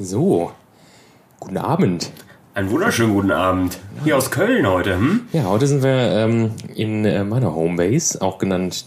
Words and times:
So, 0.00 0.52
guten 1.40 1.56
Abend. 1.56 2.12
Einen 2.54 2.70
wunderschönen 2.70 3.14
guten 3.14 3.32
Abend. 3.32 3.78
Hier 4.04 4.16
aus 4.16 4.30
Köln 4.30 4.64
heute. 4.64 4.94
Hm? 4.94 5.22
Ja, 5.32 5.46
heute 5.46 5.66
sind 5.66 5.82
wir 5.82 5.90
ähm, 5.90 6.52
in 6.76 7.04
äh, 7.04 7.24
meiner 7.24 7.52
Homebase, 7.52 8.22
auch 8.22 8.38
genannt 8.38 8.84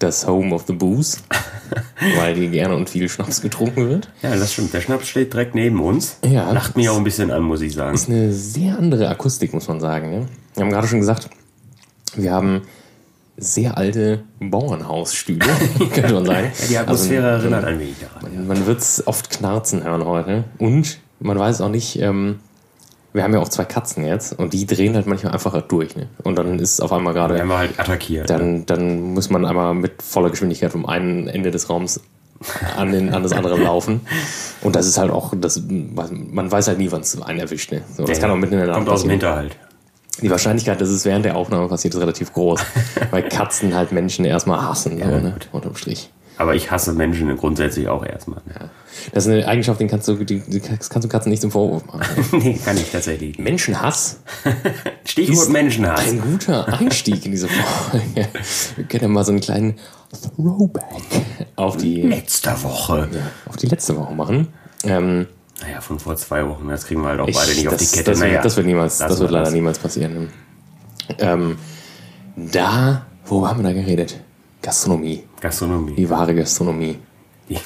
das 0.00 0.26
Home 0.26 0.52
of 0.52 0.64
the 0.66 0.72
Booze, 0.72 1.20
weil 2.16 2.34
hier 2.34 2.48
gerne 2.48 2.74
und 2.74 2.90
viel 2.90 3.08
Schnaps 3.08 3.40
getrunken 3.40 3.88
wird. 3.88 4.10
Ja, 4.20 4.34
das 4.34 4.52
stimmt. 4.52 4.74
Der 4.74 4.80
Schnaps 4.80 5.06
steht 5.06 5.32
direkt 5.32 5.54
neben 5.54 5.80
uns. 5.80 6.18
Ja. 6.28 6.50
Lacht 6.50 6.76
mich 6.76 6.88
auch 6.88 6.96
ein 6.96 7.04
bisschen 7.04 7.30
an, 7.30 7.42
muss 7.42 7.60
ich 7.60 7.74
sagen. 7.74 7.94
Ist 7.94 8.08
eine 8.08 8.32
sehr 8.32 8.76
andere 8.76 9.08
Akustik, 9.08 9.54
muss 9.54 9.68
man 9.68 9.78
sagen. 9.78 10.10
Ne? 10.10 10.26
Wir 10.54 10.64
haben 10.64 10.70
gerade 10.70 10.88
schon 10.88 10.98
gesagt, 10.98 11.30
wir 12.16 12.32
haben 12.32 12.62
sehr 13.38 13.78
alte 13.78 14.24
Bauernhausstühle, 14.40 15.46
könnte 15.94 16.14
man 16.14 16.26
sagen. 16.26 16.52
Ja, 16.60 16.66
die 16.68 16.78
Atmosphäre 16.78 17.26
erinnert 17.28 17.64
ein 17.64 17.78
wenig 17.78 17.96
daran. 18.00 18.46
Man 18.46 18.66
wird 18.66 18.80
es 18.80 19.06
oft 19.06 19.30
knarzen 19.30 19.84
hören 19.84 20.04
heute. 20.04 20.44
Und 20.58 20.98
man 21.20 21.38
weiß 21.38 21.60
auch 21.60 21.68
nicht, 21.68 22.00
ähm, 22.00 22.40
wir 23.12 23.22
haben 23.22 23.32
ja 23.32 23.40
auch 23.40 23.48
zwei 23.48 23.64
Katzen 23.64 24.04
jetzt 24.04 24.38
und 24.38 24.52
die 24.52 24.66
drehen 24.66 24.94
halt 24.94 25.06
manchmal 25.06 25.32
einfach 25.32 25.60
durch. 25.62 25.96
Ne? 25.96 26.08
Und 26.22 26.36
dann 26.36 26.58
ist 26.58 26.80
auf 26.80 26.92
einmal 26.92 27.14
gerade, 27.14 27.40
haben 27.40 27.52
halt 27.52 27.78
attackiert. 27.78 28.28
dann, 28.28 28.66
dann 28.66 29.14
muss 29.14 29.30
man 29.30 29.44
einmal 29.46 29.74
mit 29.74 30.02
voller 30.02 30.30
Geschwindigkeit 30.30 30.72
vom 30.72 30.86
einen 30.86 31.28
Ende 31.28 31.50
des 31.50 31.70
Raums 31.70 32.00
an, 32.76 32.92
den, 32.92 33.12
an 33.12 33.22
das 33.22 33.32
andere 33.32 33.58
laufen. 33.58 34.02
Und 34.62 34.76
das 34.76 34.86
ist 34.86 34.98
halt 34.98 35.10
auch, 35.10 35.32
das, 35.36 35.62
man 35.68 36.50
weiß 36.50 36.68
halt 36.68 36.78
nie, 36.78 36.90
wann 36.92 37.00
es 37.00 37.20
einen 37.20 37.40
erwischt. 37.40 37.72
Ne? 37.72 37.82
So, 37.96 38.04
das 38.04 38.20
kann 38.20 38.30
auch 38.30 38.36
mitten 38.36 38.54
in 38.54 38.60
der 38.60 38.68
Nacht 38.68 38.76
Kommt 38.76 38.88
aus 38.88 39.02
dem. 39.02 39.10
Hinterhalt. 39.10 39.56
Die 40.20 40.30
Wahrscheinlichkeit, 40.30 40.80
dass 40.80 40.88
es 40.88 41.04
während 41.04 41.24
der 41.24 41.36
Aufnahme 41.36 41.68
passiert, 41.68 41.94
ist 41.94 42.00
relativ 42.00 42.32
groß. 42.32 42.60
weil 43.10 43.22
Katzen 43.28 43.74
halt 43.74 43.92
Menschen 43.92 44.24
erstmal 44.24 44.62
hassen, 44.62 44.98
so, 44.98 45.04
ne? 45.04 45.34
unterm 45.52 45.76
Strich. 45.76 46.10
Aber 46.38 46.54
ich 46.54 46.70
hasse 46.70 46.92
Menschen 46.92 47.36
grundsätzlich 47.36 47.88
auch 47.88 48.06
erstmal. 48.06 48.40
Das 49.12 49.26
ist 49.26 49.32
eine 49.32 49.46
Eigenschaft, 49.48 49.80
den 49.80 49.88
kannst 49.88 50.06
du, 50.06 50.14
die, 50.14 50.38
die 50.38 50.60
kannst 50.60 50.94
du 50.94 51.08
Katzen 51.08 51.30
nicht 51.30 51.42
zum 51.42 51.50
Vorwurf 51.50 51.84
machen. 51.86 52.00
nee, 52.38 52.60
kann 52.64 52.76
ich 52.76 52.92
tatsächlich. 52.92 53.38
Menschenhass 53.38 54.20
Stichwort 55.04 55.46
ist 55.46 55.52
Menschenhass. 55.52 56.06
ein 56.06 56.20
guter 56.20 56.68
Einstieg 56.72 57.24
in 57.26 57.32
diese 57.32 57.48
Folge. 57.48 58.28
Wir 58.76 58.84
können 58.84 59.02
ja 59.02 59.08
mal 59.08 59.24
so 59.24 59.32
einen 59.32 59.40
kleinen 59.40 59.78
Throwback 60.36 60.84
auf 61.56 61.76
die, 61.76 62.02
Letzter 62.02 62.62
Woche. 62.62 63.08
auf 63.46 63.56
die 63.56 63.66
letzte 63.66 63.96
Woche 63.96 64.14
machen. 64.14 64.48
Ähm, 64.84 65.26
Naja, 65.60 65.80
von 65.80 65.98
vor 65.98 66.16
zwei 66.16 66.46
Wochen. 66.48 66.68
Das 66.68 66.86
kriegen 66.86 67.02
wir 67.02 67.08
halt 67.08 67.20
auch 67.20 67.28
ich, 67.28 67.34
beide 67.36 67.50
nicht 67.54 67.66
auf 67.68 67.74
das, 67.76 67.90
die 67.90 67.96
Kette. 67.96 68.10
Das, 68.12 68.20
wird- 68.20 68.28
naja, 68.30 68.42
das 68.42 68.56
wird 68.56 68.66
niemals, 68.66 68.98
das 68.98 69.18
wird 69.18 69.30
wir 69.30 69.38
leider 69.38 69.50
niemals 69.50 69.78
passieren. 69.78 70.30
Ähm, 71.18 71.56
da, 72.36 73.06
wo 73.26 73.46
haben 73.48 73.58
wir 73.62 73.64
da 73.64 73.72
geredet? 73.72 74.20
Gastronomie, 74.62 75.24
Gastronomie. 75.40 75.94
die 75.94 76.08
wahre 76.10 76.34
Gastronomie. 76.34 76.98
Wie, 77.48 77.58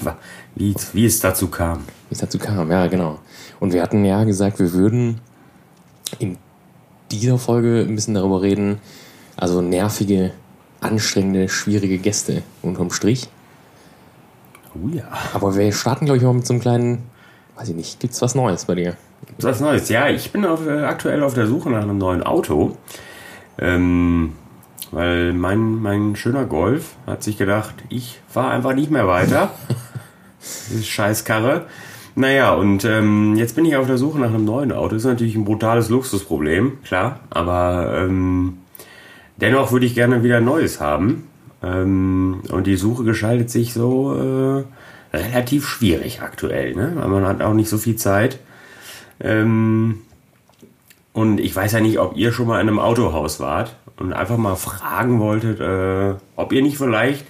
wie, 0.54 0.74
wie 0.92 1.04
es 1.06 1.18
dazu 1.20 1.48
kam. 1.48 1.78
wie 2.08 2.12
es 2.14 2.18
dazu 2.18 2.38
kam, 2.38 2.70
ja, 2.70 2.86
genau. 2.86 3.18
Und 3.58 3.72
wir 3.72 3.82
hatten 3.82 4.04
ja 4.04 4.22
gesagt, 4.24 4.58
wir 4.60 4.72
würden 4.72 5.20
in 6.18 6.38
dieser 7.10 7.38
Folge 7.38 7.80
ein 7.88 7.94
bisschen 7.94 8.14
darüber 8.14 8.42
reden, 8.42 8.78
also 9.36 9.60
nervige, 9.60 10.32
anstrengende, 10.80 11.48
schwierige 11.48 11.98
Gäste 11.98 12.42
unterm 12.62 12.90
Strich. 12.92 13.28
Oh 14.74 14.88
ja. 14.88 15.04
Aber 15.34 15.56
wir 15.56 15.72
starten, 15.72 16.04
glaube 16.04 16.18
ich, 16.18 16.22
mal 16.22 16.32
mit 16.34 16.46
so 16.46 16.52
einem 16.54 16.60
kleinen, 16.62 17.02
weiß 17.56 17.68
ich 17.68 17.74
nicht, 17.74 18.00
gibt's 18.00 18.22
was 18.22 18.34
Neues 18.34 18.64
bei 18.64 18.74
dir? 18.74 18.96
Was 19.38 19.60
Neues. 19.60 19.88
Ja, 19.88 20.08
ich 20.08 20.32
bin 20.32 20.44
auf, 20.44 20.66
äh, 20.66 20.82
aktuell 20.82 21.22
auf 21.22 21.34
der 21.34 21.46
Suche 21.46 21.70
nach 21.70 21.82
einem 21.82 21.98
neuen 21.98 22.22
Auto. 22.22 22.76
Ähm, 23.58 24.32
weil 24.90 25.32
mein, 25.32 25.80
mein 25.80 26.16
schöner 26.16 26.44
Golf 26.44 26.96
hat 27.06 27.22
sich 27.22 27.38
gedacht, 27.38 27.74
ich 27.88 28.20
fahre 28.28 28.50
einfach 28.50 28.74
nicht 28.74 28.90
mehr 28.90 29.06
weiter. 29.06 29.52
Diese 30.70 30.82
Scheißkarre. 30.82 31.66
Naja, 32.14 32.52
und 32.52 32.84
ähm, 32.84 33.36
jetzt 33.36 33.56
bin 33.56 33.64
ich 33.64 33.76
auf 33.76 33.86
der 33.86 33.96
Suche 33.96 34.18
nach 34.18 34.28
einem 34.28 34.44
neuen 34.44 34.70
Auto. 34.70 34.88
Das 34.88 34.98
ist 34.98 35.08
natürlich 35.08 35.34
ein 35.34 35.46
brutales 35.46 35.88
Luxusproblem, 35.88 36.82
klar. 36.84 37.20
Aber 37.30 37.94
ähm, 37.96 38.58
dennoch 39.36 39.72
würde 39.72 39.86
ich 39.86 39.94
gerne 39.94 40.22
wieder 40.22 40.38
ein 40.38 40.44
neues 40.44 40.80
haben. 40.80 41.28
Ähm, 41.62 42.42
und 42.50 42.66
die 42.66 42.76
Suche 42.76 43.04
gestaltet 43.04 43.48
sich 43.48 43.72
so 43.72 44.14
äh, 44.14 44.64
relativ 45.12 45.68
schwierig 45.68 46.22
aktuell, 46.22 46.74
ne? 46.74 46.92
weil 46.94 47.08
man 47.08 47.26
hat 47.26 47.42
auch 47.42 47.54
nicht 47.54 47.68
so 47.68 47.78
viel 47.78 47.96
Zeit. 47.96 48.38
Ähm, 49.20 50.00
und 51.12 51.38
ich 51.38 51.54
weiß 51.54 51.72
ja 51.72 51.80
nicht, 51.80 51.98
ob 51.98 52.16
ihr 52.16 52.32
schon 52.32 52.46
mal 52.46 52.60
in 52.60 52.68
einem 52.68 52.78
Autohaus 52.78 53.38
wart 53.38 53.76
und 53.98 54.12
einfach 54.12 54.38
mal 54.38 54.56
fragen 54.56 55.20
wolltet, 55.20 55.60
äh, 55.60 56.14
ob 56.36 56.52
ihr 56.52 56.62
nicht 56.62 56.78
vielleicht 56.78 57.26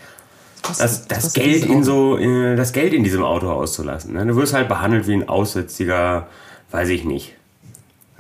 das, 0.62 1.09
das 1.09 1.32
Geld 1.32 1.66
in 1.66 1.82
so 1.82 2.16
äh, 2.16 2.54
das 2.54 2.72
Geld 2.72 2.94
in 2.94 3.03
diesem 3.03 3.25
Auto 3.25 3.50
auszulassen. 3.50 4.12
Ne? 4.14 4.25
Du 4.26 4.37
wirst 4.37 4.54
halt 4.54 4.69
behandelt 4.69 5.09
wie 5.09 5.14
ein 5.14 5.28
Aussätziger, 5.28 6.28
weiß 6.70 6.88
ich 6.91 7.04
nicht. 7.04 7.34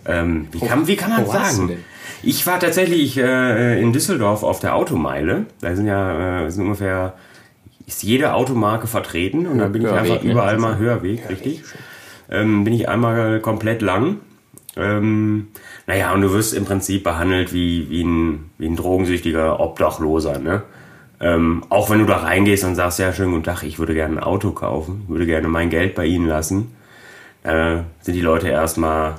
Ähm, 0.04 0.48
wie, 0.50 0.58
kann, 0.58 0.88
wie 0.88 0.96
kann 0.96 1.10
man 1.10 1.26
sagen? 1.26 1.78
Ich 2.24 2.44
war 2.46 2.58
tatsächlich 2.58 3.16
äh, 3.16 3.80
in 3.80 3.92
Düsseldorf 3.92 4.42
auf 4.42 4.58
der 4.58 4.74
Automeile. 4.74 5.46
Da 5.60 5.76
sind 5.76 5.86
ja 5.86 6.46
äh, 6.46 6.50
sind 6.50 6.64
ungefähr 6.64 7.14
ist 7.94 8.02
jede 8.02 8.34
Automarke 8.34 8.86
vertreten 8.86 9.46
und 9.46 9.58
da 9.58 9.68
bin 9.68 9.82
ich 9.82 9.88
Hörweg, 9.88 10.10
einfach 10.10 10.24
ne? 10.24 10.32
überall 10.32 10.58
mal 10.58 10.78
Hörweg, 10.78 11.28
richtig. 11.28 11.62
Ähm, 12.30 12.64
bin 12.64 12.72
ich 12.72 12.88
einmal 12.88 13.40
komplett 13.40 13.82
lang. 13.82 14.18
Ähm, 14.76 15.48
naja, 15.86 16.12
und 16.14 16.22
du 16.22 16.32
wirst 16.32 16.54
im 16.54 16.64
Prinzip 16.64 17.04
behandelt 17.04 17.52
wie, 17.52 17.90
wie, 17.90 18.02
ein, 18.02 18.50
wie 18.58 18.66
ein 18.66 18.76
drogensüchtiger 18.76 19.60
Obdachloser, 19.60 20.38
ne? 20.38 20.62
Ähm, 21.20 21.62
auch 21.68 21.88
wenn 21.90 22.00
du 22.00 22.06
da 22.06 22.16
reingehst 22.16 22.64
und 22.64 22.74
sagst, 22.74 22.98
ja, 22.98 23.12
schönen 23.12 23.30
guten 23.30 23.44
Tag, 23.44 23.62
ich 23.62 23.78
würde 23.78 23.94
gerne 23.94 24.16
ein 24.16 24.22
Auto 24.22 24.50
kaufen, 24.50 25.04
würde 25.06 25.26
gerne 25.26 25.46
mein 25.46 25.70
Geld 25.70 25.94
bei 25.94 26.04
Ihnen 26.06 26.26
lassen, 26.26 26.74
äh, 27.44 27.78
sind 28.00 28.14
die 28.14 28.20
Leute 28.20 28.48
erstmal 28.48 29.16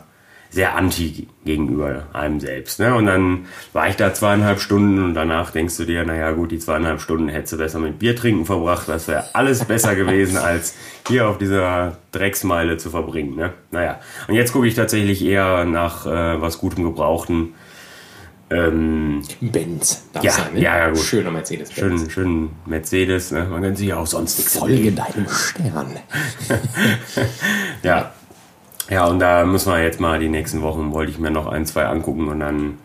sehr 0.54 0.76
anti 0.76 1.28
gegenüber 1.46 2.06
einem 2.14 2.40
selbst. 2.40 2.80
Ne? 2.80 2.94
Und 2.94 3.08
dann 3.08 3.46
war 3.74 3.90
ich 3.90 3.96
da 3.96 4.14
zweieinhalb 4.14 4.60
Stunden 4.62 5.04
und 5.04 5.16
danach 5.16 5.50
denkst 5.50 5.76
du 5.78 5.86
dir, 5.86 6.06
naja 6.06 6.32
gut, 6.32 6.52
die 6.52 6.60
zweieinhalb 6.60 7.02
Stunden 7.02 7.28
hättest 7.28 7.54
du 7.54 7.58
besser 7.58 7.80
mit 7.80 7.98
Bier 7.98 8.16
trinken 8.16 8.46
verbracht, 8.46 8.88
das 8.88 9.08
wäre 9.08 9.26
alles 9.34 9.66
besser 9.66 9.96
gewesen, 9.96 10.38
als 10.44 10.76
hier 11.08 11.28
auf 11.28 11.40
dieser 11.40 11.98
Drecksmeile 12.12 12.78
zu 12.78 12.92
verbringen. 12.92 13.36
Ne? 13.36 13.54
Naja, 13.72 14.00
und 14.28 14.36
jetzt 14.36 14.54
gucke 14.54 14.68
ich 14.68 14.76
tatsächlich 14.76 15.26
eher 15.26 15.66
nach 15.66 16.06
äh, 16.06 16.40
was 16.40 16.60
Gutem 16.60 16.84
Gebrauchten. 16.84 17.56
Ähm, 18.52 19.24
Benz. 19.42 20.06
Darf 20.14 20.24
Ja, 20.24 20.32
sein, 20.34 20.54
ne? 20.54 20.62
ja, 20.62 20.78
ja, 20.78 20.90
gut. 20.90 21.00
Schöner 21.00 21.32
Mercedes-Benz. 21.32 22.02
schön, 22.02 22.10
schön 22.12 22.50
Mercedes, 22.68 23.32
ne? 23.32 23.48
man 23.50 23.64
kann 23.64 23.76
sich 23.76 23.88
ja 23.88 23.98
auch 23.98 24.06
sonst 24.06 24.38
nichts 24.38 24.60
Folge 24.60 24.92
deinem 24.92 25.28
Stern. 25.28 25.88
Ja. 27.82 28.12
Ja, 28.90 29.06
und 29.08 29.20
da 29.20 29.46
müssen 29.46 29.72
wir 29.72 29.82
jetzt 29.82 30.00
mal 30.00 30.20
die 30.20 30.30
nächsten 30.30 30.62
Wochen, 30.62 30.92
wollte 30.94 31.12
ich 31.12 31.20
mir 31.20 31.32
noch 31.32 31.48
ein, 31.48 31.66
zwei 31.66 31.86
angucken 31.86 32.28
und 32.28 32.40
dann. 32.40 32.78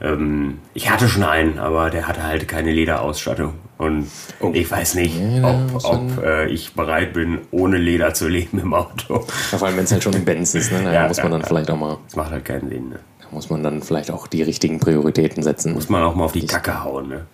Ähm, 0.00 0.58
ich 0.74 0.90
hatte 0.90 1.08
schon 1.08 1.22
einen, 1.22 1.58
aber 1.58 1.88
der 1.90 2.08
hatte 2.08 2.22
halt 2.24 2.48
keine 2.48 2.72
Lederausstattung. 2.72 3.54
Und 3.78 4.06
Oh. 4.40 4.50
ich 4.52 4.70
weiß 4.70 4.94
nicht, 4.96 5.14
ob, 5.42 5.84
ob 5.84 6.22
äh, 6.24 6.46
ich 6.48 6.74
bereit 6.74 7.12
bin, 7.12 7.38
ohne 7.50 7.76
Leder 7.78 8.12
zu 8.14 8.28
leben 8.28 8.58
im 8.58 8.74
Auto. 8.74 9.24
Ja, 9.52 9.58
vor 9.58 9.68
allem, 9.68 9.76
wenn 9.76 9.84
es 9.84 9.92
halt 9.92 10.02
schon 10.02 10.14
ein 10.14 10.24
Benz 10.24 10.54
ist, 10.54 10.72
ne? 10.72 10.82
Da 10.84 10.92
Ja, 10.92 11.08
muss 11.08 11.18
man 11.22 11.30
dann 11.32 11.40
ja. 11.42 11.46
vielleicht 11.46 11.70
auch 11.70 11.76
mal, 11.76 11.98
Das 12.06 12.16
macht 12.16 12.30
halt 12.32 12.44
keinen 12.44 12.68
Sinn. 12.68 12.88
Ne? 12.90 12.98
da 13.20 13.26
muss 13.30 13.50
man 13.50 13.62
dann 13.62 13.82
vielleicht 13.82 14.10
auch 14.10 14.26
die 14.26 14.42
richtigen 14.42 14.80
Prioritäten 14.80 15.42
setzen. 15.42 15.74
Muss 15.74 15.88
man 15.88 16.02
auch 16.02 16.14
mal 16.14 16.24
auf 16.24 16.32
die 16.32 16.46
Kacke 16.46 16.82
hauen. 16.84 17.08
Ne? 17.08 17.26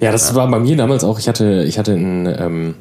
Ja, 0.00 0.12
das 0.12 0.34
war 0.34 0.48
bei 0.48 0.58
mir 0.58 0.76
damals 0.76 1.04
auch. 1.04 1.18
Ich 1.18 1.28
hatte, 1.28 1.64
ich 1.64 1.78
hatte 1.78 1.92
ein, 1.92 2.26
ähm, 2.26 2.74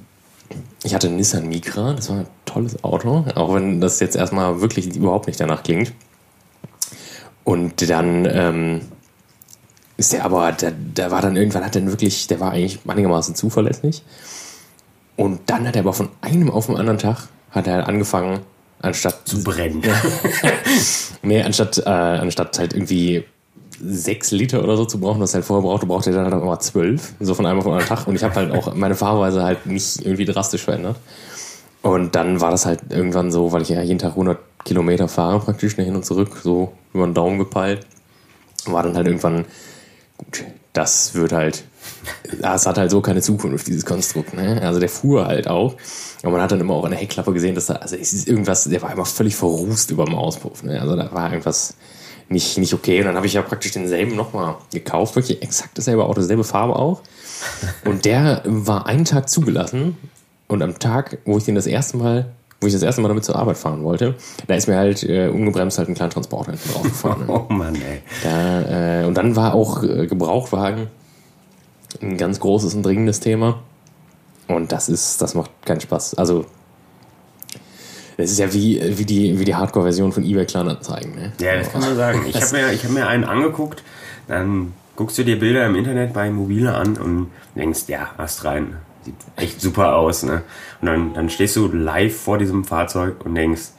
ich 0.83 0.93
hatte 0.93 1.07
einen 1.07 1.17
Nissan 1.17 1.47
Micra. 1.47 1.93
Das 1.93 2.09
war 2.09 2.17
ein 2.17 2.27
tolles 2.45 2.83
Auto, 2.83 3.25
auch 3.35 3.53
wenn 3.53 3.81
das 3.81 3.99
jetzt 3.99 4.15
erstmal 4.15 4.61
wirklich 4.61 4.95
überhaupt 4.95 5.27
nicht 5.27 5.39
danach 5.39 5.63
klingt. 5.63 5.93
Und 7.43 7.89
dann 7.89 8.25
ähm, 8.29 8.81
ist 9.97 10.13
der 10.13 10.25
aber, 10.25 10.51
der, 10.51 10.71
der 10.71 11.11
war 11.11 11.21
dann 11.21 11.35
irgendwann, 11.35 11.65
hat 11.65 11.75
er 11.75 11.85
wirklich, 11.85 12.27
der 12.27 12.39
war 12.39 12.51
eigentlich 12.51 12.79
einigermaßen 12.87 13.35
zuverlässig. 13.35 14.03
Und 15.15 15.41
dann 15.47 15.67
hat 15.67 15.75
er 15.75 15.81
aber 15.81 15.93
von 15.93 16.09
einem 16.21 16.51
auf 16.51 16.67
den 16.67 16.77
anderen 16.77 16.99
Tag 16.99 17.27
hat 17.51 17.67
er 17.67 17.87
angefangen, 17.87 18.41
anstatt 18.81 19.27
Zu 19.27 19.43
brennen. 19.43 19.81
Nee, 21.23 21.41
anstatt, 21.41 21.79
äh, 21.79 21.89
anstatt 21.89 22.59
halt 22.59 22.73
irgendwie 22.73 23.25
sechs 23.81 24.31
Liter 24.31 24.63
oder 24.63 24.77
so 24.77 24.85
zu 24.85 24.99
brauchen, 24.99 25.21
was 25.21 25.33
halt 25.33 25.45
vorher 25.45 25.67
brauchte, 25.67 25.85
brauchte 25.85 26.09
er 26.09 26.15
dann 26.15 26.25
halt 26.25 26.35
auch 26.35 26.43
immer 26.43 26.59
zwölf. 26.59 27.13
So 27.19 27.33
von 27.33 27.45
einem 27.45 27.59
auf 27.59 27.65
den 27.65 27.79
Tag. 27.79 28.07
Und 28.07 28.15
ich 28.15 28.23
habe 28.23 28.35
halt 28.35 28.51
auch 28.51 28.73
meine 28.73 28.95
Fahrweise 28.95 29.43
halt 29.43 29.65
nicht 29.65 30.05
irgendwie 30.05 30.25
drastisch 30.25 30.63
verändert. 30.63 30.97
Und 31.81 32.15
dann 32.15 32.41
war 32.41 32.51
das 32.51 32.65
halt 32.65 32.81
irgendwann 32.89 33.31
so, 33.31 33.51
weil 33.51 33.61
ich 33.61 33.69
ja 33.69 33.81
jeden 33.81 33.99
Tag 33.99 34.11
100 34.11 34.37
Kilometer 34.65 35.07
fahre, 35.07 35.39
praktisch 35.39 35.77
ne, 35.77 35.83
hin 35.83 35.95
und 35.95 36.05
zurück, 36.05 36.37
so 36.43 36.73
über 36.93 37.05
den 37.05 37.13
Daumen 37.13 37.37
gepeilt, 37.37 37.85
war 38.65 38.83
dann 38.83 38.95
halt 38.95 39.07
irgendwann, 39.07 39.45
gut, 40.17 40.43
das 40.73 41.15
wird 41.15 41.31
halt, 41.31 41.63
das 42.41 42.65
hat 42.65 42.77
halt 42.77 42.91
so 42.91 43.01
keine 43.01 43.21
Zukunft, 43.21 43.67
dieses 43.67 43.85
Konstrukt. 43.85 44.33
Ne? 44.33 44.61
Also 44.61 44.79
der 44.79 44.89
fuhr 44.89 45.25
halt 45.25 45.47
auch. 45.47 45.75
Und 46.23 46.31
man 46.31 46.41
hat 46.41 46.51
dann 46.51 46.59
immer 46.59 46.73
auch 46.73 46.83
an 46.83 46.91
der 46.91 46.99
Heckklappe 46.99 47.31
gesehen, 47.31 47.55
dass 47.55 47.67
da, 47.67 47.75
also 47.75 47.95
es 47.95 48.13
ist 48.13 48.27
irgendwas, 48.27 48.65
der 48.65 48.81
war 48.81 48.91
immer 48.91 49.05
völlig 49.05 49.35
verrußt 49.35 49.91
über 49.91 50.05
dem 50.05 50.15
Auspuff. 50.15 50.63
Ne? 50.63 50.81
Also 50.81 50.95
da 50.95 51.11
war 51.13 51.31
irgendwas 51.31 51.75
nicht, 52.29 52.57
nicht 52.57 52.73
okay. 52.73 52.99
Und 52.99 53.05
dann 53.05 53.15
habe 53.15 53.25
ich 53.25 53.33
ja 53.33 53.41
praktisch 53.41 53.71
denselben 53.71 54.15
nochmal 54.15 54.55
gekauft, 54.71 55.15
wirklich 55.15 55.41
exakt 55.41 55.77
dasselbe 55.77 56.05
Auto, 56.05 56.21
dieselbe 56.21 56.43
Farbe 56.43 56.75
auch. 56.75 57.01
Und 57.85 58.05
der 58.05 58.41
war 58.45 58.85
einen 58.85 59.05
Tag 59.05 59.29
zugelassen. 59.29 59.97
Und 60.47 60.61
am 60.61 60.79
Tag, 60.79 61.19
wo 61.25 61.37
ich 61.37 61.43
den 61.43 61.55
das 61.55 61.67
erste 61.67 61.97
Mal 61.97 62.33
wo 62.59 62.67
ich 62.67 62.73
das 62.73 62.81
erste 62.81 63.01
Mal 63.01 63.09
damit 63.09 63.23
zur 63.23 63.35
Arbeit 63.35 63.57
fahren 63.57 63.83
wollte, 63.83 64.15
da 64.47 64.55
ist 64.55 64.67
mir 64.67 64.77
halt 64.77 65.03
äh, 65.03 65.27
ungebremst 65.27 65.77
halt 65.77 65.89
ein 65.89 65.95
kleiner 65.95 66.11
Transporter 66.11 66.51
hinten 66.51 66.71
draufgefahren. 66.71 67.27
Ne? 67.27 67.27
Oh 67.49 67.53
Mann, 67.53 67.75
ey. 67.75 68.01
Da, 68.23 69.01
äh, 69.01 69.05
und 69.05 69.15
dann 69.15 69.35
war 69.35 69.53
auch 69.53 69.83
äh, 69.83 70.07
Gebrauchtwagen 70.07 70.87
ein 72.01 72.17
ganz 72.17 72.39
großes 72.39 72.73
und 72.73 72.83
dringendes 72.83 73.19
Thema. 73.19 73.59
Und 74.47 74.71
das 74.71 74.89
ist, 74.89 75.21
das 75.21 75.35
macht 75.35 75.51
keinen 75.65 75.81
Spaß. 75.81 76.15
Also, 76.15 76.45
das 78.17 78.31
ist 78.31 78.39
ja 78.39 78.51
wie, 78.51 78.81
wie 78.97 79.05
die, 79.05 79.39
wie 79.39 79.45
die 79.45 79.55
Hardcore-Version 79.55 80.11
von 80.11 80.23
eBay 80.23 80.45
Kleinanzeigen. 80.45 81.15
Ne? 81.15 81.31
Ja, 81.39 81.55
das 81.55 81.71
kann 81.71 81.81
man 81.81 81.95
sagen. 81.95 82.25
Ich 82.27 82.35
habe 82.41 82.57
mir, 82.57 82.73
ich 82.73 82.83
hab 82.83 82.91
mir 82.91 83.07
einen 83.07 83.23
angeguckt, 83.23 83.83
dann 84.27 84.73
guckst 84.95 85.17
du 85.19 85.23
dir 85.23 85.37
Bilder 85.37 85.65
im 85.67 85.75
Internet 85.75 86.13
bei 86.13 86.29
Mobile 86.31 86.73
an 86.73 86.97
und 86.97 87.31
denkst, 87.55 87.81
ja, 87.87 88.09
hast 88.17 88.43
rein. 88.43 88.77
Sieht 89.03 89.15
echt 89.35 89.61
super 89.61 89.95
aus. 89.95 90.23
Ne? 90.23 90.41
Und 90.81 90.87
dann, 90.87 91.13
dann 91.13 91.29
stehst 91.29 91.55
du 91.55 91.71
live 91.71 92.17
vor 92.17 92.39
diesem 92.39 92.65
Fahrzeug 92.65 93.23
und 93.23 93.35
denkst, 93.35 93.69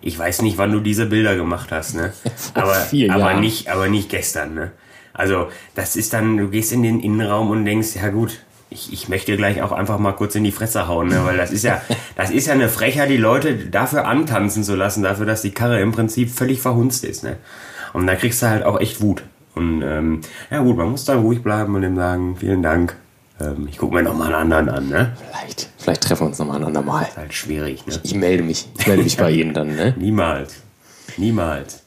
ich 0.00 0.16
weiß 0.16 0.42
nicht, 0.42 0.58
wann 0.58 0.70
du 0.70 0.78
diese 0.78 1.06
Bilder 1.06 1.36
gemacht 1.36 1.72
hast, 1.72 1.96
ne? 1.96 2.12
Aber, 2.54 2.76
aber 3.10 3.34
nicht, 3.34 3.68
aber 3.68 3.88
nicht 3.88 4.08
gestern, 4.08 4.54
ne? 4.54 4.70
Also, 5.12 5.48
das 5.74 5.96
ist 5.96 6.12
dann, 6.12 6.36
du 6.36 6.48
gehst 6.48 6.72
in 6.72 6.84
den 6.84 7.00
Innenraum 7.00 7.50
und 7.50 7.64
denkst, 7.64 7.96
ja 7.96 8.08
gut, 8.10 8.38
ich, 8.70 8.92
ich 8.92 9.08
möchte 9.08 9.36
gleich 9.36 9.62
auch 9.62 9.72
einfach 9.72 9.98
mal 9.98 10.12
kurz 10.12 10.34
in 10.34 10.44
die 10.44 10.52
Fresse 10.52 10.88
hauen, 10.88 11.08
ne? 11.08 11.24
Weil 11.24 11.36
das 11.36 11.50
ist 11.50 11.64
ja, 11.64 11.80
das 12.16 12.30
ist 12.30 12.46
ja 12.46 12.54
eine 12.54 12.68
Frechheit, 12.68 13.10
die 13.10 13.16
Leute 13.16 13.56
dafür 13.56 14.06
antanzen 14.06 14.62
zu 14.62 14.74
lassen, 14.74 15.02
dafür, 15.02 15.26
dass 15.26 15.42
die 15.42 15.50
Karre 15.50 15.80
im 15.80 15.92
Prinzip 15.92 16.30
völlig 16.30 16.60
verhunzt 16.60 17.04
ist, 17.04 17.24
ne? 17.24 17.36
Und 17.92 18.06
da 18.06 18.14
kriegst 18.16 18.42
du 18.42 18.48
halt 18.48 18.64
auch 18.64 18.80
echt 18.80 19.00
Wut. 19.00 19.22
Und 19.54 19.82
ähm, 19.82 20.20
ja 20.50 20.60
gut, 20.60 20.76
man 20.76 20.90
muss 20.90 21.04
dann 21.04 21.20
ruhig 21.20 21.42
bleiben 21.42 21.74
und 21.74 21.82
dem 21.82 21.96
sagen, 21.96 22.36
vielen 22.36 22.62
Dank. 22.62 22.96
Ähm, 23.40 23.66
ich 23.70 23.78
gucke 23.78 23.94
mir 23.94 24.02
noch 24.02 24.14
mal 24.14 24.26
einen 24.26 24.52
anderen 24.52 24.68
an, 24.68 24.88
ne? 24.88 25.16
Vielleicht, 25.30 25.70
vielleicht 25.78 26.02
treffen 26.02 26.22
wir 26.22 26.26
uns 26.28 26.38
nochmal 26.38 26.58
ein 26.58 26.64
andermal. 26.64 27.04
Ist 27.04 27.16
halt 27.16 27.34
schwierig, 27.34 27.86
ne? 27.86 27.98
Ich 28.02 28.14
melde 28.14 28.42
mich. 28.42 28.68
Ich 28.78 28.86
melde 28.86 29.02
mich 29.02 29.16
bei 29.16 29.30
Ihnen 29.32 29.54
dann, 29.54 29.74
ne? 29.74 29.94
Niemals. 29.98 30.54
Niemals. 31.16 31.82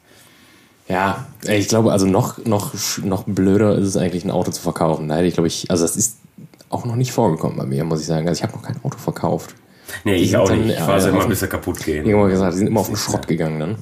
Ja, 0.88 1.28
ich 1.48 1.70
glaube, 1.70 1.92
also 1.94 2.06
noch, 2.06 2.44
noch, 2.44 2.74
noch 3.04 3.24
blöder 3.24 3.78
ist 3.78 3.88
es 3.88 3.98
eigentlich, 3.98 4.26
ein 4.26 4.32
Auto 4.32 4.52
zu 4.52 4.62
verkaufen. 4.62 5.08
Da 5.08 5.16
hätte 5.16 5.28
ich, 5.28 5.36
glaube 5.36 5.48
ich, 5.48 5.72
also 5.72 5.84
das 5.84 5.96
ist 5.96 6.18
auch 6.72 6.86
noch 6.86 6.96
nicht 6.96 7.12
vorgekommen 7.12 7.58
bei 7.58 7.66
mir, 7.66 7.84
muss 7.84 8.02
ich 8.02 8.08
sagen. 8.08 8.28
Also 8.28 8.40
ich 8.40 8.44
habe 8.44 8.54
noch 8.54 8.64
kein 8.64 8.78
Auto 8.84 8.98
verkauft. 8.98 9.56
Nee, 10.06 10.18
Die 10.18 10.24
ich 10.24 10.38
auch 10.38 10.48
dann, 10.48 10.60
nicht. 10.62 10.72
Ich 10.74 10.80
ja, 10.80 10.86
fahre 10.86 11.02
sie 11.02 11.08
ja, 11.08 11.12
immer, 11.14 11.22
auf- 11.24 11.28
bis 11.30 11.40
sie 11.42 11.48
kaputt 11.48 11.84
gehen. 11.84 12.06
Irgendwann 12.06 12.30
gesagt, 12.32 12.54
die 12.54 12.58
sind 12.60 12.68
immer 12.68 12.80
auf 12.80 12.88
den 12.88 12.96
Schrott 12.96 13.28
gegangen 13.28 13.60
dann. 13.60 13.76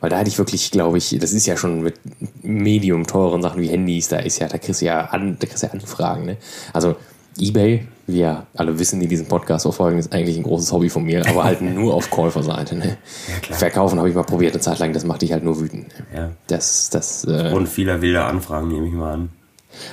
Weil 0.00 0.10
da 0.10 0.18
hätte 0.18 0.28
ich 0.28 0.36
wirklich, 0.38 0.70
glaube 0.70 0.98
ich, 0.98 1.16
das 1.18 1.32
ist 1.32 1.46
ja 1.46 1.56
schon 1.56 1.82
mit 1.82 1.94
medium 2.42 3.06
teuren 3.06 3.40
Sachen 3.40 3.62
wie 3.62 3.68
Handys, 3.68 4.08
da 4.08 4.18
ist 4.18 4.38
ja, 4.38 4.48
da 4.48 4.58
kriegst 4.58 4.82
du 4.82 4.84
ja, 4.86 5.06
an, 5.06 5.36
da 5.40 5.46
kriegst 5.46 5.62
du 5.62 5.66
ja 5.68 5.72
Anfragen, 5.72 6.26
ne? 6.26 6.36
Also 6.74 6.96
Ebay, 7.38 7.86
ja 8.06 8.46
alle 8.54 8.78
wissen, 8.78 9.00
die 9.00 9.08
diesen 9.08 9.26
Podcast 9.26 9.62
verfolgen, 9.62 9.98
ist 9.98 10.12
eigentlich 10.12 10.36
ein 10.36 10.42
großes 10.42 10.70
Hobby 10.72 10.90
von 10.90 11.04
mir, 11.04 11.26
aber 11.26 11.44
halt 11.44 11.62
nur 11.62 11.94
auf 11.94 12.10
Käuferseite, 12.10 12.76
ne? 12.76 12.98
klar. 13.40 13.58
Verkaufen 13.58 13.98
habe 13.98 14.08
ich 14.10 14.14
mal 14.14 14.22
probiert 14.24 14.52
eine 14.52 14.60
Zeit 14.60 14.78
lang, 14.78 14.92
das 14.92 15.04
macht 15.04 15.22
dich 15.22 15.32
halt 15.32 15.42
nur 15.42 15.58
wütend. 15.58 15.88
Ne? 15.88 16.04
Ja. 16.14 16.30
Das, 16.48 16.90
das, 16.90 17.24
äh, 17.24 17.52
Und 17.54 17.66
vieler 17.68 18.02
wilder 18.02 18.26
Anfragen, 18.26 18.68
nehme 18.68 18.86
ich 18.86 18.92
mal 18.92 19.14
an. 19.14 19.30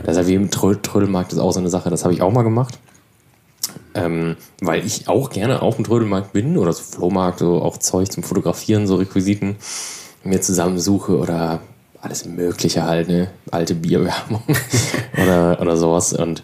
Das 0.04 0.18
ist 0.18 0.24
ja 0.24 0.28
wie 0.28 0.36
im 0.36 0.52
Trö 0.52 0.76
Trödelmarkt 0.76 1.34
ist 1.34 1.40
auch 1.40 1.52
so 1.52 1.60
eine 1.60 1.70
Sache, 1.70 1.90
das 1.90 2.04
habe 2.04 2.14
ich 2.14 2.22
auch 2.22 2.32
mal 2.32 2.44
gemacht. 2.44 2.80
Ähm, 3.94 4.38
weil 4.62 4.86
ich 4.86 5.08
auch 5.08 5.30
gerne 5.30 5.62
auf 5.62 5.76
dem 5.76 5.86
Trödelmarkt 5.86 6.34
bin 6.34 6.58
oder 6.58 6.72
so 6.74 6.84
Flohmarkt, 6.84 7.40
so 7.40 7.62
auch 7.62 7.78
Zeug 7.78 8.12
zum 8.12 8.24
Fotografieren, 8.24 8.88
so 8.88 8.96
Requisiten 8.96 9.58
mir 10.24 10.42
zusammensuche 10.42 11.18
oder 11.18 11.62
alles 12.02 12.26
Mögliche 12.26 12.84
halt, 12.84 13.08
ne? 13.08 13.30
Alte 13.52 13.76
Bierwerbung 13.76 14.42
oder, 15.22 15.60
oder 15.62 15.78
sowas. 15.78 16.14
Und 16.14 16.44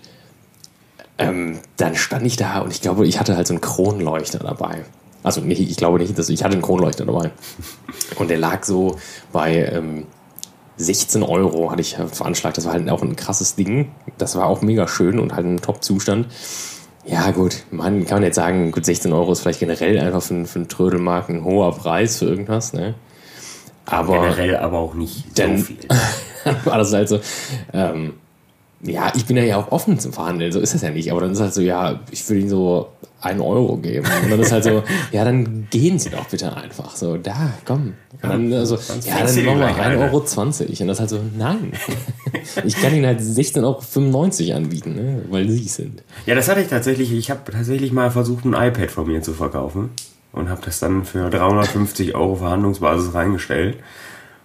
ähm, 1.17 1.59
dann 1.77 1.95
stand 1.95 2.25
ich 2.25 2.35
da 2.35 2.59
und 2.59 2.71
ich 2.71 2.81
glaube, 2.81 3.07
ich 3.07 3.19
hatte 3.19 3.35
halt 3.35 3.47
so 3.47 3.53
einen 3.53 3.61
Kronleuchter 3.61 4.39
dabei. 4.39 4.85
Also 5.23 5.41
nicht, 5.41 5.59
ich 5.59 5.77
glaube 5.77 5.99
nicht, 5.99 6.17
dass 6.17 6.29
ich 6.29 6.43
hatte 6.43 6.53
einen 6.53 6.61
Kronleuchter 6.61 7.05
dabei. 7.05 7.31
Und 8.17 8.29
der 8.29 8.37
lag 8.37 8.63
so 8.63 8.97
bei 9.31 9.65
ähm, 9.65 10.05
16 10.77 11.23
Euro 11.23 11.71
hatte 11.71 11.81
ich 11.81 11.95
veranschlagt. 11.95 12.57
Das 12.57 12.65
war 12.65 12.73
halt 12.73 12.89
auch 12.89 13.01
ein 13.01 13.15
krasses 13.15 13.55
Ding. 13.55 13.91
Das 14.17 14.35
war 14.35 14.45
auch 14.45 14.61
mega 14.61 14.87
schön 14.87 15.19
und 15.19 15.35
halt 15.35 15.45
ein 15.45 15.57
Top-Zustand. 15.61 16.27
Ja, 17.05 17.31
gut, 17.31 17.63
man 17.71 18.05
kann 18.05 18.21
jetzt 18.21 18.35
sagen, 18.35 18.71
gut, 18.71 18.85
16 18.85 19.13
Euro 19.13 19.31
ist 19.31 19.39
vielleicht 19.39 19.59
generell 19.61 19.97
einfach 19.99 20.21
für, 20.21 20.45
für 20.45 20.59
einen 20.59 20.67
Trödelmarkt 20.67 21.29
ein 21.29 21.43
hoher 21.43 21.71
Preis 21.75 22.17
für 22.19 22.25
irgendwas, 22.25 22.73
ne? 22.73 22.95
Aber 23.85 24.19
Generell 24.19 24.57
aber 24.57 24.79
auch 24.79 24.93
nicht 24.93 25.37
Denn- 25.37 25.57
so 25.59 25.63
viel. 25.63 25.77
war 26.65 26.77
das 26.77 26.91
halt 26.93 27.07
so, 27.07 27.19
ähm, 27.73 28.15
ja, 28.81 29.11
ich 29.15 29.25
bin 29.25 29.37
ja 29.37 29.43
ja 29.43 29.57
auch 29.57 29.71
offen 29.71 29.99
zum 29.99 30.13
Verhandeln, 30.13 30.51
so 30.51 30.59
ist 30.59 30.73
das 30.73 30.81
ja 30.81 30.91
nicht. 30.91 31.11
Aber 31.11 31.21
dann 31.21 31.31
ist 31.31 31.39
halt 31.39 31.53
so, 31.53 31.61
ja, 31.61 31.99
ich 32.11 32.27
will 32.29 32.39
ihnen 32.39 32.49
so 32.49 32.89
einen 33.21 33.41
Euro 33.41 33.77
geben. 33.77 34.05
Und 34.23 34.29
dann 34.29 34.39
ist 34.39 34.51
halt 34.51 34.63
so, 34.63 34.83
ja, 35.11 35.25
dann 35.25 35.67
gehen 35.69 35.97
sie 35.97 36.09
doch 36.09 36.25
bitte 36.25 36.55
einfach. 36.55 36.95
So, 36.95 37.17
da, 37.17 37.53
komm. 37.65 37.93
Und 38.21 38.29
dann 38.29 38.53
also, 38.53 38.75
ja, 38.75 39.23
dann 39.23 39.45
machen 39.45 39.59
wir 39.59 39.67
gleich 39.67 39.79
eine. 39.79 39.97
1,20 39.97 40.03
Euro. 40.03 40.23
20. 40.23 40.81
Und 40.81 40.87
das 40.87 40.97
ist 40.97 40.99
halt 40.99 41.09
so, 41.09 41.19
nein. 41.37 41.71
Ich 42.63 42.79
kann 42.81 42.95
ihnen 42.95 43.05
halt 43.05 43.19
16,95 43.19 44.47
Euro 44.47 44.57
anbieten, 44.57 44.95
ne? 44.95 45.21
weil 45.29 45.49
sie 45.49 45.65
es 45.65 45.75
sind. 45.75 46.01
Ja, 46.25 46.33
das 46.33 46.47
hatte 46.47 46.61
ich 46.61 46.67
tatsächlich. 46.67 47.11
Ich 47.11 47.29
habe 47.29 47.51
tatsächlich 47.51 47.91
mal 47.91 48.09
versucht, 48.09 48.45
ein 48.45 48.53
iPad 48.53 48.89
von 48.89 49.07
mir 49.07 49.21
zu 49.21 49.33
verkaufen. 49.33 49.89
Und 50.31 50.49
habe 50.49 50.61
das 50.63 50.79
dann 50.79 51.03
für 51.03 51.29
350 51.29 52.15
Euro 52.15 52.35
Verhandlungsbasis 52.35 53.13
reingestellt. 53.13 53.77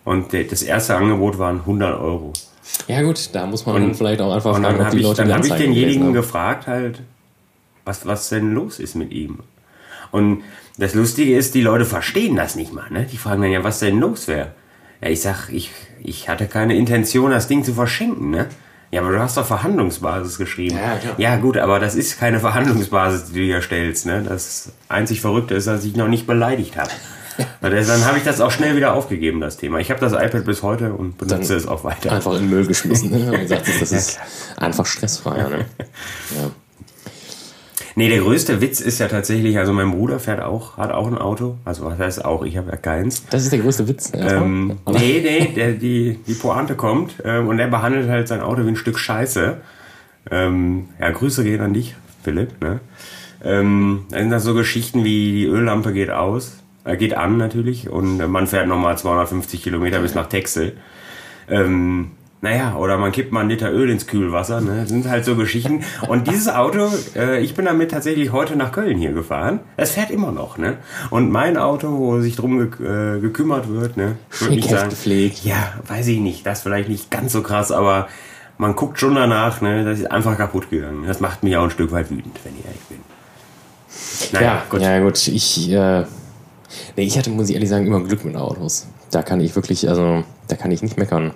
Und 0.04 0.32
das 0.32 0.62
erste 0.62 0.96
Angebot 0.96 1.38
waren 1.38 1.60
100 1.60 2.00
Euro. 2.00 2.32
Ja 2.88 3.02
gut, 3.02 3.30
da 3.32 3.46
muss 3.46 3.66
man 3.66 3.76
dann 3.76 3.94
vielleicht 3.94 4.20
auch 4.20 4.34
einfach 4.34 4.54
Und 4.54 4.62
fragen, 4.62 4.78
dann 4.78 4.80
ob 4.80 4.86
habe 4.86 4.96
die 4.96 5.02
ich, 5.02 5.06
Leute 5.06 5.16
dann 5.18 5.28
die 5.28 5.34
hab 5.34 5.44
ich 5.44 5.52
denjenigen 5.52 6.12
gefragt, 6.12 6.66
halt, 6.66 7.02
was, 7.84 8.06
was 8.06 8.28
denn 8.28 8.54
los 8.54 8.78
ist 8.78 8.94
mit 8.94 9.12
ihm. 9.12 9.40
Und 10.10 10.42
das 10.78 10.94
Lustige 10.94 11.36
ist, 11.36 11.54
die 11.54 11.62
Leute 11.62 11.84
verstehen 11.84 12.36
das 12.36 12.54
nicht 12.54 12.72
mal. 12.72 12.90
Ne? 12.90 13.06
Die 13.10 13.16
fragen 13.16 13.42
dann 13.42 13.50
ja, 13.50 13.64
was 13.64 13.78
denn 13.78 13.98
los 13.98 14.28
wäre. 14.28 14.52
Ja, 15.00 15.08
ich 15.08 15.20
sag, 15.20 15.48
ich, 15.50 15.70
ich 16.02 16.28
hatte 16.28 16.46
keine 16.46 16.76
Intention, 16.76 17.30
das 17.30 17.48
Ding 17.48 17.64
zu 17.64 17.74
verschenken. 17.74 18.30
Ne? 18.30 18.48
Ja, 18.90 19.00
aber 19.00 19.12
du 19.12 19.18
hast 19.18 19.36
doch 19.36 19.46
Verhandlungsbasis 19.46 20.38
geschrieben. 20.38 20.76
Ja, 20.76 20.96
klar. 20.96 21.14
ja 21.16 21.36
gut, 21.36 21.56
aber 21.56 21.80
das 21.80 21.94
ist 21.94 22.18
keine 22.18 22.40
Verhandlungsbasis, 22.40 23.32
die 23.32 23.38
du 23.38 23.44
hier 23.44 23.62
stellst. 23.62 24.06
Ne? 24.06 24.22
Das 24.22 24.72
einzig 24.88 25.20
Verrückte 25.20 25.54
ist, 25.54 25.66
dass 25.66 25.84
ich 25.84 25.96
noch 25.96 26.08
nicht 26.08 26.26
beleidigt 26.26 26.76
habe. 26.76 26.90
Dann 27.60 28.04
habe 28.04 28.18
ich 28.18 28.24
das 28.24 28.40
auch 28.40 28.50
schnell 28.50 28.76
wieder 28.76 28.94
aufgegeben, 28.94 29.40
das 29.40 29.56
Thema. 29.56 29.78
Ich 29.78 29.90
habe 29.90 30.00
das 30.00 30.12
iPad 30.12 30.44
bis 30.44 30.62
heute 30.62 30.92
und 30.92 31.18
benutze 31.18 31.48
Dann 31.48 31.56
es 31.56 31.66
auch 31.66 31.84
weiter. 31.84 32.12
Einfach 32.12 32.32
in 32.34 32.40
den 32.40 32.50
Müll 32.50 32.66
geschmissen. 32.66 33.10
Ne? 33.10 33.32
Und 33.32 33.40
gesagt, 33.40 33.66
das 33.80 33.92
ist 33.92 34.20
einfach 34.56 34.86
stressfreier. 34.86 35.48
Ne? 35.48 35.64
Ja. 36.36 36.50
Nee, 37.94 38.08
der 38.08 38.20
größte 38.20 38.60
Witz 38.62 38.80
ist 38.80 39.00
ja 39.00 39.08
tatsächlich, 39.08 39.58
also 39.58 39.72
mein 39.72 39.90
Bruder 39.90 40.18
fährt 40.18 40.40
auch, 40.40 40.78
hat 40.78 40.92
auch 40.92 41.06
ein 41.06 41.18
Auto. 41.18 41.58
Also 41.64 41.84
was 41.84 41.98
heißt 41.98 42.24
auch, 42.24 42.42
ich 42.42 42.56
habe 42.56 42.70
ja 42.70 42.76
keins. 42.76 43.26
Das 43.28 43.42
ist 43.42 43.52
der 43.52 43.58
größte 43.58 43.86
Witz. 43.86 44.12
erstmal. 44.14 44.42
Ähm, 44.42 44.78
nee, 44.86 45.20
nee, 45.22 45.52
der, 45.54 45.72
die, 45.72 46.18
die 46.26 46.34
Pointe 46.34 46.74
kommt 46.74 47.14
ähm, 47.24 47.48
und 47.48 47.58
er 47.58 47.68
behandelt 47.68 48.08
halt 48.08 48.28
sein 48.28 48.40
Auto 48.40 48.64
wie 48.64 48.68
ein 48.68 48.76
Stück 48.76 48.98
Scheiße. 48.98 49.58
Ähm, 50.30 50.88
ja, 51.00 51.10
Grüße 51.10 51.44
gehen 51.44 51.60
an 51.60 51.74
dich, 51.74 51.94
Philipp. 52.22 52.62
Ne? 52.62 52.80
Ähm, 53.44 54.06
dann 54.10 54.20
sind 54.20 54.30
das 54.30 54.44
so 54.44 54.54
Geschichten 54.54 55.04
wie 55.04 55.32
die 55.32 55.44
Öllampe 55.44 55.92
geht 55.92 56.10
aus, 56.10 56.61
äh, 56.84 56.96
geht 56.96 57.14
an 57.14 57.36
natürlich 57.36 57.88
und 57.90 58.18
man 58.30 58.46
fährt 58.46 58.66
nochmal 58.68 58.96
250 58.98 59.62
Kilometer 59.62 60.00
bis 60.00 60.14
nach 60.14 60.26
Texel. 60.26 60.76
Ähm, 61.48 62.12
naja, 62.44 62.74
oder 62.74 62.98
man 62.98 63.12
kippt 63.12 63.30
mal 63.30 63.40
einen 63.40 63.50
Liter 63.50 63.70
Öl 63.72 63.88
ins 63.88 64.08
Kühlwasser. 64.08 64.60
Ne? 64.60 64.80
Das 64.80 64.88
sind 64.88 65.08
halt 65.08 65.24
so 65.24 65.36
Geschichten. 65.36 65.84
Und 66.08 66.26
dieses 66.26 66.48
Auto, 66.48 66.88
äh, 67.14 67.40
ich 67.40 67.54
bin 67.54 67.66
damit 67.66 67.92
tatsächlich 67.92 68.32
heute 68.32 68.56
nach 68.56 68.72
Köln 68.72 68.98
hier 68.98 69.12
gefahren. 69.12 69.60
Es 69.76 69.92
fährt 69.92 70.10
immer 70.10 70.32
noch. 70.32 70.58
Ne? 70.58 70.78
Und 71.10 71.30
mein 71.30 71.56
Auto, 71.56 71.96
wo 71.98 72.20
sich 72.20 72.34
drum 72.34 72.58
ge 72.58 73.16
äh, 73.16 73.20
gekümmert 73.20 73.68
wird, 73.68 73.96
ne? 73.96 74.16
ich 74.32 74.40
würd 74.40 74.50
nicht 74.50 74.64
Schick 74.64 74.72
sagen, 74.76 74.90
gepflegt. 74.90 75.44
ja, 75.44 75.74
weiß 75.86 76.08
ich 76.08 76.18
nicht. 76.18 76.44
Das 76.44 76.62
vielleicht 76.62 76.88
nicht 76.88 77.12
ganz 77.12 77.30
so 77.32 77.42
krass, 77.42 77.70
aber 77.70 78.08
man 78.58 78.74
guckt 78.74 78.98
schon 78.98 79.14
danach. 79.14 79.60
Ne? 79.60 79.84
Das 79.84 80.00
ist 80.00 80.10
einfach 80.10 80.36
kaputt 80.36 80.68
gegangen. 80.68 81.04
Das 81.06 81.20
macht 81.20 81.44
mich 81.44 81.56
auch 81.56 81.62
ein 81.64 81.70
Stück 81.70 81.92
weit 81.92 82.10
wütend, 82.10 82.40
wenn 82.42 82.54
ich 82.58 82.64
ehrlich 82.64 82.80
bin. 82.88 82.98
Naja, 84.32 84.46
Ja, 84.46 84.62
gut. 84.68 84.80
ja, 84.80 84.98
gut. 84.98 85.28
Ich, 85.28 85.70
äh, 85.70 86.04
nee, 86.96 87.04
ich 87.04 87.16
hatte, 87.18 87.30
muss 87.30 87.48
ich 87.48 87.54
ehrlich 87.54 87.68
sagen, 87.68 87.86
immer 87.86 88.00
Glück 88.00 88.24
mit 88.24 88.36
Autos. 88.36 88.86
Da 89.10 89.22
kann 89.22 89.40
ich 89.40 89.54
wirklich, 89.54 89.88
also, 89.88 90.24
da 90.48 90.56
kann 90.56 90.70
ich 90.70 90.82
nicht 90.82 90.98
meckern. 90.98 91.32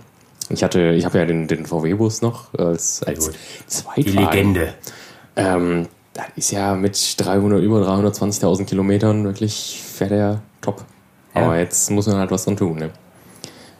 Ich 0.48 0.62
hatte, 0.62 0.92
ich 0.92 1.04
habe 1.04 1.18
ja 1.18 1.24
den, 1.24 1.48
den 1.48 1.66
VW-Bus 1.66 2.22
noch 2.22 2.54
als, 2.54 3.02
als. 3.02 3.30
Zweitwagen. 3.66 4.04
Die 4.04 4.10
Legende. 4.10 4.74
Ähm, 5.36 5.88
das 6.14 6.26
ist 6.36 6.50
ja 6.52 6.74
mit 6.74 7.14
300, 7.18 7.62
über 7.62 7.80
320.000 7.82 8.64
Kilometern 8.64 9.24
wirklich, 9.24 9.82
fährt 9.84 10.12
er 10.12 10.40
top. 10.60 10.84
Ja. 11.34 11.42
Aber 11.42 11.58
jetzt 11.58 11.90
muss 11.90 12.06
man 12.06 12.16
halt 12.16 12.30
was 12.30 12.44
dran 12.44 12.56
tun, 12.56 12.78
ne? 12.78 12.90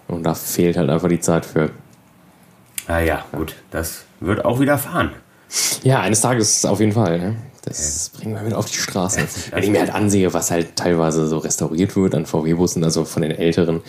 Und 0.08 0.22
da 0.25 0.34
fehlt 0.34 0.76
halt 0.76 0.90
einfach 0.90 1.08
die 1.08 1.20
Zeit 1.20 1.46
für. 1.46 1.70
Ah 2.86 3.00
ja, 3.00 3.25
gut. 3.32 3.56
Das 3.70 4.04
wird 4.20 4.44
auch 4.44 4.60
wieder 4.60 4.78
fahren. 4.78 5.12
Ja, 5.82 6.00
eines 6.00 6.20
Tages 6.20 6.64
auf 6.64 6.80
jeden 6.80 6.92
Fall. 6.92 7.18
Ne? 7.18 7.36
Das 7.66 8.11
bringen 8.11 8.32
wir 8.35 8.42
mit 8.42 8.54
auf 8.54 8.66
die 8.66 8.76
Straße. 8.76 9.26
Wenn 9.50 9.62
ich 9.62 9.70
mir 9.70 9.80
halt 9.80 9.92
ansehe, 9.92 10.32
was 10.32 10.52
halt 10.52 10.76
teilweise 10.76 11.26
so 11.26 11.38
restauriert 11.38 11.96
wird 11.96 12.14
an 12.14 12.25
VW-Bussen, 12.25 12.85
also 12.85 13.04
von 13.04 13.23
den 13.23 13.32
älteren, 13.32 13.82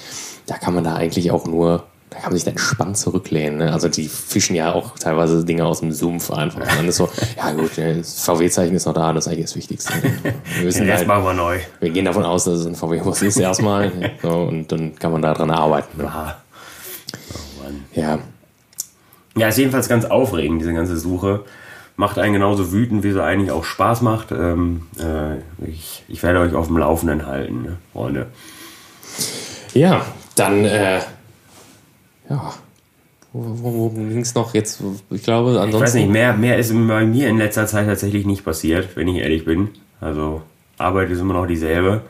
da 0.48 0.58
kann 0.58 0.74
man 0.74 0.84
da 0.84 0.96
eigentlich 0.96 1.30
auch 1.30 1.46
nur, 1.46 1.84
da 2.10 2.18
kann 2.18 2.32
man 2.32 2.38
sich 2.38 2.44
da 2.44 2.50
entspannt 2.50 2.98
zurücklehnen. 2.98 3.60
Ne? 3.60 3.72
Also 3.72 3.88
die 3.88 4.08
fischen 4.08 4.56
ja 4.56 4.74
auch 4.74 4.98
teilweise 4.98 5.46
Dinge 5.46 5.64
aus 5.64 5.82
dem 5.82 5.92
Sumpf 5.92 6.32
einfach. 6.32 6.62
Und 6.62 6.76
dann 6.76 6.88
ist 6.88 6.96
so, 6.98 7.08
ja 7.38 7.52
gut, 7.52 7.78
das 7.78 8.26
VW-Zeichen 8.26 8.76
ist 8.76 8.88
noch 8.88 8.96
da, 8.96 9.14
das 9.14 9.28
ist 9.28 9.32
eigentlich 9.32 9.46
das 9.46 9.56
Wichtigste. 9.56 9.94
Wir 10.56 10.64
müssen 10.64 10.88
Den 10.88 10.96
halt, 10.96 11.08
machen 11.08 11.26
wir 11.26 11.34
neu. 11.34 11.60
Wir 11.80 11.92
gehen 11.92 12.06
davon 12.06 12.26
aus, 12.26 12.46
dass 12.46 12.62
es 12.62 12.66
ein 12.66 12.74
VW-Bus 12.74 13.22
ist 13.22 13.38
erstmal. 13.38 13.92
so, 14.24 14.30
und 14.30 14.72
dann 14.72 14.96
kann 14.96 15.12
man 15.12 15.22
da 15.22 15.36
dran 15.36 15.52
arbeiten. 15.52 16.00
Ne? 16.00 16.12
Oh 16.12 17.64
Mann. 17.64 17.86
Ja. 17.94 18.18
Ja, 19.36 19.50
ist 19.50 19.58
jedenfalls 19.60 19.88
ganz 19.88 20.04
aufregend, 20.06 20.62
diese 20.62 20.74
ganze 20.74 20.98
Suche 20.98 21.44
macht 21.98 22.20
einen 22.20 22.34
genauso 22.34 22.72
wütend, 22.72 23.04
wie 23.04 23.12
sie 23.12 23.22
eigentlich 23.22 23.52
auch 23.52 23.66
Spaß 23.66 24.02
macht. 24.02 24.32
Ähm, 24.32 24.84
äh, 25.00 25.38
ich, 25.68 26.04
ich, 26.08 26.24
werde 26.24 26.40
euch 26.40 26.54
auf 26.54 26.68
dem 26.68 26.78
Laufenden 26.78 27.26
halten, 27.26 27.64
ne, 27.64 27.78
Freunde. 27.92 28.28
Ja, 29.74 30.06
dann, 30.36 30.64
äh, 30.64 31.00
ja. 32.30 32.54
Wo, 33.34 33.74
wo 33.74 33.90
ging 33.90 34.22
es 34.22 34.34
noch 34.34 34.54
jetzt? 34.54 34.82
Ich 35.10 35.24
glaube, 35.24 35.60
ansonsten. 35.60 35.76
Ich 35.76 35.82
weiß 35.82 35.94
nicht, 35.96 36.10
mehr, 36.10 36.34
mehr 36.34 36.58
ist 36.58 36.72
bei 36.72 37.06
mir 37.06 37.28
in 37.28 37.38
letzter 37.38 37.68
Zeit 37.68 37.88
tatsächlich 37.88 38.26
nicht 38.26 38.46
passiert, 38.46 38.96
wenn 38.96 39.08
ich 39.08 39.18
ehrlich 39.18 39.46
bin. 39.46 39.70
Also, 40.00 40.42
Arbeit 40.78 41.10
ist 41.10 41.20
immer 41.20 41.34
noch 41.34 41.46
dieselbe. 41.46 42.02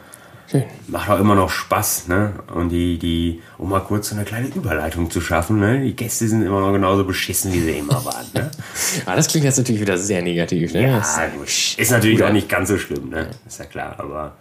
Schön. 0.50 0.64
Macht 0.88 1.10
auch 1.10 1.20
immer 1.20 1.36
noch 1.36 1.50
Spaß, 1.50 2.08
ne? 2.08 2.34
Und 2.54 2.70
die, 2.70 2.98
die, 2.98 3.42
um 3.58 3.70
mal 3.70 3.82
kurz 3.82 4.10
so 4.10 4.16
eine 4.16 4.24
kleine 4.24 4.48
Überleitung 4.48 5.12
zu 5.12 5.20
schaffen, 5.20 5.60
ne? 5.60 5.82
Die 5.82 5.94
Gäste 5.94 6.26
sind 6.28 6.42
immer 6.42 6.62
noch 6.62 6.72
genauso 6.72 7.04
beschissen, 7.04 7.52
wie 7.52 7.60
sie 7.60 7.78
immer 7.78 8.04
waren, 8.06 8.26
ne? 8.34 8.50
ah, 9.06 9.16
das 9.16 9.28
klingt 9.28 9.44
jetzt 9.44 9.58
natürlich 9.58 9.82
wieder 9.82 9.98
sehr 9.98 10.22
negativ, 10.22 10.74
ne? 10.74 10.84
Ja, 10.84 11.00
ist 11.78 11.92
natürlich 11.92 12.24
auch 12.24 12.32
nicht 12.32 12.48
ganz 12.48 12.70
so 12.70 12.78
schlimm, 12.78 13.10
ne? 13.10 13.32
Ist 13.46 13.60
ja 13.60 13.66
klar, 13.66 13.96
aber 13.98 14.36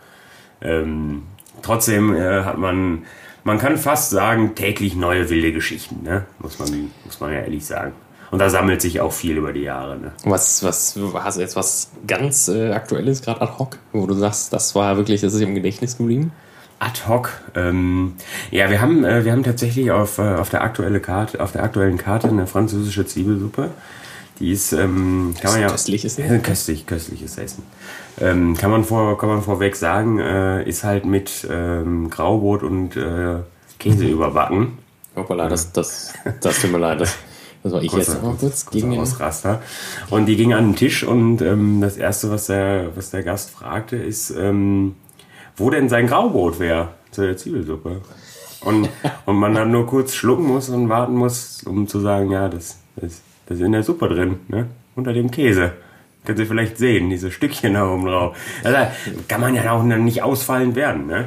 ähm, 0.63 1.25
trotzdem 1.63 2.15
äh, 2.15 2.45
hat 2.45 2.59
man, 2.59 3.05
man 3.43 3.59
kann 3.59 3.77
fast 3.77 4.11
sagen, 4.11 4.55
täglich 4.55 4.95
neue 4.95 5.29
wilde 5.29 5.53
Geschichten, 5.53 6.05
ne? 6.05 6.27
Muss 6.39 6.61
man, 6.61 6.93
muss 7.05 7.19
man 7.19 7.33
ja 7.33 7.41
ehrlich 7.41 7.67
sagen. 7.67 7.93
Und 8.37 8.41
da 8.41 8.51
sammelt 8.51 8.83
sich 8.83 9.01
auch 9.01 9.15
viel 9.15 9.39
über 9.39 9.55
die 9.55 9.63
Jahre. 9.63 9.97
Ne? 9.97 10.13
Was, 10.25 10.63
was, 10.63 10.99
hast 11.15 11.39
du 11.39 11.41
jetzt 11.41 11.57
was 11.57 11.89
ganz 12.07 12.49
äh, 12.49 12.71
Aktuelles, 12.73 13.23
gerade 13.23 13.41
ad 13.41 13.53
hoc, 13.59 13.79
wo 13.95 14.07
du 14.07 14.13
sagst, 14.13 14.53
das 14.53 14.75
war 14.75 14.99
wirklich, 14.99 15.23
das 15.23 15.33
ist 15.33 15.41
im 15.41 15.55
Gedächtnis 15.55 15.97
geblieben? 15.97 16.33
Ad 16.79 17.09
hoc. 17.09 17.31
Ähm, 17.55 18.13
ja, 18.51 18.69
wir 18.69 18.83
haben, 18.83 19.07
äh, 19.07 19.25
wir 19.25 19.33
haben 19.33 19.43
tatsächlich 19.43 19.91
auf, 19.91 20.19
äh, 20.19 20.35
auf, 20.35 20.51
der 20.51 20.61
aktuelle 20.61 21.01
Karte, 21.01 21.41
auf 21.41 21.53
der 21.53 21.63
aktuellen 21.63 21.97
Karte 21.97 22.29
eine 22.29 22.47
französische 22.47 23.07
Zwiebelsuppe. 23.07 23.71
Die 24.39 24.53
ist, 24.53 24.75
ähm, 24.75 25.35
kann 25.41 25.53
man 25.53 25.63
ja. 25.63 25.69
Köstliches 25.69 26.19
Essen? 26.19 26.43
Köstlich, 26.43 26.85
köstliches 26.85 27.39
Essen. 27.39 27.63
Ähm, 28.21 28.55
kann, 28.55 28.71
man 28.71 28.85
vor, 28.85 29.17
kann 29.17 29.31
man 29.31 29.41
vorweg 29.41 29.77
sagen, 29.77 30.19
äh, 30.19 30.63
ist 30.69 30.85
halt 30.85 31.07
mit 31.07 31.49
ähm, 31.51 32.11
Graubrot 32.11 32.63
und 32.63 32.99
äh, 32.99 33.37
Käse 33.79 34.05
überbacken. 34.09 34.77
Hoppala, 35.17 35.49
das, 35.49 35.73
das, 35.73 36.13
das 36.43 36.61
tut 36.61 36.73
mir 36.73 36.79
leid. 36.79 37.01
Das, 37.01 37.17
war 37.73 37.83
ich 37.83 37.93
jetzt 37.93 38.23
noch 38.23 38.39
kurz 38.39 38.67
gegen 38.71 38.99
Ausraster. 38.99 39.63
Und 40.11 40.27
die 40.27 40.37
ging 40.37 40.53
an 40.53 40.69
den 40.69 40.77
Tisch 40.77 41.05
und 41.05 41.43
ähm, 41.43 41.81
das 41.81 41.97
erste, 41.97 42.31
was 42.31 42.47
der, 42.47 42.97
was 42.97 43.11
der 43.11 43.23
Gast 43.23 43.51
fragte, 43.51 43.97
ist, 43.97 44.31
ähm, 44.31 44.95
wo 45.57 45.71
denn 45.71 45.89
sein 45.89 46.07
Graubrot 46.07 46.59
wäre 46.59 46.91
zu 47.11 47.23
der 47.23 47.37
Zwiebelsuppe. 47.37 48.03
Und, 48.61 48.89
und 49.27 49.37
man 49.37 49.55
dann 49.55 49.71
nur 49.71 49.87
kurz 49.87 50.15
schlucken 50.15 50.47
muss 50.47 50.69
und 50.69 50.89
warten 50.89 51.15
muss, 51.15 51.63
um 51.65 51.89
zu 51.89 52.01
sagen, 52.01 52.31
ja, 52.31 52.49
das, 52.49 52.79
das, 52.97 53.21
das 53.47 53.59
ist 53.59 53.65
in 53.65 53.73
der 53.73 53.83
Suppe 53.83 54.09
drin, 54.09 54.41
ne? 54.49 54.67
unter 54.95 55.13
dem 55.13 55.31
Käse. 55.31 55.73
Können 56.25 56.39
Sie 56.39 56.47
vielleicht 56.47 56.77
sehen, 56.77 57.09
diese 57.09 57.31
Stückchen 57.31 57.75
da 57.75 57.89
oben 57.89 58.07
drauf. 58.07 58.37
Also, 58.65 58.79
kann 59.29 59.41
man 59.41 59.55
ja 59.55 59.71
auch 59.71 59.85
nicht 59.85 60.23
ausfallend 60.23 60.75
werden. 60.75 61.07
Ne? 61.07 61.27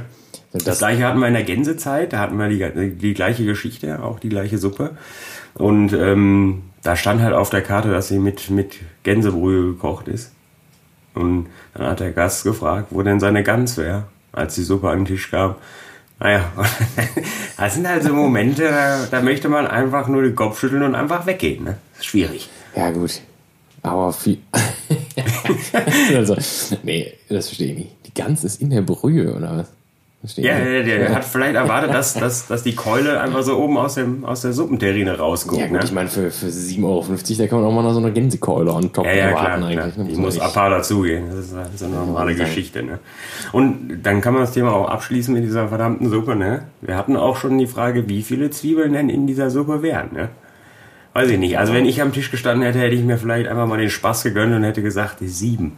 Das, 0.51 0.63
das 0.63 0.79
gleiche 0.79 1.05
hatten 1.05 1.19
wir 1.19 1.27
in 1.27 1.35
der 1.35 1.43
Gänsezeit, 1.43 2.11
da 2.11 2.19
hatten 2.19 2.37
wir 2.37 2.49
die, 2.49 2.95
die 2.95 3.13
gleiche 3.13 3.45
Geschichte, 3.45 4.03
auch 4.03 4.19
die 4.19 4.29
gleiche 4.29 4.57
Suppe. 4.57 4.97
Und 5.59 5.91
ähm, 5.91 6.63
da 6.83 6.95
stand 6.95 7.21
halt 7.21 7.33
auf 7.33 7.49
der 7.49 7.61
Karte, 7.61 7.91
dass 7.91 8.07
sie 8.07 8.17
mit, 8.17 8.49
mit 8.49 8.77
Gänsebrühe 9.03 9.73
gekocht 9.73 10.07
ist. 10.07 10.31
Und 11.13 11.47
dann 11.73 11.87
hat 11.87 11.99
der 11.99 12.13
Gast 12.13 12.45
gefragt, 12.45 12.87
wo 12.91 13.03
denn 13.03 13.19
seine 13.19 13.43
Gans 13.43 13.75
wäre, 13.75 14.05
als 14.31 14.55
die 14.55 14.63
Suppe 14.63 14.89
an 14.89 14.99
den 14.99 15.05
Tisch 15.05 15.29
kam. 15.29 15.55
Naja, 16.17 16.51
das 17.57 17.73
sind 17.73 17.87
halt 17.87 18.03
so 18.03 18.13
Momente, 18.13 18.63
da, 18.63 19.05
da, 19.11 19.21
möchte 19.21 19.49
man 19.49 19.67
einfach 19.67 20.07
nur 20.07 20.21
den 20.21 20.35
Kopf 20.35 20.59
schütteln 20.59 20.83
und 20.83 20.95
einfach 20.95 21.25
weggehen. 21.25 21.65
Ne? 21.65 21.77
Das 21.91 22.01
ist 22.01 22.05
schwierig. 22.05 22.49
Ja, 22.75 22.91
gut. 22.91 23.21
Aber 23.81 24.13
viel. 24.13 24.39
also, 26.15 26.37
nee, 26.83 27.13
das 27.27 27.47
verstehe 27.47 27.71
ich 27.71 27.77
nicht. 27.77 27.91
Die 28.05 28.13
Gans 28.13 28.45
ist 28.45 28.61
in 28.61 28.69
der 28.69 28.81
Brühe, 28.81 29.33
oder 29.33 29.57
was? 29.57 29.78
Ja, 30.21 30.59
der, 30.59 30.83
der, 30.83 30.97
der, 30.99 31.15
hat 31.15 31.23
vielleicht 31.23 31.55
erwartet, 31.55 31.93
dass, 31.93 32.13
dass, 32.13 32.45
dass 32.45 32.63
die 32.63 32.75
Keule 32.75 33.21
einfach 33.21 33.41
so 33.41 33.57
oben 33.57 33.77
aus, 33.77 33.95
dem, 33.95 34.25
aus 34.25 34.41
der 34.41 34.51
Suppenterrine 34.51 35.17
rausguckt. 35.17 35.61
Ja, 35.61 35.67
gut, 35.67 35.77
ne? 35.77 35.85
ich 35.85 35.93
meine, 35.93 36.09
für, 36.09 36.29
für 36.29 36.47
7,50 36.47 36.83
Euro, 36.83 37.05
da 37.37 37.47
kann 37.47 37.61
man 37.61 37.67
auch 37.69 37.73
mal 37.73 37.83
noch 37.83 37.93
so 37.93 37.99
eine 37.99 38.11
Gänsekeule 38.11 38.73
an 38.73 38.91
top 38.91 39.05
ja, 39.05 39.13
ja, 39.13 39.17
erwarten 39.29 39.45
klar, 39.45 39.69
eigentlich. 39.69 39.93
Klar. 39.93 40.05
Ne? 40.05 40.11
Die 40.11 40.19
muss 40.19 40.37
Appa 40.37 40.69
dazugehen. 40.69 41.29
Das 41.29 41.39
ist, 41.39 41.55
das 41.55 41.73
ist 41.73 41.83
eine 41.83 41.95
normale 41.95 42.33
ja, 42.33 42.43
Geschichte. 42.43 42.83
Ne? 42.83 42.99
Und 43.53 44.01
dann 44.03 44.19
kann 44.19 44.33
man 44.33 44.43
das 44.43 44.51
Thema 44.51 44.73
auch 44.73 44.89
abschließen 44.89 45.33
mit 45.33 45.45
dieser 45.45 45.69
verdammten 45.69 46.09
Suppe. 46.09 46.35
Ne? 46.35 46.63
Wir 46.81 46.97
hatten 46.97 47.15
auch 47.15 47.37
schon 47.37 47.57
die 47.57 47.67
Frage, 47.67 48.09
wie 48.09 48.21
viele 48.21 48.49
Zwiebeln 48.49 48.91
denn 48.91 49.07
in 49.07 49.25
dieser 49.25 49.49
Suppe 49.49 49.81
wären. 49.83 50.11
Ne? 50.13 50.27
Weiß 51.13 51.29
ich 51.29 51.39
nicht. 51.39 51.57
Also 51.57 51.73
wenn 51.73 51.85
ich 51.85 52.01
am 52.01 52.11
Tisch 52.11 52.29
gestanden 52.29 52.65
hätte, 52.65 52.79
hätte 52.79 52.95
ich 52.95 53.03
mir 53.03 53.17
vielleicht 53.17 53.47
einfach 53.47 53.67
mal 53.67 53.77
den 53.77 53.89
Spaß 53.89 54.23
gegönnt 54.23 54.53
und 54.53 54.63
hätte 54.63 54.81
gesagt, 54.81 55.19
sieben. 55.21 55.77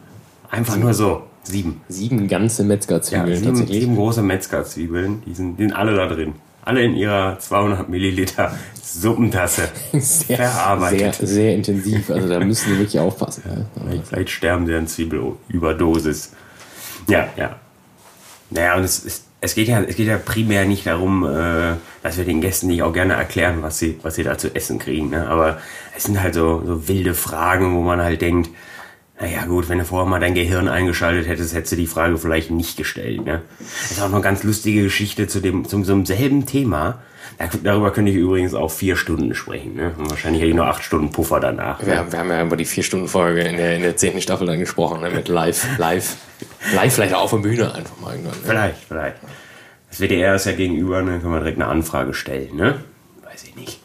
Einfach 0.50 0.77
nur 0.77 0.95
so. 0.95 1.21
Sieben. 1.43 1.81
Sieben 1.88 2.27
ganze 2.27 2.63
Metzgerzwiebeln 2.63 3.29
ja, 3.29 3.36
sieben, 3.36 3.48
tatsächlich. 3.48 3.79
Sieben 3.81 3.95
große 3.95 4.21
Metzgerzwiebeln, 4.21 5.24
die 5.25 5.33
sind, 5.33 5.57
die 5.57 5.63
sind 5.63 5.74
alle 5.74 5.95
da 5.95 6.07
drin. 6.07 6.36
Alle 6.63 6.83
in 6.83 6.95
ihrer 6.95 7.39
200 7.39 7.89
Milliliter 7.89 8.55
Suppentasse 8.81 9.69
sehr, 9.93 10.38
verarbeitet. 10.38 11.15
Sehr, 11.15 11.27
sehr 11.27 11.55
intensiv. 11.55 12.12
Also 12.12 12.27
da 12.27 12.39
müssen 12.39 12.71
Sie 12.71 12.77
wirklich 12.77 13.00
aufpassen. 13.00 13.43
Ja, 13.45 13.65
vielleicht, 13.81 14.07
vielleicht, 14.07 14.29
sterben 14.29 14.67
Sie 14.67 14.75
an 14.75 14.86
Zwiebelüberdosis. 14.86 16.33
Ja, 17.07 17.27
ja. 17.36 17.55
Naja, 18.51 18.75
und 18.75 18.83
es, 18.83 19.00
ist, 19.00 19.25
es, 19.39 19.55
geht 19.55 19.69
ja, 19.69 19.81
es 19.81 19.95
geht 19.95 20.07
ja 20.07 20.17
primär 20.17 20.65
nicht 20.65 20.86
darum, 20.86 21.25
äh, 21.25 21.74
dass 22.03 22.17
wir 22.17 22.25
den 22.25 22.41
Gästen 22.41 22.67
nicht 22.67 22.83
auch 22.83 22.93
gerne 22.93 23.13
erklären, 23.13 23.63
was 23.63 23.79
sie, 23.79 23.98
was 24.03 24.15
sie 24.15 24.24
da 24.24 24.38
zu 24.38 24.53
essen 24.53 24.77
kriegen. 24.77 25.10
Ne? 25.10 25.27
Aber 25.27 25.57
es 25.98 26.03
sind 26.03 26.21
halt 26.21 26.36
so, 26.36 26.62
so 26.63 26.88
wilde 26.88 27.15
Fragen, 27.15 27.75
wo 27.75 27.81
man 27.81 28.01
halt 28.01 28.21
denkt, 28.21 28.51
naja 29.21 29.45
gut, 29.45 29.69
wenn 29.69 29.77
du 29.77 29.85
vorher 29.85 30.09
mal 30.09 30.19
dein 30.19 30.33
Gehirn 30.33 30.67
eingeschaltet 30.67 31.27
hättest, 31.27 31.53
hättest 31.53 31.73
du 31.73 31.75
die 31.75 31.85
Frage 31.85 32.17
vielleicht 32.17 32.49
nicht 32.49 32.75
gestellt. 32.75 33.23
Ne? 33.23 33.43
Das 33.59 33.91
ist 33.91 34.01
auch 34.01 34.07
noch 34.07 34.15
eine 34.15 34.23
ganz 34.23 34.41
lustige 34.41 34.81
Geschichte 34.81 35.27
zu 35.27 35.41
dem, 35.41 35.67
zum 35.67 35.85
so 35.85 35.93
einem 35.93 36.07
selben 36.07 36.47
Thema. 36.47 37.03
Darüber 37.63 37.91
könnte 37.91 38.09
ich 38.11 38.17
übrigens 38.17 38.55
auch 38.55 38.71
vier 38.71 38.95
Stunden 38.95 39.35
sprechen. 39.35 39.75
Ne? 39.75 39.93
Wahrscheinlich 39.95 40.41
hätte 40.41 40.49
ich 40.49 40.55
nur 40.55 40.65
acht 40.65 40.83
Stunden 40.83 41.11
Puffer 41.11 41.39
danach. 41.39 41.85
Wir, 41.85 42.01
ne? 42.01 42.11
wir 42.11 42.17
haben 42.17 42.29
ja 42.29 42.43
über 42.43 42.57
die 42.57 42.65
vier 42.65 42.81
Stunden 42.81 43.07
Folge 43.07 43.41
in 43.41 43.57
der, 43.57 43.75
in 43.75 43.83
der 43.83 43.95
zehnten 43.95 44.21
Staffel 44.21 44.47
dann 44.47 44.59
gesprochen, 44.59 45.01
ne? 45.01 45.11
mit 45.11 45.27
live, 45.27 45.67
live, 45.77 46.17
live 46.73 46.93
vielleicht 46.93 47.13
auch 47.13 47.21
auf 47.21 47.31
der 47.31 47.37
Bühne 47.37 47.75
einfach 47.75 47.99
mal 47.99 48.15
irgendwann. 48.15 48.39
Ne? 48.39 48.43
Vielleicht, 48.43 48.83
vielleicht. 48.87 49.17
Das 49.87 49.99
WDR 49.99 50.33
ist 50.33 50.47
ja 50.47 50.53
gegenüber, 50.53 51.03
ne? 51.03 51.19
können 51.19 51.33
wir 51.33 51.41
direkt 51.41 51.61
eine 51.61 51.67
Anfrage 51.67 52.15
stellen, 52.15 52.55
ne? 52.55 52.83
Weiß 53.23 53.43
ich 53.43 53.55
nicht. 53.55 53.81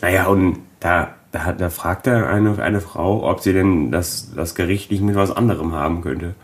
Naja, 0.00 0.26
und 0.26 0.58
da 0.80 1.14
da, 1.32 1.44
hat, 1.44 1.60
da 1.60 1.70
fragte 1.70 2.26
eine, 2.26 2.60
eine 2.60 2.80
Frau, 2.80 3.28
ob 3.28 3.40
sie 3.40 3.52
denn 3.52 3.90
das, 3.90 4.32
das 4.34 4.54
Gericht 4.54 4.90
nicht 4.90 5.02
mit 5.02 5.14
was 5.14 5.30
anderem 5.34 5.72
haben 5.72 6.02
könnte. 6.02 6.34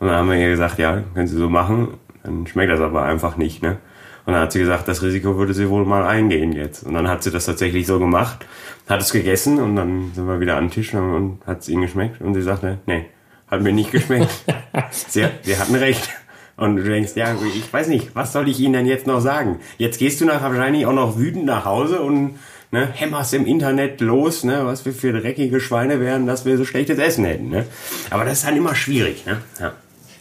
Und 0.00 0.08
dann 0.08 0.16
haben 0.16 0.30
wir 0.30 0.36
ihr 0.36 0.50
gesagt, 0.50 0.78
ja, 0.78 1.02
können 1.14 1.28
Sie 1.28 1.36
so 1.36 1.48
machen, 1.48 1.94
dann 2.22 2.46
schmeckt 2.46 2.72
das 2.72 2.80
aber 2.80 3.04
einfach 3.04 3.36
nicht, 3.36 3.62
ne? 3.62 3.78
Und 4.26 4.32
dann 4.32 4.42
hat 4.42 4.52
sie 4.52 4.58
gesagt, 4.58 4.88
das 4.88 5.02
Risiko 5.02 5.36
würde 5.36 5.52
sie 5.52 5.68
wohl 5.68 5.84
mal 5.84 6.04
eingehen 6.04 6.52
jetzt. 6.52 6.82
Und 6.82 6.94
dann 6.94 7.08
hat 7.08 7.22
sie 7.22 7.30
das 7.30 7.44
tatsächlich 7.44 7.86
so 7.86 7.98
gemacht, 7.98 8.46
hat 8.88 9.02
es 9.02 9.12
gegessen 9.12 9.60
und 9.60 9.76
dann 9.76 10.12
sind 10.14 10.26
wir 10.26 10.40
wieder 10.40 10.56
am 10.56 10.70
Tisch 10.70 10.94
und 10.94 11.40
hat 11.46 11.60
es 11.60 11.68
ihnen 11.68 11.82
geschmeckt. 11.82 12.22
Und 12.22 12.32
sie 12.32 12.40
sagte, 12.40 12.78
nee, 12.86 13.04
hat 13.48 13.60
mir 13.60 13.72
nicht 13.72 13.92
geschmeckt. 13.92 14.30
sie, 14.90 15.26
sie 15.42 15.58
hatten 15.58 15.74
recht. 15.74 16.08
Und 16.56 16.76
du 16.76 16.84
denkst, 16.84 17.12
ja, 17.16 17.34
ich 17.56 17.72
weiß 17.72 17.88
nicht, 17.88 18.14
was 18.14 18.32
soll 18.32 18.48
ich 18.48 18.60
ihnen 18.60 18.74
denn 18.74 18.86
jetzt 18.86 19.06
noch 19.06 19.20
sagen? 19.20 19.58
Jetzt 19.76 19.98
gehst 19.98 20.20
du 20.20 20.24
nach 20.24 20.40
wahrscheinlich 20.42 20.86
auch 20.86 20.92
noch 20.92 21.18
wütend 21.18 21.46
nach 21.46 21.64
Hause 21.64 22.00
und 22.00 22.38
ne, 22.70 22.88
hämmerst 22.92 23.34
im 23.34 23.46
Internet 23.46 24.00
los, 24.00 24.44
ne, 24.44 24.64
was 24.64 24.84
wir 24.84 24.92
für 24.92 25.12
dreckige 25.12 25.60
Schweine 25.60 26.00
wären, 26.00 26.26
dass 26.26 26.44
wir 26.44 26.56
so 26.56 26.64
schlechtes 26.64 26.98
Essen 26.98 27.24
hätten. 27.24 27.48
Ne? 27.48 27.66
Aber 28.10 28.24
das 28.24 28.34
ist 28.34 28.46
dann 28.46 28.56
immer 28.56 28.74
schwierig. 28.74 29.26
Ne? 29.26 29.38
Ja. 29.60 29.72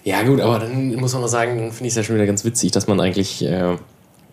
ja 0.03 0.23
gut, 0.23 0.41
aber 0.41 0.59
dann 0.59 0.95
muss 0.95 1.13
man 1.13 1.21
noch 1.21 1.27
sagen, 1.27 1.57
dann 1.57 1.71
finde 1.71 1.85
ich 1.85 1.91
es 1.91 1.97
ja 1.97 2.03
schon 2.03 2.15
wieder 2.15 2.25
ganz 2.25 2.43
witzig, 2.45 2.71
dass 2.71 2.87
man 2.87 2.99
eigentlich... 2.99 3.43
Äh 3.43 3.75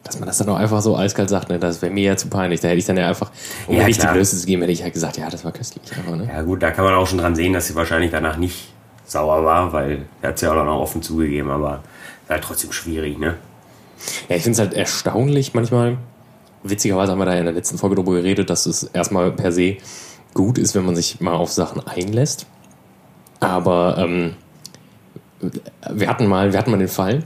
dass 0.02 0.18
man 0.18 0.26
das 0.26 0.38
dann 0.38 0.48
auch 0.48 0.56
einfach 0.56 0.80
so 0.80 0.96
eiskalt 0.96 1.28
sagt, 1.28 1.50
ne? 1.50 1.58
das 1.58 1.82
wäre 1.82 1.92
mir 1.92 2.02
ja 2.02 2.16
zu 2.16 2.28
peinlich. 2.28 2.60
Da 2.60 2.68
hätte 2.68 2.78
ich 2.78 2.86
dann 2.86 2.96
ja 2.96 3.06
einfach, 3.06 3.30
um 3.66 3.76
ja, 3.76 3.84
nicht 3.84 4.02
die 4.02 4.06
Blöße 4.06 4.38
zu 4.38 4.46
geben, 4.46 4.62
hätte 4.62 4.72
ich 4.72 4.82
halt 4.82 4.94
gesagt, 4.94 5.18
ja, 5.18 5.28
das 5.28 5.44
war 5.44 5.52
köstlich. 5.52 5.82
Aber, 6.04 6.16
ne? 6.16 6.26
Ja 6.26 6.40
gut, 6.40 6.62
da 6.62 6.70
kann 6.70 6.86
man 6.86 6.94
auch 6.94 7.06
schon 7.06 7.18
dran 7.18 7.34
sehen, 7.34 7.52
dass 7.52 7.66
sie 7.66 7.74
wahrscheinlich 7.74 8.10
danach 8.10 8.38
nicht 8.38 8.72
sauer 9.10 9.44
war, 9.44 9.72
weil 9.72 10.02
er 10.22 10.28
hat 10.28 10.36
es 10.36 10.42
ja 10.42 10.52
auch 10.52 10.64
noch 10.64 10.80
offen 10.80 11.02
zugegeben, 11.02 11.50
aber 11.50 11.82
ist 12.24 12.30
halt 12.30 12.44
trotzdem 12.44 12.72
schwierig, 12.72 13.18
ne? 13.18 13.36
Ja, 14.28 14.36
ich 14.36 14.42
finde 14.42 14.52
es 14.52 14.58
halt 14.60 14.74
erstaunlich 14.74 15.52
manchmal, 15.52 15.98
witzigerweise 16.62 17.12
haben 17.12 17.18
wir 17.18 17.26
da 17.26 17.34
in 17.34 17.44
der 17.44 17.54
letzten 17.54 17.76
Folge 17.76 17.96
darüber 17.96 18.12
geredet, 18.12 18.48
dass 18.50 18.66
es 18.66 18.84
erstmal 18.84 19.32
per 19.32 19.52
se 19.52 19.76
gut 20.32 20.58
ist, 20.58 20.74
wenn 20.74 20.84
man 20.84 20.94
sich 20.94 21.20
mal 21.20 21.34
auf 21.34 21.50
Sachen 21.50 21.86
einlässt. 21.86 22.46
Aber 23.40 23.96
ähm, 23.98 24.34
wir 25.90 26.08
hatten 26.08 26.26
mal, 26.26 26.52
wir 26.52 26.58
hatten 26.58 26.70
mal 26.70 26.78
den 26.78 26.88
Fall 26.88 27.24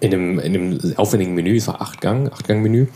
in 0.00 0.10
dem, 0.10 0.38
in 0.38 0.52
dem 0.52 0.96
aufwendigen 0.96 1.34
Menü, 1.34 1.56
es 1.56 1.66
war 1.66 1.80
Achtgang, 1.80 2.30
Achtgang-Menü. 2.32 2.86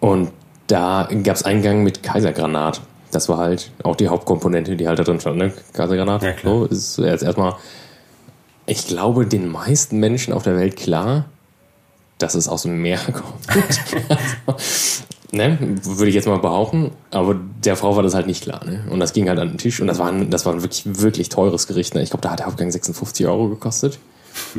Und 0.00 0.30
da 0.68 1.08
gab 1.22 1.36
es 1.36 1.42
Eingang 1.42 1.82
mit 1.82 2.02
Kaisergranat. 2.02 2.80
Das 3.10 3.28
war 3.28 3.38
halt 3.38 3.70
auch 3.82 3.96
die 3.96 4.08
Hauptkomponente, 4.08 4.76
die 4.76 4.86
halt 4.86 4.98
da 4.98 5.04
drin 5.04 5.20
stand. 5.20 5.36
Ne? 5.36 5.52
Kaisergranat 5.72 6.22
Ja, 6.22 6.34
so, 6.42 6.64
ist 6.64 6.98
jetzt 6.98 7.22
erstmal, 7.22 7.56
ich 8.66 8.86
glaube, 8.86 9.26
den 9.26 9.48
meisten 9.48 9.98
Menschen 9.98 10.32
auf 10.32 10.44
der 10.44 10.56
Welt 10.56 10.76
klar, 10.76 11.24
dass 12.18 12.34
es 12.34 12.48
aus 12.48 12.62
dem 12.62 12.80
Meer 12.82 12.98
kommt. 13.12 13.48
also, 14.46 15.02
ne? 15.32 15.58
Würde 15.82 16.08
ich 16.08 16.14
jetzt 16.14 16.28
mal 16.28 16.38
behaupten. 16.38 16.92
Aber 17.10 17.34
der 17.64 17.76
Frau 17.76 17.96
war 17.96 18.02
das 18.02 18.14
halt 18.14 18.26
nicht 18.26 18.42
klar. 18.42 18.64
Ne? 18.64 18.84
Und 18.90 19.00
das 19.00 19.12
ging 19.12 19.28
halt 19.28 19.38
an 19.38 19.48
den 19.48 19.58
Tisch. 19.58 19.80
Und 19.80 19.86
das 19.88 19.98
war 19.98 20.08
ein, 20.08 20.30
das 20.30 20.46
war 20.46 20.52
ein 20.52 20.62
wirklich, 20.62 20.82
wirklich 21.00 21.28
teures 21.30 21.66
Gericht. 21.66 21.94
Ne? 21.94 22.02
Ich 22.02 22.10
glaube, 22.10 22.22
da 22.22 22.30
hat 22.30 22.38
der 22.40 22.46
Hauptgang 22.46 22.70
56 22.70 23.26
Euro 23.26 23.48
gekostet. 23.48 23.98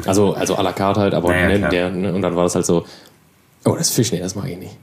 Also, 0.05 0.33
also 0.33 0.57
à 0.57 0.63
la 0.63 0.73
carte 0.73 0.99
halt, 0.99 1.13
aber 1.13 1.29
Naja, 1.29 1.57
ne, 1.57 1.69
der, 1.69 1.89
ne? 1.91 2.13
und 2.13 2.21
dann 2.21 2.35
war 2.35 2.43
das 2.43 2.55
halt 2.55 2.65
so, 2.65 2.85
oh, 3.63 3.75
das 3.75 3.89
Fisch, 3.89 4.11
nee, 4.11 4.19
das 4.19 4.35
mag 4.35 4.49
ich 4.49 4.57
nicht. 4.57 4.77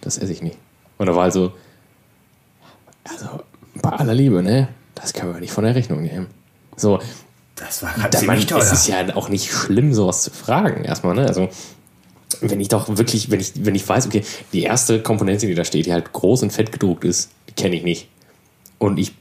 Das 0.00 0.18
esse 0.18 0.32
ich 0.32 0.42
nicht. 0.42 0.56
Und 0.98 1.06
da 1.06 1.14
war 1.14 1.24
halt 1.24 1.32
so, 1.32 1.52
also 3.04 3.40
bei 3.82 3.90
aller 3.90 4.14
Liebe, 4.14 4.42
ne? 4.42 4.68
Das 4.94 5.12
können 5.12 5.32
wir 5.32 5.40
nicht 5.40 5.52
von 5.52 5.64
der 5.64 5.74
Rechnung 5.74 6.02
nehmen. 6.02 6.26
So, 6.76 7.00
Das 7.56 7.82
war 7.82 7.92
da, 7.96 8.02
man, 8.02 8.12
ziemlich 8.12 8.46
teuer. 8.46 8.58
es 8.58 8.72
ist 8.72 8.88
ja 8.88 9.14
auch 9.16 9.28
nicht 9.28 9.50
schlimm, 9.52 9.94
sowas 9.94 10.22
zu 10.22 10.30
fragen, 10.30 10.84
erstmal, 10.84 11.14
ne? 11.14 11.26
Also, 11.26 11.48
wenn 12.40 12.60
ich 12.60 12.68
doch 12.68 12.88
wirklich, 12.96 13.30
wenn 13.30 13.40
ich, 13.40 13.52
wenn 13.64 13.74
ich 13.74 13.88
weiß, 13.88 14.06
okay, 14.06 14.24
die 14.52 14.62
erste 14.62 15.02
Komponente, 15.02 15.46
die 15.46 15.54
da 15.54 15.64
steht, 15.64 15.86
die 15.86 15.92
halt 15.92 16.12
groß 16.12 16.42
und 16.42 16.52
fett 16.52 16.72
gedruckt 16.72 17.04
ist, 17.04 17.30
die 17.48 17.52
kenne 17.54 17.76
ich 17.76 17.82
nicht. 17.82 18.08
Und 18.78 18.98
ich 18.98 19.12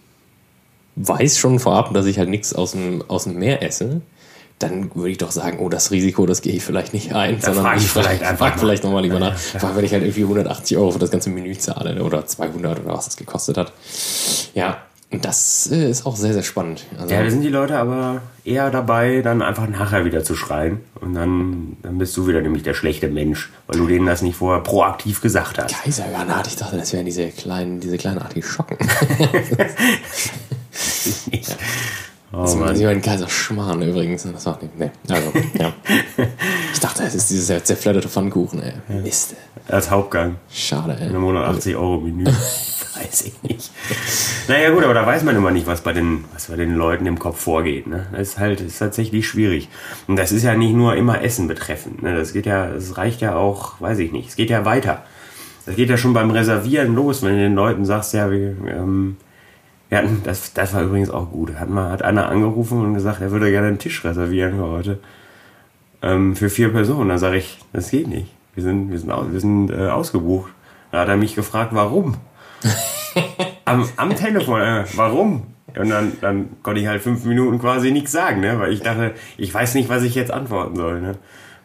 weiß 0.96 1.38
schon 1.38 1.60
vorab, 1.60 1.94
dass 1.94 2.06
ich 2.06 2.18
halt 2.20 2.30
nichts 2.30 2.54
aus 2.54 2.72
dem, 2.72 3.04
aus 3.08 3.24
dem 3.24 3.38
Meer 3.40 3.64
esse, 3.64 4.02
dann 4.60 4.94
würde 4.94 5.12
ich 5.12 5.18
doch 5.18 5.32
sagen, 5.32 5.60
oh, 5.60 5.70
das 5.70 5.92
Risiko, 5.92 6.26
das 6.26 6.42
gehe 6.42 6.54
ich 6.54 6.64
vielleicht 6.64 6.94
nicht 6.94 7.14
ein, 7.14 7.40
sondern 7.40 7.64
frage 7.64 7.78
ich 7.78 7.86
ich 7.86 7.92
vielleicht 7.92 8.20
frage 8.20 8.28
einfach 8.30 8.48
frag 8.50 8.60
vielleicht 8.60 8.84
nochmal 8.84 9.04
lieber 9.04 9.20
nach. 9.20 9.38
Vor 9.38 9.70
allem, 9.70 9.78
wenn 9.78 9.86
ich 9.86 9.94
halt 9.94 10.04
irgendwie 10.04 10.24
180 10.24 10.78
Euro 10.78 10.92
für 10.92 11.00
das 11.00 11.12
ganze 11.12 11.30
Menü 11.30 11.58
zahle 11.58 11.96
ne, 11.96 12.04
oder 12.04 12.26
200 12.26 12.82
oder 12.82 12.94
was 12.94 13.06
das 13.06 13.16
gekostet 13.16 13.58
hat. 13.58 13.72
Ja, 14.54 14.78
und 15.12 15.26
das 15.26 15.66
ist 15.66 16.06
auch 16.06 16.16
sehr, 16.16 16.34
sehr 16.34 16.44
spannend. 16.44 16.86
Also, 17.00 17.14
Ja, 17.14 17.24
da 17.24 17.30
sind 17.32 17.42
die 17.42 17.50
Leute 17.50 17.78
aber 17.78 18.22
eher 18.44 18.70
dabei, 18.70 19.22
dann 19.24 19.42
einfach 19.42 19.68
nachher 19.68 20.06
wieder 20.06 20.24
zu 20.24 20.36
schreien. 20.36 20.82
Und 21.02 21.16
dann, 21.16 21.78
dann 21.82 21.98
bist 21.98 22.16
du 22.16 22.28
wieder 22.28 22.42
nämlich 22.42 22.62
der 22.62 22.76
schlechte 22.76 23.08
Mensch, 23.08 23.50
weil 23.66 23.80
du 23.80 23.88
denen 23.88 24.06
das 24.06 24.22
nicht 24.22 24.36
vorher 24.36 24.62
proaktiv 24.62 25.22
gesagt 25.22 25.58
hast. 25.58 25.74
Kaisergranat, 25.84 26.48
ich 26.48 26.58
dachte, 26.58 26.78
das 26.78 26.94
wären 26.94 27.06
diese 27.06 27.30
kleinen, 27.30 27.80
diese 27.80 27.98
kleinen 27.98 28.20
Artischocken. 28.20 28.78
Oh 32.32 32.44
Das 32.44 32.56
nicht 32.56 32.86
ein 32.86 33.02
Kaiserschmarrn 33.02 33.82
übrigens. 33.82 34.24
Das 34.24 34.46
war 34.46 34.60
nicht, 34.62 34.78
nee. 34.78 34.92
Also, 35.10 35.32
ja. 35.58 35.74
Ich 36.74 36.80
dachte, 36.80 37.04
das 37.04 37.16
ist 37.16 37.30
dieser 37.32 37.64
zerfledderte 37.64 38.08
Pfannkuchen, 38.08 38.62
ey. 38.62 38.74
Mist. 39.02 39.36
Als 39.68 39.90
Hauptgang. 39.90 40.36
Schade, 40.52 40.96
ey. 41.00 41.08
Ein 41.08 41.16
180 41.16 41.76
Euro 41.76 42.00
Menü. 42.02 42.26
weiß 43.00 43.26
ich 43.26 43.44
nicht. 43.44 43.72
Naja 44.48 44.72
gut, 44.72 44.84
aber 44.84 44.94
da 44.94 45.06
weiß 45.06 45.24
man 45.24 45.36
immer 45.36 45.52
nicht, 45.52 45.68
was 45.68 45.82
bei 45.82 45.94
den, 45.94 46.26
was 46.34 46.48
bei 46.48 46.56
den 46.56 46.76
Leuten 46.76 47.06
im 47.06 47.20
Kopf 47.20 47.40
vorgeht. 47.40 47.88
Ne? 47.88 48.08
Das 48.12 48.30
ist 48.30 48.40
halt 48.40 48.60
das 48.60 48.68
ist 48.68 48.80
tatsächlich 48.80 49.28
schwierig. 49.28 49.70
Und 50.08 50.18
das 50.18 50.32
ist 50.32 50.44
ja 50.44 50.56
nicht 50.56 50.74
nur 50.74 50.96
immer 50.96 51.22
Essen 51.22 51.48
betreffend. 51.48 52.02
Ne? 52.02 52.16
Das 52.16 52.34
geht 52.34 52.46
ja, 52.46 52.68
das 52.68 52.98
reicht 52.98 53.22
ja 53.22 53.36
auch, 53.36 53.80
weiß 53.82 54.00
ich 54.00 54.12
nicht. 54.12 54.30
Es 54.30 54.36
geht 54.36 54.50
ja 54.50 54.66
weiter. 54.66 55.04
Das 55.66 55.76
geht 55.76 55.90
ja 55.90 55.98
schon 55.98 56.14
beim 56.14 56.32
Reservieren 56.32 56.96
los, 56.96 57.22
wenn 57.22 57.36
du 57.36 57.40
den 57.42 57.56
Leuten 57.56 57.86
sagst, 57.86 58.14
ja, 58.14 58.32
wir, 58.32 58.56
ähm, 58.68 59.18
wir 59.90 59.98
hatten, 59.98 60.22
das, 60.24 60.54
das 60.54 60.74
war 60.74 60.84
übrigens 60.84 61.10
auch 61.10 61.32
gut. 61.32 61.56
Hat 61.60 61.70
mal, 61.70 61.92
hat 61.92 62.02
einer 62.04 62.30
angerufen 62.30 62.82
und 62.86 62.94
gesagt, 62.94 63.22
er 63.22 63.32
würde 63.32 63.50
gerne 63.52 63.68
einen 63.68 63.80
Tisch 63.80 64.04
reservieren 64.06 64.56
für 64.58 64.68
heute. 64.68 65.00
Ähm, 66.02 66.36
für 66.36 66.50
vier 66.50 66.70
Personen. 66.72 67.10
Da 67.10 67.18
sage 67.18 67.38
ich, 67.38 67.58
das 67.74 67.90
geht 67.92 68.08
nicht. 68.08 68.32
Wir 68.56 68.64
sind, 68.64 68.92
wir 68.92 69.00
sind, 69.00 69.12
au- 69.12 69.26
wir 69.32 69.40
sind 69.40 69.70
äh, 69.72 69.88
ausgebucht. 69.90 70.52
Da 70.92 71.02
hat 71.02 71.10
er 71.10 71.18
mich 71.18 71.36
gefragt, 71.36 71.72
warum? 71.74 72.16
am, 73.66 73.88
am 73.98 74.16
Telefon, 74.16 74.62
äh, 74.62 74.84
warum? 74.96 75.44
Und 75.78 75.90
dann, 75.90 76.14
dann 76.22 76.50
konnte 76.64 76.82
ich 76.82 76.88
halt 76.88 77.02
fünf 77.02 77.26
Minuten 77.26 77.60
quasi 77.60 77.92
nichts 77.92 78.12
sagen, 78.12 78.42
ne? 78.42 78.60
Weil 78.60 78.74
ich 78.74 78.82
dachte, 78.82 79.14
ich 79.38 79.54
weiß 79.54 79.76
nicht, 79.76 79.88
was 79.90 80.04
ich 80.04 80.16
jetzt 80.16 80.32
antworten 80.32 80.76
soll, 80.76 81.00
ne? 81.02 81.16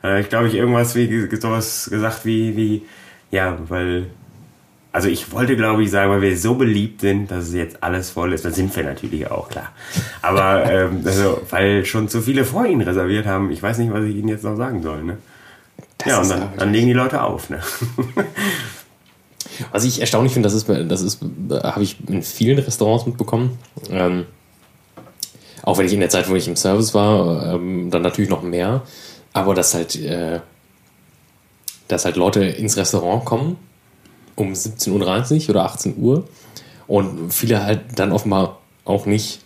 Äh, 0.02 0.20
ich 0.20 0.28
glaube, 0.28 0.48
ich 0.48 0.54
irgendwas 0.54 0.94
wie 0.94 1.28
sowas 1.36 1.88
gesagt 1.90 2.24
wie, 2.26 2.56
wie, 2.56 2.82
ja, 3.30 3.56
weil, 3.68 4.06
also 4.94 5.08
ich 5.08 5.32
wollte, 5.32 5.56
glaube 5.56 5.82
ich, 5.82 5.90
sagen, 5.90 6.12
weil 6.12 6.22
wir 6.22 6.38
so 6.38 6.54
beliebt 6.54 7.00
sind, 7.00 7.28
dass 7.28 7.48
es 7.48 7.54
jetzt 7.54 7.82
alles 7.82 8.10
voll 8.10 8.32
ist. 8.32 8.44
Das 8.44 8.54
sind 8.54 8.74
wir 8.76 8.84
natürlich 8.84 9.28
auch, 9.28 9.48
klar. 9.48 9.72
Aber 10.22 10.64
ähm, 10.70 11.02
also, 11.04 11.40
weil 11.50 11.84
schon 11.84 12.08
zu 12.08 12.22
viele 12.22 12.44
vor 12.44 12.64
Ihnen 12.64 12.80
reserviert 12.80 13.26
haben, 13.26 13.50
ich 13.50 13.60
weiß 13.60 13.78
nicht, 13.78 13.92
was 13.92 14.04
ich 14.04 14.14
Ihnen 14.14 14.28
jetzt 14.28 14.44
noch 14.44 14.56
sagen 14.56 14.84
soll, 14.84 15.02
ne? 15.02 15.18
Das 15.98 16.06
ja, 16.06 16.20
und 16.20 16.30
dann, 16.30 16.48
dann 16.56 16.72
legen 16.72 16.86
die 16.86 16.92
Leute 16.92 17.24
auf, 17.24 17.50
ne? 17.50 17.58
Was 19.72 19.82
ich 19.82 20.00
erstaunlich 20.00 20.32
finde, 20.32 20.46
das 20.46 20.54
ist, 20.54 20.68
das 20.68 21.02
ist, 21.02 21.20
habe 21.50 21.82
ich 21.82 21.96
in 22.08 22.22
vielen 22.22 22.60
Restaurants 22.60 23.04
mitbekommen. 23.04 23.58
Ähm, 23.90 24.26
auch 25.62 25.76
wenn 25.76 25.86
ich 25.86 25.92
in 25.92 26.00
der 26.00 26.10
Zeit, 26.10 26.30
wo 26.30 26.36
ich 26.36 26.46
im 26.46 26.54
Service 26.54 26.94
war, 26.94 27.54
ähm, 27.54 27.90
dann 27.90 28.02
natürlich 28.02 28.30
noch 28.30 28.42
mehr. 28.42 28.82
Aber 29.32 29.54
dass 29.54 29.74
halt, 29.74 29.96
äh, 29.96 30.38
dass 31.88 32.04
halt 32.04 32.14
Leute 32.14 32.44
ins 32.44 32.76
Restaurant 32.76 33.24
kommen 33.24 33.56
um 34.36 34.52
17.30 34.52 35.44
Uhr 35.44 35.50
oder 35.50 35.64
18 35.64 35.96
Uhr 35.98 36.24
und 36.86 37.32
viele 37.32 37.64
halt 37.64 37.80
dann 37.96 38.12
offenbar 38.12 38.60
auch 38.84 39.06
nicht, 39.06 39.40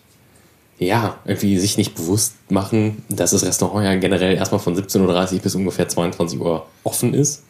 ja, 0.79 1.19
irgendwie 1.25 1.59
sich 1.59 1.77
nicht 1.77 1.95
bewusst 1.95 2.35
machen, 2.51 3.05
dass 3.09 3.33
das 3.33 3.45
Restaurant 3.45 3.85
ja 3.85 3.95
generell 3.97 4.37
erstmal 4.37 4.61
von 4.61 4.77
17.30 4.77 5.35
Uhr 5.35 5.39
bis 5.41 5.55
ungefähr 5.55 5.89
22 5.89 6.41
Uhr 6.41 6.67
offen 6.85 7.15
ist. 7.15 7.45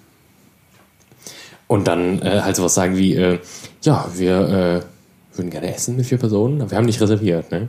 Und 1.66 1.86
dann 1.86 2.22
äh, 2.22 2.40
halt 2.40 2.56
sowas 2.56 2.74
sagen 2.74 2.96
wie, 2.96 3.14
äh, 3.14 3.38
ja, 3.82 4.08
wir 4.14 4.82
äh, 5.34 5.36
würden 5.36 5.50
gerne 5.50 5.74
essen 5.74 5.96
mit 5.96 6.06
vier 6.06 6.18
Personen, 6.18 6.62
aber 6.62 6.70
wir 6.70 6.78
haben 6.78 6.86
nicht 6.86 7.00
reserviert, 7.00 7.50
ne? 7.50 7.68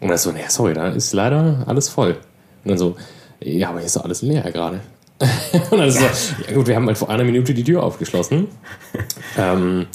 Und 0.00 0.08
dann 0.08 0.18
so, 0.18 0.32
naja, 0.32 0.50
sorry, 0.50 0.74
da 0.74 0.88
ist 0.88 1.12
leider 1.12 1.64
alles 1.66 1.88
voll. 1.88 2.18
Und 2.64 2.70
dann 2.70 2.78
so, 2.78 2.96
ja, 3.40 3.70
aber 3.70 3.78
hier 3.78 3.86
ist 3.86 3.96
doch 3.96 4.04
alles 4.04 4.22
leer 4.22 4.42
gerade. 4.50 4.80
und 5.70 5.78
dann 5.78 5.88
ist 5.88 5.98
so, 5.98 6.04
ja 6.46 6.54
gut, 6.54 6.66
wir 6.66 6.76
haben 6.76 6.86
halt 6.86 6.98
vor 6.98 7.08
einer 7.08 7.24
Minute 7.24 7.54
die 7.54 7.64
Tür 7.64 7.82
aufgeschlossen. 7.82 8.48
ähm, 9.38 9.86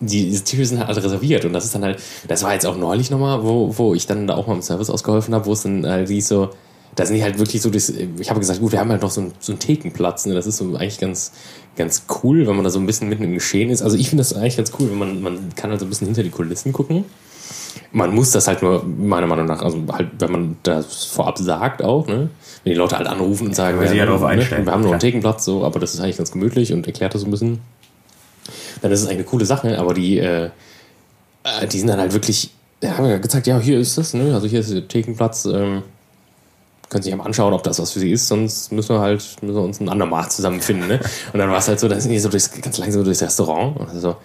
die, 0.00 0.30
diese 0.30 0.44
Tische 0.44 0.64
sind 0.64 0.78
halt 0.78 0.88
alle 0.88 1.04
reserviert 1.04 1.44
und 1.44 1.52
das 1.52 1.66
ist 1.66 1.74
dann 1.74 1.84
halt, 1.84 2.00
das 2.26 2.42
war 2.42 2.54
jetzt 2.54 2.64
auch 2.66 2.76
neulich 2.76 3.10
nochmal, 3.10 3.42
wo, 3.42 3.76
wo 3.76 3.94
ich 3.94 4.06
dann 4.06 4.26
da 4.26 4.34
auch 4.34 4.46
mal 4.46 4.54
im 4.54 4.62
Service 4.62 4.88
ausgeholfen 4.88 5.34
habe, 5.34 5.44
wo 5.44 5.52
es 5.52 5.62
dann 5.62 5.86
halt 5.86 6.08
hieß 6.08 6.28
so, 6.28 6.50
da 6.96 7.06
sind 7.06 7.16
die 7.16 7.22
halt 7.22 7.38
wirklich 7.38 7.62
so, 7.62 7.70
das, 7.70 7.88
ich 7.88 8.30
habe 8.30 8.40
gesagt, 8.40 8.60
gut, 8.60 8.72
wir 8.72 8.80
haben 8.80 8.90
halt 8.90 9.02
noch 9.02 9.10
so 9.10 9.20
einen, 9.20 9.32
so 9.38 9.52
einen 9.52 9.58
Thekenplatz, 9.58 10.26
ne? 10.26 10.34
das 10.34 10.46
ist 10.46 10.56
so 10.56 10.74
eigentlich 10.74 10.98
ganz, 10.98 11.32
ganz 11.76 12.04
cool, 12.22 12.46
wenn 12.46 12.56
man 12.56 12.64
da 12.64 12.70
so 12.70 12.78
ein 12.78 12.86
bisschen 12.86 13.08
mitten 13.08 13.24
im 13.24 13.34
Geschehen 13.34 13.70
ist. 13.70 13.82
Also 13.82 13.96
ich 13.96 14.08
finde 14.08 14.20
das 14.20 14.34
eigentlich 14.34 14.56
ganz 14.56 14.72
cool, 14.78 14.90
wenn 14.90 14.98
man, 14.98 15.22
man 15.22 15.54
kann 15.54 15.70
halt 15.70 15.80
so 15.80 15.86
ein 15.86 15.88
bisschen 15.88 16.08
hinter 16.08 16.22
die 16.22 16.30
Kulissen 16.30 16.72
gucken. 16.72 17.04
Man 17.92 18.14
muss 18.14 18.32
das 18.32 18.48
halt 18.48 18.62
nur, 18.62 18.84
meiner 18.84 19.26
Meinung 19.26 19.46
nach, 19.46 19.62
also 19.62 19.82
halt, 19.92 20.08
wenn 20.18 20.32
man 20.32 20.56
das 20.62 21.04
vorab 21.04 21.38
sagt 21.38 21.82
auch, 21.82 22.06
ne? 22.06 22.28
Wenn 22.64 22.72
die 22.72 22.78
Leute 22.78 22.96
halt 22.96 23.06
anrufen 23.06 23.48
und 23.48 23.56
sagen, 23.56 23.78
sie 23.80 23.96
ja 23.96 24.04
ne, 24.04 24.06
darauf 24.06 24.24
einstellen, 24.24 24.66
wir 24.66 24.72
haben 24.72 24.82
nur 24.82 24.92
einen 24.92 24.98
klar. 24.98 25.10
Thekenplatz, 25.10 25.44
so, 25.44 25.64
aber 25.64 25.80
das 25.80 25.94
ist 25.94 26.00
eigentlich 26.00 26.18
ganz 26.18 26.30
gemütlich 26.30 26.72
und 26.72 26.86
erklärt 26.86 27.14
das 27.14 27.22
so 27.22 27.28
ein 27.28 27.30
bisschen. 27.30 27.60
Dann 28.82 28.92
ist 28.92 29.00
es 29.00 29.06
eigentlich 29.06 29.18
eine 29.18 29.26
coole 29.26 29.44
Sache, 29.44 29.78
aber 29.78 29.94
die, 29.94 30.18
äh, 30.18 30.50
äh, 31.44 31.66
die 31.66 31.78
sind 31.78 31.88
dann 31.88 32.00
halt 32.00 32.12
wirklich, 32.12 32.50
ja, 32.82 32.96
haben 32.96 33.06
ja 33.06 33.18
gezeigt, 33.18 33.46
ja, 33.46 33.58
hier 33.58 33.78
ist 33.78 33.96
das, 33.98 34.14
ne? 34.14 34.34
Also 34.34 34.46
hier 34.46 34.60
ist 34.60 34.72
der 34.72 34.86
Thekenplatz, 34.86 35.46
ähm, 35.46 35.82
können 36.90 37.02
sich 37.02 37.14
mal 37.14 37.24
anschauen, 37.24 37.54
ob 37.54 37.62
das 37.62 37.78
was 37.78 37.92
für 37.92 38.00
sie 38.00 38.10
ist, 38.10 38.26
sonst 38.28 38.72
müssen 38.72 38.96
wir 38.96 39.00
halt 39.00 39.24
müssen 39.40 39.54
wir 39.54 39.62
uns 39.62 39.80
ein 39.80 39.88
andermal 39.88 40.28
zusammenfinden. 40.28 40.88
Ne? 40.88 41.00
Und 41.32 41.38
dann 41.38 41.48
war 41.48 41.58
es 41.58 41.68
halt 41.68 41.80
so, 41.80 41.88
dann 41.88 42.00
sind 42.00 42.10
die 42.10 42.18
so 42.18 42.28
durchs, 42.28 42.50
ganz 42.60 42.76
langsam 42.76 43.04
durchs 43.04 43.22
Restaurant 43.22 43.78
und 43.78 43.88
so, 43.98 44.16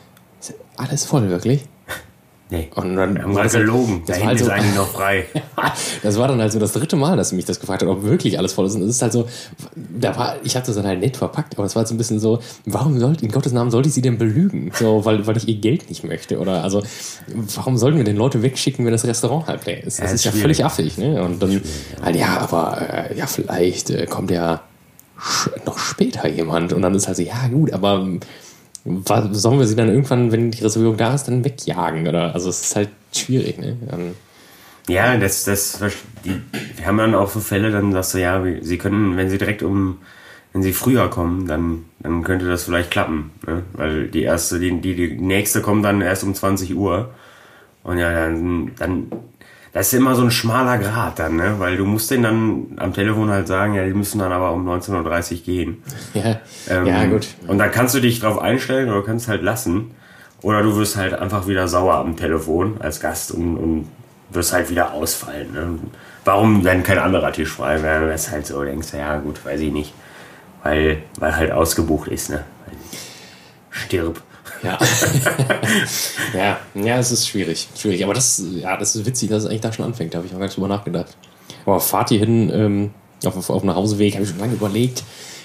alles 0.75 1.05
voll, 1.05 1.29
wirklich? 1.29 1.63
Nee. 2.51 2.69
Und 2.75 2.95
dann 2.95 3.15
Wir 3.15 3.23
haben 3.23 3.33
gerade 3.33 3.45
das 3.45 3.53
gelogen. 3.53 4.03
Da 4.05 4.19
war, 4.19 4.25
halt 4.27 4.39
ist 4.39 4.49
eigentlich 4.49 4.75
noch 4.75 4.87
frei. 4.87 5.25
das 6.03 6.19
war 6.19 6.27
dann 6.27 6.39
halt 6.39 6.51
so 6.51 6.59
das 6.59 6.73
dritte 6.73 6.95
Mal, 6.95 7.17
dass 7.17 7.29
sie 7.29 7.35
mich 7.35 7.45
das 7.45 7.59
gefragt 7.59 7.81
hat, 7.81 7.89
ob 7.89 8.03
wirklich 8.03 8.37
alles 8.37 8.53
voll 8.53 8.67
ist. 8.67 8.75
Und 8.75 8.83
es 8.83 8.91
ist 8.91 9.01
halt 9.01 9.13
so, 9.13 9.27
da 9.75 10.15
war, 10.15 10.35
ich 10.43 10.55
habe 10.55 10.63
das 10.65 10.75
dann 10.75 10.85
halt 10.85 10.99
nett 10.99 11.17
verpackt, 11.17 11.55
aber 11.57 11.65
es 11.65 11.75
war 11.75 11.81
halt 11.81 11.87
so 11.87 11.95
ein 11.95 11.97
bisschen 11.97 12.19
so, 12.19 12.39
warum 12.65 12.99
sollte, 12.99 13.25
in 13.25 13.31
Gottes 13.31 13.51
Namen 13.51 13.71
sollte 13.71 13.89
ich 13.89 13.95
sie 13.95 14.03
denn 14.03 14.19
belügen? 14.19 14.71
So, 14.75 15.05
weil, 15.05 15.25
weil 15.25 15.37
ich 15.37 15.47
ihr 15.47 15.55
Geld 15.55 15.89
nicht 15.89 16.03
möchte. 16.03 16.37
Oder 16.39 16.63
also, 16.63 16.83
warum 17.55 17.77
sollten 17.77 17.97
wir 17.97 18.03
denn 18.03 18.17
Leute 18.17 18.43
wegschicken, 18.43 18.85
wenn 18.85 18.91
das 18.91 19.05
Restaurant 19.05 19.47
halb 19.47 19.65
leer 19.65 19.83
ist? 19.83 19.97
Das 19.99 20.09
Ja, 20.09 20.13
ist 20.13 20.13
ist 20.13 20.25
ja 20.25 20.31
völlig 20.31 20.63
affig, 20.63 20.99
ne? 20.99 21.23
Und 21.23 21.41
dann, 21.41 21.61
halt, 22.03 22.15
ja, 22.15 22.37
aber 22.37 22.77
äh, 23.09 23.17
ja, 23.17 23.25
vielleicht 23.25 23.89
äh, 23.89 24.05
kommt 24.05 24.29
ja 24.29 24.61
noch 25.65 25.79
später 25.79 26.27
jemand. 26.27 26.73
Und 26.73 26.83
dann 26.83 26.93
ist 26.93 27.07
halt 27.07 27.17
so, 27.17 27.23
ja, 27.23 27.47
gut, 27.47 27.73
aber 27.73 28.07
sollen 28.85 29.59
wir 29.59 29.67
sie 29.67 29.75
dann 29.75 29.89
irgendwann, 29.89 30.31
wenn 30.31 30.51
die 30.51 30.63
Reservierung 30.63 30.97
da 30.97 31.15
ist, 31.15 31.25
dann 31.27 31.43
wegjagen? 31.43 32.07
Oder 32.07 32.33
also 32.33 32.49
es 32.49 32.61
ist 32.61 32.75
halt 32.75 32.89
schwierig, 33.13 33.57
ne? 33.59 33.77
Dann, 33.89 34.15
Ja, 34.87 35.17
das, 35.17 35.45
das, 35.45 35.79
die, 36.25 36.41
wir 36.77 36.85
haben 36.85 36.97
dann 36.97 37.15
auch 37.15 37.29
so 37.29 37.39
Fälle, 37.39 37.71
dann 37.71 37.91
sagst 37.91 38.13
du, 38.15 38.19
ja, 38.19 38.43
sie 38.61 38.77
können, 38.77 39.17
wenn 39.17 39.29
sie 39.29 39.39
direkt 39.39 39.63
um, 39.63 39.99
wenn 40.53 40.63
sie 40.63 40.73
früher 40.73 41.09
kommen, 41.09 41.47
dann, 41.47 41.85
dann 41.99 42.23
könnte 42.23 42.47
das 42.47 42.65
vielleicht 42.65 42.91
klappen, 42.91 43.31
ne? 43.47 43.63
Weil 43.73 44.07
die 44.09 44.23
erste, 44.23 44.59
die, 44.59 44.79
die, 44.81 44.95
die 44.95 45.09
nächste 45.21 45.61
kommt 45.61 45.85
dann 45.85 46.01
erst 46.01 46.23
um 46.23 46.35
20 46.35 46.75
Uhr. 46.75 47.13
Und 47.83 47.97
ja, 47.99 48.11
dann, 48.11 48.71
dann, 48.77 49.11
das 49.75 49.87
ist 49.87 49.93
immer 49.99 50.15
so 50.15 50.23
ein 50.23 50.31
schmaler 50.31 50.77
Grad 50.77 51.19
dann, 51.19 51.35
ne? 51.35 51.55
Weil 51.57 51.75
du 51.75 51.83
musst 51.83 52.09
denen 52.09 52.23
dann 52.23 52.65
am 52.77 52.93
Telefon 52.93 53.29
halt 53.29 53.45
sagen, 53.49 53.73
ja, 53.73 53.83
die 53.83 53.93
müssen 53.93 54.19
dann 54.19 54.31
aber 54.31 54.53
um 54.53 54.65
19.30 54.65 55.33
Uhr 55.33 55.37
gehen. 55.43 55.83
Ja, 56.13 56.39
Ähm, 56.69 56.85
ja 56.85 57.05
gut. 57.07 57.27
Und 57.45 57.57
dann 57.57 57.71
kannst 57.71 57.93
du 57.93 57.99
dich 57.99 58.21
drauf 58.21 58.39
einstellen 58.39 58.89
oder 58.89 59.03
kannst 59.03 59.27
halt 59.27 59.43
lassen. 59.43 59.91
Oder 60.41 60.63
du 60.63 60.77
wirst 60.77 60.95
halt 60.95 61.13
einfach 61.13 61.47
wieder 61.47 61.67
sauer 61.67 61.95
am 61.95 62.15
Telefon 62.15 62.77
als 62.79 63.01
Gast 63.01 63.31
und, 63.31 63.57
und 63.57 63.87
wirst 64.29 64.53
halt 64.53 64.69
wieder 64.69 64.93
ausfallen. 64.93 65.51
Ne? 65.51 65.79
Warum 66.23 66.63
dann 66.63 66.81
kein 66.81 66.97
anderer 66.97 67.33
Tisch 67.33 67.51
frei 67.51 67.83
wäre? 67.83 68.07
Das 68.07 68.27
ist 68.27 68.31
halt 68.31 68.47
so, 68.47 68.63
denkst 68.63 68.91
du, 68.91 68.97
ja 68.97 69.17
gut, 69.17 69.43
weiß 69.43 69.59
ich 69.59 69.73
nicht. 69.73 69.93
Weil, 70.63 70.99
weil 71.19 71.35
halt 71.35 71.51
ausgebucht 71.51 72.07
ist, 72.07 72.29
ne? 72.29 72.45
Stirb. 73.71 74.21
Ja. 74.65 74.79
ja, 76.33 76.59
ja, 76.73 76.97
es 76.97 77.11
ist 77.11 77.27
schwierig. 77.27 77.67
Schwierig. 77.77 78.03
Aber 78.03 78.13
das, 78.13 78.41
ja, 78.55 78.77
das 78.77 78.95
ist 78.95 79.05
witzig, 79.05 79.29
dass 79.29 79.43
es 79.43 79.49
eigentlich 79.49 79.61
da 79.61 79.71
schon 79.71 79.85
anfängt. 79.85 80.13
Da 80.13 80.17
habe 80.17 80.27
ich 80.27 80.33
auch 80.33 80.39
gar 80.39 80.45
nicht 80.45 80.57
drüber 80.57 80.67
nachgedacht. 80.67 81.15
Aber 81.65 81.79
fahrt 81.79 82.11
ihr 82.11 82.19
hin 82.19 82.51
ähm, 82.53 82.91
auf, 83.25 83.37
auf, 83.37 83.49
auf 83.49 83.61
einem 83.63 83.75
Hauseweg, 83.75 84.13
habe 84.15 84.23
ich 84.23 84.29
schon 84.29 84.39
lange 84.39 84.53
überlegt, 84.53 85.03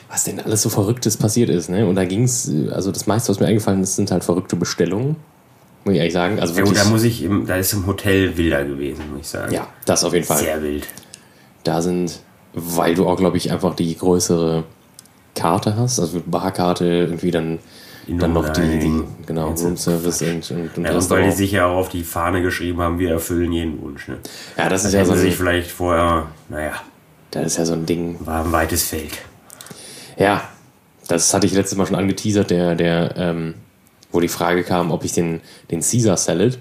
was 0.09 0.25
denn 0.25 0.41
alles 0.41 0.63
so 0.63 0.69
Verrücktes 0.69 1.17
passiert 1.17 1.51
ist. 1.51 1.69
Ne? 1.69 1.87
Und 1.87 1.97
da 1.97 2.05
ging 2.05 2.25
es, 2.25 2.51
also 2.73 2.91
das 2.91 3.07
meiste, 3.07 3.31
was 3.31 3.41
mir 3.41 3.47
eingefallen 3.47 3.83
ist, 3.83 3.97
sind 3.97 4.11
halt 4.11 4.25
verrückte 4.25 4.57
Bestellungen. 4.57 5.17
Muss 5.85 5.95
ich 5.95 5.99
ehrlich 5.99 6.13
sagen. 6.13 6.41
Also 6.41 6.55
Ja 6.55 6.59
wirklich, 6.59 6.79
da 6.79 6.89
muss 6.89 7.03
ich 7.05 7.23
im, 7.23 7.47
da 7.47 7.57
ist 7.57 7.73
im 7.73 7.87
Hotel 7.87 8.37
wilder 8.37 8.65
gewesen, 8.65 9.05
muss 9.13 9.21
ich 9.23 9.29
sagen. 9.29 9.53
ja, 9.53 9.69
das 9.87 10.05
auf 10.05 10.13
jeden 10.13 10.27
Fall. 10.27 10.39
Sehr 10.39 10.63
wild. 10.63 10.87
Da 11.65 11.81
sind, 11.81 12.21
weil 12.53 12.95
du 12.95 13.07
auch, 13.07 13.17
glaube 13.17 13.37
ich, 13.37 13.51
einfach 13.51 13.75
die 13.75 13.97
größere 13.97 14.65
Karte 15.35 15.77
hast, 15.77 16.01
also 16.01 16.21
Barkarte 16.27 16.85
irgendwie 16.85 17.31
dann, 17.31 17.61
dann 18.19 18.33
noch 18.33 18.49
die, 18.51 18.79
die 18.79 19.03
genau, 19.27 19.51
Room 19.51 19.77
Service 19.77 20.23
und, 20.23 20.51
und, 20.51 20.79
und 20.79 20.85
Ja, 20.85 20.93
und 20.93 21.11
weil 21.11 21.25
die 21.25 21.33
sich 21.33 21.53
ja 21.53 21.67
auch 21.67 21.77
auf 21.77 21.89
die 21.89 22.03
Fahne 22.03 22.43
geschrieben 22.43 22.81
haben, 22.81 22.99
wir 22.99 23.11
erfüllen 23.11 23.53
jeden 23.53 23.81
Wunsch. 23.83 24.09
Ne? 24.09 24.19
Ja, 24.57 24.69
das 24.69 24.85
ist 24.85 24.93
Das 24.95 24.95
ja 24.95 25.05
so 25.05 25.13
ein, 25.13 25.19
sich 25.19 25.37
vielleicht 25.37 25.71
vorher, 25.71 26.29
naja, 26.49 26.73
das 27.31 27.47
ist 27.47 27.57
ja 27.59 27.65
so 27.65 27.75
ein 27.75 27.87
Ding. 27.87 28.17
war 28.25 28.45
ein 28.45 28.53
weites 28.53 28.85
Feld. 28.85 29.13
Ja, 30.19 30.43
das 31.09 31.33
hatte 31.33 31.47
ich 31.47 31.53
letztes 31.53 31.77
Mal 31.79 31.87
schon 31.87 31.97
angeteasert, 31.97 32.51
der, 32.51 32.75
der, 32.75 33.15
ähm, 33.17 33.55
wo 34.13 34.21
die 34.21 34.29
Frage 34.29 34.65
kam, 34.65 34.91
ob 34.91 35.05
ich 35.05 35.13
den, 35.13 35.41
den 35.71 35.81
Caesar 35.81 36.17
Salad 36.17 36.59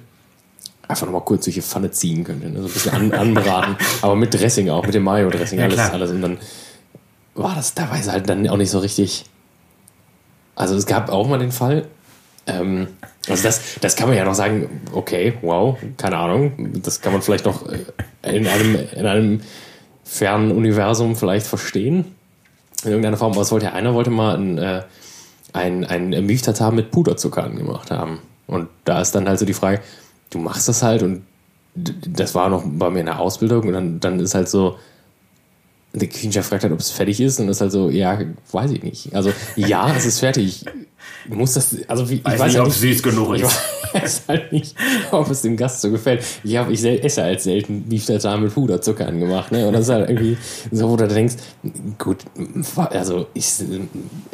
einfach 0.88 1.05
nochmal 1.05 1.21
kurz 1.23 1.43
durch 1.45 1.55
die 1.55 1.62
Pfanne 1.62 1.91
ziehen 1.91 2.23
könnte. 2.23 2.49
Ne? 2.49 2.59
So 2.62 2.67
ein 2.67 2.71
bisschen 2.73 2.93
an, 2.93 3.12
anbraten, 3.38 3.75
aber 4.01 4.15
mit 4.15 4.33
Dressing 4.33 4.69
auch, 4.69 4.85
mit 4.85 4.93
dem 4.93 5.03
Mayo-Dressing, 5.03 5.59
Ja, 5.59 5.65
alles, 5.65 5.75
klar. 5.75 5.93
alles. 5.93 6.12
Und 6.12 6.21
dann 6.21 6.38
war 7.35 7.55
das 7.55 7.73
teilweise 7.73 8.12
halt 8.12 8.27
dann 8.29 8.47
auch 8.49 8.57
nicht 8.57 8.69
so 8.71 8.79
richtig. 8.79 9.25
Also 10.60 10.76
es 10.76 10.86
gab 10.86 11.10
auch 11.10 11.26
mal 11.26 11.39
den 11.39 11.54
Fall, 11.54 11.86
ähm, 12.45 12.88
also 13.30 13.43
das, 13.43 13.80
das 13.80 13.95
kann 13.95 14.10
man 14.10 14.17
ja 14.17 14.26
noch 14.26 14.34
sagen, 14.34 14.82
okay, 14.91 15.36
wow, 15.41 15.78
keine 15.95 16.17
Ahnung, 16.17 16.82
das 16.84 17.00
kann 17.00 17.13
man 17.13 17.22
vielleicht 17.22 17.45
noch 17.45 17.65
äh, 17.69 17.86
in 18.24 18.45
einem, 18.45 18.76
in 18.76 19.06
einem 19.06 19.41
fernen 20.04 20.52
Universum 20.52 21.15
vielleicht 21.15 21.48
verstehen. 21.48 22.13
In 22.84 22.89
irgendeiner 22.89 23.15
Form. 23.15 23.38
Es 23.38 23.54
wollte 23.54 23.67
ja 23.67 23.74
einer 23.74 23.93
wollte 23.93 24.10
mal 24.10 24.36
ein, 24.36 24.58
äh, 24.58 24.82
ein, 25.54 25.86
ein 25.86 26.10
Milchtatar 26.26 26.74
mit 26.74 26.91
Puderzucker 26.91 27.45
angemacht 27.45 27.89
haben. 27.89 28.19
Und 28.45 28.67
da 28.84 29.00
ist 29.00 29.15
dann 29.15 29.30
halt 29.30 29.39
so 29.39 29.45
die 29.45 29.54
Frage, 29.54 29.80
du 30.30 30.39
machst 30.39 30.67
das 30.67 30.84
halt 30.84 31.04
und 31.04 31.22
das 31.74 32.36
war 32.36 32.50
noch 32.50 32.63
bei 32.65 32.89
mir 32.89 33.00
in 33.00 33.06
der 33.06 33.19
Ausbildung 33.19 33.65
und 33.67 33.74
dann, 33.74 34.00
dann 34.02 34.19
ist 34.19 34.36
halt 34.36 34.50
so, 34.50 34.78
der 35.93 36.08
Küchenchef 36.08 36.45
fragt 36.45 36.63
halt, 36.63 36.73
ob 36.73 36.80
es 36.80 36.91
fertig 36.91 37.19
ist 37.19 37.39
und 37.39 37.49
ist 37.49 37.62
halt 37.62 37.71
so, 37.71 37.89
ja, 37.89 38.19
weiß 38.52 38.71
ich 38.71 38.84
nicht. 38.84 39.15
Also 39.15 39.32
ja, 39.56 39.91
es 39.95 40.06
ist 40.06 40.19
fertig. 40.19 40.65
Muss 41.28 41.54
das, 41.54 41.78
also 41.88 42.10
wie, 42.10 42.15
ich 42.15 42.25
Weiß 42.25 42.39
weiß 42.39 42.47
nicht, 42.47 42.56
ja 42.56 42.62
ob 42.63 42.69
es 42.69 42.80
süß 42.80 43.04
genug 43.04 43.36
ich 43.36 43.41
ist. 43.43 43.60
weiß 43.93 44.21
halt 44.28 44.52
nicht, 44.52 44.75
ob 45.12 45.30
es 45.30 45.41
dem 45.41 45.58
Gast 45.58 45.82
so 45.82 45.89
gefällt. 45.89 46.23
Ich, 46.43 46.58
hab, 46.58 46.69
ich 46.69 46.84
esse 46.84 47.23
halt 47.23 47.41
selten 47.41 47.84
Beef 47.84 48.06
Tartar 48.06 48.38
mit 48.38 48.54
Puderzucker 48.54 49.08
angemacht. 49.08 49.52
Ne? 49.52 49.67
Und 49.67 49.73
das 49.73 49.84
ist 49.84 49.89
halt 49.89 50.10
irgendwie 50.10 50.38
so, 50.71 50.89
wo 50.89 50.95
du 50.95 51.08
denkst, 51.08 51.36
gut, 51.97 52.17
also 52.75 53.28
ist, 53.34 53.63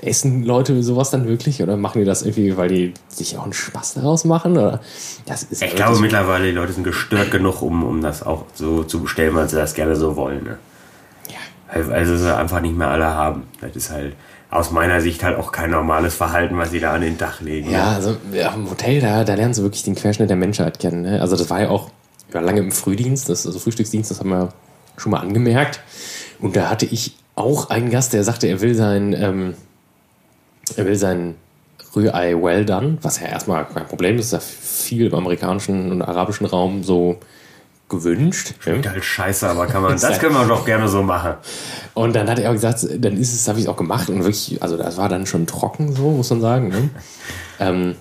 essen 0.01 0.43
Leute 0.43 0.81
sowas 0.83 1.09
dann 1.11 1.27
wirklich 1.27 1.61
oder 1.61 1.77
machen 1.77 1.99
die 1.99 2.05
das 2.05 2.23
irgendwie, 2.23 2.57
weil 2.57 2.69
die 2.69 2.93
sich 3.07 3.37
auch 3.37 3.43
einen 3.43 3.53
Spaß 3.53 3.95
daraus 3.95 4.25
machen? 4.25 4.57
Oder? 4.57 4.81
Das 5.25 5.43
ist 5.43 5.61
Ich 5.61 5.75
glaube 5.75 5.99
mittlerweile, 5.99 6.45
die 6.45 6.51
Leute 6.51 6.73
sind 6.73 6.83
gestört 6.83 7.31
genug, 7.31 7.61
um, 7.61 7.83
um 7.83 8.01
das 8.01 8.23
auch 8.23 8.45
so 8.53 8.83
zu 8.83 9.01
bestellen, 9.01 9.35
weil 9.35 9.49
sie 9.49 9.55
das 9.55 9.73
gerne 9.73 9.95
so 9.95 10.15
wollen. 10.15 10.43
Ne? 10.43 10.57
Ja. 11.73 11.87
Weil 11.87 12.05
sie 12.05 12.17
sie 12.17 12.35
einfach 12.35 12.61
nicht 12.61 12.77
mehr 12.77 12.89
alle 12.89 13.05
haben. 13.05 13.43
Das 13.61 13.75
ist 13.75 13.91
halt 13.91 14.15
aus 14.49 14.71
meiner 14.71 15.01
Sicht 15.01 15.23
halt 15.23 15.37
auch 15.37 15.51
kein 15.51 15.71
normales 15.71 16.15
Verhalten, 16.15 16.57
was 16.57 16.71
sie 16.71 16.79
da 16.79 16.93
an 16.93 17.01
den 17.01 17.17
Tag 17.17 17.41
legen. 17.41 17.71
Ja, 17.71 17.93
also 17.93 18.15
ja, 18.31 18.53
im 18.53 18.69
Hotel, 18.69 19.01
da, 19.01 19.23
da 19.23 19.33
lernst 19.33 19.59
du 19.59 19.63
wirklich 19.63 19.83
den 19.83 19.95
Querschnitt 19.95 20.29
der 20.29 20.37
Menschheit 20.37 20.79
kennen. 20.79 21.01
Ne? 21.01 21.19
Also 21.19 21.35
das 21.35 21.49
war 21.49 21.61
ja 21.61 21.69
auch 21.69 21.89
war 22.35 22.41
lange 22.41 22.59
im 22.59 22.71
Frühdienst, 22.71 23.29
das, 23.29 23.47
also 23.47 23.57
Frühstücksdienst, 23.57 24.11
das 24.11 24.19
haben 24.19 24.29
wir 24.29 24.53
schon 24.97 25.11
mal 25.11 25.19
angemerkt. 25.19 25.79
Und 26.39 26.55
da 26.55 26.69
hatte 26.69 26.85
ich 26.85 27.15
auch 27.33 27.69
einen 27.69 27.89
Gast, 27.89 28.13
der 28.13 28.23
sagte, 28.23 28.47
er 28.47 28.61
will 28.61 28.75
sein, 28.75 29.13
ähm, 29.13 29.55
er 30.75 30.85
will 30.85 30.95
sein 30.95 31.35
Rührei 31.95 32.35
well 32.41 32.65
done, 32.65 32.97
was 33.01 33.19
ja 33.19 33.27
erstmal 33.27 33.65
kein 33.65 33.87
Problem 33.87 34.17
ist, 34.17 34.25
ist 34.25 34.31
ja 34.33 34.39
viel 34.39 35.07
im 35.07 35.15
amerikanischen 35.15 35.91
und 35.91 36.01
arabischen 36.01 36.45
Raum 36.45 36.83
so 36.83 37.17
gewünscht. 37.89 38.51
ne? 38.51 38.55
Klingt 38.59 38.89
halt 38.89 39.03
scheiße, 39.03 39.47
aber 39.47 39.67
kann 39.67 39.81
man, 39.81 39.91
das 39.99 40.19
können 40.19 40.33
wir 40.33 40.45
doch 40.45 40.65
gerne 40.65 40.87
so 40.87 41.03
machen. 41.03 41.35
Und 41.93 42.15
dann 42.15 42.29
hat 42.29 42.39
er 42.39 42.49
auch 42.49 42.53
gesagt, 42.53 42.87
dann 42.99 43.17
ist 43.17 43.33
es, 43.33 43.47
habe 43.47 43.59
ich 43.59 43.65
es 43.65 43.69
auch 43.69 43.77
gemacht 43.77 44.09
und 44.09 44.19
wirklich, 44.19 44.61
also 44.61 44.77
das 44.77 44.97
war 44.97 45.09
dann 45.09 45.25
schon 45.25 45.47
trocken, 45.47 45.95
so 45.95 46.11
muss 46.11 46.29
man 46.29 46.41
sagen. 46.41 46.69
Ne? 46.69 46.89
ähm, 47.59 47.95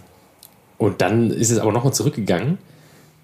und 0.79 1.01
dann 1.01 1.31
ist 1.31 1.51
es 1.51 1.59
aber 1.59 1.73
nochmal 1.73 1.93
zurückgegangen 1.93 2.59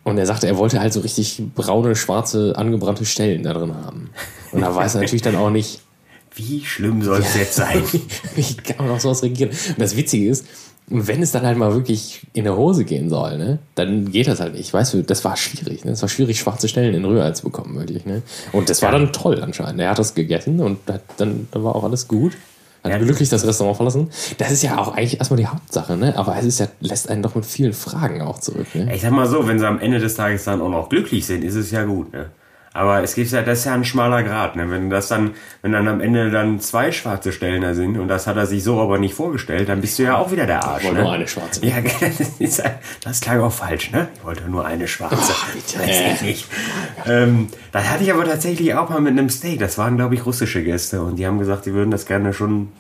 und 0.05 0.19
er 0.19 0.27
sagte, 0.27 0.47
er 0.47 0.57
wollte 0.57 0.81
halt 0.81 0.93
so 0.93 1.01
richtig 1.01 1.43
braune, 1.55 1.97
schwarze, 1.97 2.55
angebrannte 2.57 3.05
Stellen 3.05 3.43
da 3.43 3.53
drin 3.53 3.75
haben. 3.75 4.11
Und 4.53 4.61
da 4.61 4.75
weiß 4.75 4.95
er 4.95 5.03
natürlich 5.03 5.23
dann 5.23 5.37
auch 5.37 5.51
nicht, 5.51 5.83
Wie 6.35 6.65
schlimm 6.65 7.03
soll 7.03 7.21
es 7.21 7.37
jetzt 7.37 7.57
sein? 7.57 7.83
wie 8.35 8.55
kann 8.55 8.87
man 8.87 8.95
auf 8.95 9.01
sowas 9.01 9.23
reagieren. 9.23 9.51
Und 9.51 9.81
das 9.81 9.97
Witzige 9.97 10.29
ist, 10.29 10.47
wenn 10.91 11.23
es 11.23 11.31
dann 11.31 11.47
halt 11.47 11.57
mal 11.57 11.73
wirklich 11.73 12.27
in 12.33 12.45
der 12.45 12.57
Hose 12.57 12.85
gehen 12.85 13.09
soll, 13.09 13.39
ne, 13.39 13.59
dann 13.77 14.11
geht 14.11 14.27
das 14.27 14.41
halt 14.41 14.55
nicht. 14.55 14.73
Weißt 14.75 14.93
du, 14.95 15.03
das 15.03 15.25
war 15.25 15.37
schwierig. 15.37 15.85
Ne? 15.85 15.93
Es 15.93 16.03
war 16.03 16.09
schwierig, 16.09 16.39
schwarze 16.41 16.69
Stellen 16.69 16.95
in 16.95 17.05
Rührei 17.05 17.31
zu 17.31 17.45
bekommen, 17.45 17.79
wirklich. 17.79 18.05
Ne? 18.07 18.23
Und 18.53 18.69
das 18.69 18.83
war 18.83 18.91
dann 18.91 19.13
toll 19.13 19.41
anscheinend. 19.43 19.81
Er 19.81 19.91
hat 19.91 19.99
das 20.01 20.15
gegessen 20.15 20.61
und 20.61 20.79
hat 20.89 21.03
dann, 21.17 21.49
dann 21.53 21.65
war 21.65 21.77
auch 21.77 21.85
alles 21.85 22.09
gut. 22.09 22.33
Hat 22.83 22.93
Ja. 22.93 22.99
glücklich 22.99 23.29
das 23.29 23.47
Restaurant 23.47 23.77
verlassen. 23.77 24.09
Das 24.39 24.51
ist 24.51 24.63
ja 24.63 24.79
auch 24.79 24.97
eigentlich 24.97 25.19
erstmal 25.19 25.37
die 25.37 25.47
Hauptsache, 25.47 25.97
ne? 25.99 26.17
Aber 26.17 26.37
es 26.39 26.47
ist 26.47 26.61
ja, 26.61 26.69
lässt 26.81 27.11
einen 27.11 27.23
doch 27.23 27.35
mit 27.35 27.45
vielen 27.45 27.75
Fragen 27.75 28.23
auch 28.23 28.39
zurück. 28.39 28.67
Ne? 28.75 28.93
Ich 28.95 29.03
sag 29.03 29.11
mal 29.13 29.29
so, 29.29 29.47
wenn 29.47 29.59
sie 29.59 29.69
am 29.69 29.79
Ende 29.81 29.99
des 29.99 30.15
Tages 30.15 30.45
dann 30.45 30.63
auch 30.63 30.71
noch 30.71 30.89
glücklich 30.89 31.27
sind, 31.27 31.45
ist 31.45 31.57
es 31.57 31.71
ja 31.71 31.85
gut, 31.85 32.11
ne? 32.13 32.31
Aber 32.81 33.03
es 33.03 33.15
gibt 33.15 33.31
ja, 33.31 33.43
das 33.43 33.59
ist 33.59 33.65
ja 33.67 33.75
ein 33.75 33.85
schmaler 33.85 34.23
Grad, 34.23 34.57
ne? 34.57 34.71
Wenn 34.71 34.89
das 34.89 35.09
dann, 35.09 35.33
wenn 35.61 35.73
dann 35.73 35.87
am 35.87 36.01
Ende 36.01 36.31
dann 36.31 36.61
zwei 36.61 36.93
schwarze 36.93 37.31
Stellen 37.31 37.61
da 37.61 37.75
sind 37.75 37.99
und 37.99 38.09
das 38.09 38.27
hat 38.27 38.39
er 38.39 38.47
sich 38.47 38.65
so 38.65 38.81
aber 38.81 38.97
nicht 38.97 39.13
vorgestellt, 39.13 39.69
dann 39.69 39.83
bist 39.83 39.99
du 39.99 40.05
ja 40.05 40.17
auch 40.17 40.33
wieder 40.33 40.47
der 40.47 40.65
Arsch, 40.65 40.85
wollte 40.85 40.97
ne? 40.97 41.03
nur 41.03 41.13
eine 41.13 41.29
schwarze. 41.29 41.67
Ja, 41.67 41.75
das, 42.01 42.21
ist, 42.39 42.63
das 43.05 43.21
klang 43.21 43.43
auch 43.43 43.53
falsch, 43.53 43.91
ne? 43.91 44.09
Ich 44.15 44.25
wollte 44.25 44.49
nur 44.49 44.65
eine 44.65 44.89
schwarze. 44.89 45.35
bitte. 45.53 45.79
Weiß 45.79 46.15
ich 46.15 46.23
nicht. 46.23 46.47
Ähm, 47.05 47.49
das 47.71 47.87
hatte 47.91 48.03
ich 48.03 48.15
aber 48.15 48.25
tatsächlich 48.25 48.73
auch 48.75 48.89
mal 48.89 49.03
mit 49.03 49.13
einem 49.13 49.29
Steak. 49.29 49.59
Das 49.59 49.77
waren, 49.77 49.99
glaube 49.99 50.15
ich, 50.15 50.25
russische 50.25 50.65
Gäste 50.65 51.03
und 51.03 51.17
die 51.17 51.27
haben 51.27 51.39
gesagt, 51.39 51.65
sie 51.65 51.75
würden 51.75 51.91
das 51.91 52.07
gerne 52.07 52.33
schon 52.33 52.73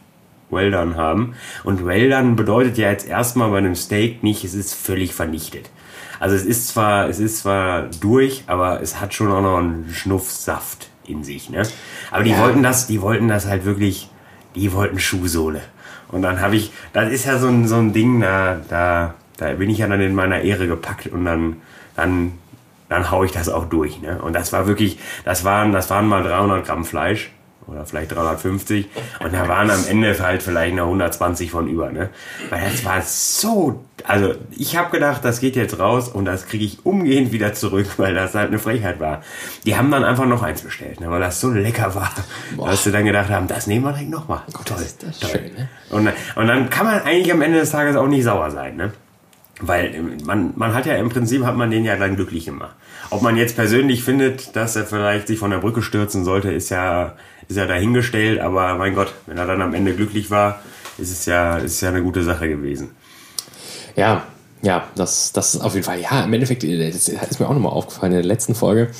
well 0.49 0.71
done 0.71 0.97
haben. 0.97 1.35
Und 1.63 1.85
well 1.85 2.09
done 2.09 2.37
bedeutet 2.37 2.79
ja 2.79 2.91
jetzt 2.91 3.07
erstmal 3.07 3.51
bei 3.51 3.59
einem 3.59 3.75
Steak 3.75 4.23
nicht, 4.23 4.45
es 4.45 4.55
ist 4.55 4.73
völlig 4.73 5.13
vernichtet. 5.13 5.69
Also 6.21 6.37
es 6.37 6.45
ist 6.45 6.69
zwar, 6.69 7.09
es 7.09 7.19
ist 7.19 7.39
zwar 7.39 7.85
durch, 8.01 8.45
aber 8.47 8.81
es 8.83 9.01
hat 9.01 9.15
schon 9.15 9.33
auch 9.33 9.41
noch 9.41 9.59
einen 9.59 9.89
Schnuff 9.93 10.31
Saft 10.31 10.89
in 11.07 11.25
sich, 11.25 11.51
ne? 11.51 11.63
Aber 12.13 12.23
die 12.23 12.31
Ja. 12.31 12.39
wollten 12.43 12.63
das, 12.63 12.87
die 12.87 13.01
wollten 13.01 13.27
das 13.27 13.47
halt 13.47 13.65
wirklich, 13.65 14.09
die 14.55 14.73
wollten 14.73 15.01
Schuhsohle. 15.01 15.63
Und 16.09 16.23
dann 16.23 16.41
habe 16.41 16.57
ich, 16.57 16.73
das 16.93 17.11
ist 17.11 17.25
ja 17.25 17.39
so 17.39 17.49
ein, 17.49 17.67
so 17.67 17.77
ein 17.77 17.93
Ding, 17.93 18.21
da, 18.21 18.61
da, 18.69 19.15
da 19.39 19.53
bin 19.55 19.71
ich 19.71 19.79
ja 19.79 19.89
dann 19.89 20.01
in 20.01 20.15
meiner 20.15 20.43
Ehre 20.43 20.69
gepackt 20.69 21.07
und 21.07 21.25
dann, 21.25 21.57
dann, 21.97 22.33
dann 22.89 23.11
hau 23.11 23.25
ich 23.25 23.33
das 23.33 23.49
auch 23.49 23.65
durch, 23.65 24.01
ne? 24.03 24.21
Und 24.21 24.35
das 24.35 24.53
war 24.53 24.67
wirklich, 24.67 24.99
das 25.25 25.45
waren, 25.45 25.73
das 25.73 25.89
waren 25.89 26.07
mal 26.07 26.23
300 26.23 26.67
Gramm 26.67 26.85
Fleisch 26.85 27.31
oder 27.71 27.87
vielleicht 27.87 28.13
350 28.13 28.89
und 29.21 29.33
da 29.33 29.49
waren 29.49 29.71
am 29.71 29.85
Ende 29.89 30.19
halt 30.19 30.43
vielleicht 30.43 30.75
noch 30.75 30.87
120 30.87 31.51
von 31.51 31.69
über, 31.69 31.91
ne? 31.91 32.11
Weil 32.49 32.63
das 32.71 32.85
war 32.85 33.01
so, 33.03 33.85
also 34.05 34.35
ich 34.51 34.77
habe 34.77 34.91
gedacht, 34.91 35.25
das 35.25 35.41
geht 35.41 35.57
jetzt 35.57 35.79
raus 35.79 36.09
und 36.09 36.25
das 36.25 36.47
kriege 36.47 36.65
ich 36.65 36.85
umgehend 36.85 37.33
wieder 37.33 37.53
zurück, 37.55 37.87
weil 37.97 38.15
das 38.15 38.35
halt 38.35 38.49
eine 38.49 38.59
Frechheit 38.59 39.01
war. 39.01 39.23
Die 39.65 39.77
haben 39.77 39.91
dann 39.91 40.05
einfach 40.05 40.27
noch 40.27 40.43
eins 40.43 40.63
bestellt, 40.63 41.01
ne? 41.01 41.11
weil 41.11 41.21
das 41.21 41.41
so 41.41 41.51
lecker 41.51 41.95
war, 41.95 42.13
dass 42.59 42.85
sie 42.85 42.93
dann 42.93 43.05
gedacht 43.05 43.31
haben, 43.31 43.47
das 43.47 43.67
nehmen 43.67 43.85
wir 43.85 43.93
direkt 43.93 44.11
nochmal. 44.11 44.43
Toll, 44.65 44.83
ist 44.83 45.03
das 45.03 45.19
toll. 45.19 45.31
schön, 45.31 45.55
ne? 45.55 45.69
Und, 45.91 46.09
und 46.37 46.47
dann 46.47 46.71
kann 46.71 46.87
man 46.87 47.01
eigentlich 47.03 47.33
am 47.33 47.43
Ende 47.43 47.59
des 47.59 47.71
Tages 47.71 47.97
auch 47.97 48.07
nicht 48.07 48.25
sauer 48.25 48.51
sein, 48.51 48.77
ne? 48.77 48.93
Weil 49.61 49.95
ähm, 49.95 50.17
man, 50.25 50.53
man 50.57 50.75
hat 50.75 50.87
ja 50.87 50.95
im 50.97 51.09
Prinzip 51.09 51.45
hat 51.45 51.57
man 51.57 51.71
den 51.71 51.85
ja 51.85 51.97
dann 51.97 52.17
glücklich 52.17 52.47
gemacht. 52.47 52.75
Ob 53.11 53.23
man 53.23 53.37
jetzt 53.37 53.57
persönlich 53.57 54.03
findet, 54.03 54.57
dass 54.57 54.77
er 54.77 54.85
vielleicht 54.85 55.27
sich 55.27 55.39
von 55.39 55.51
der 55.51 55.59
Brücke 55.59 55.83
stürzen 55.83 56.25
sollte, 56.25 56.51
ist 56.51 56.71
ja, 56.71 57.15
ist 57.51 57.57
ja 57.57 57.67
dahingestellt, 57.67 58.41
aber 58.41 58.77
mein 58.77 58.95
Gott, 58.95 59.13
wenn 59.27 59.37
er 59.37 59.47
dann 59.47 59.61
am 59.61 59.75
Ende 59.75 59.95
glücklich 59.95 60.31
war, 60.31 60.61
ist 60.99 61.11
es 61.11 61.27
ja, 61.27 61.59
ist 61.59 61.73
es 61.73 61.81
ja 61.81 61.89
eine 61.89 62.03
gute 62.03 62.23
Sache 62.23 62.49
gewesen. 62.49 62.91
Ja, 63.97 64.25
ja, 64.63 64.89
das, 64.95 65.33
das 65.33 65.55
ist 65.55 65.61
auf 65.61 65.75
jeden 65.75 65.85
Fall, 65.85 66.01
ja, 66.01 66.25
im 66.25 66.33
Endeffekt, 66.33 66.65
äh, 66.65 66.91
das 66.91 67.09
ist 67.09 67.41
mir 67.41 67.49
auch 67.49 67.55
nochmal 67.55 67.73
aufgefallen 67.73 68.13
in 68.13 68.19
der 68.19 68.27
letzten 68.27 68.55
Folge, 68.55 68.91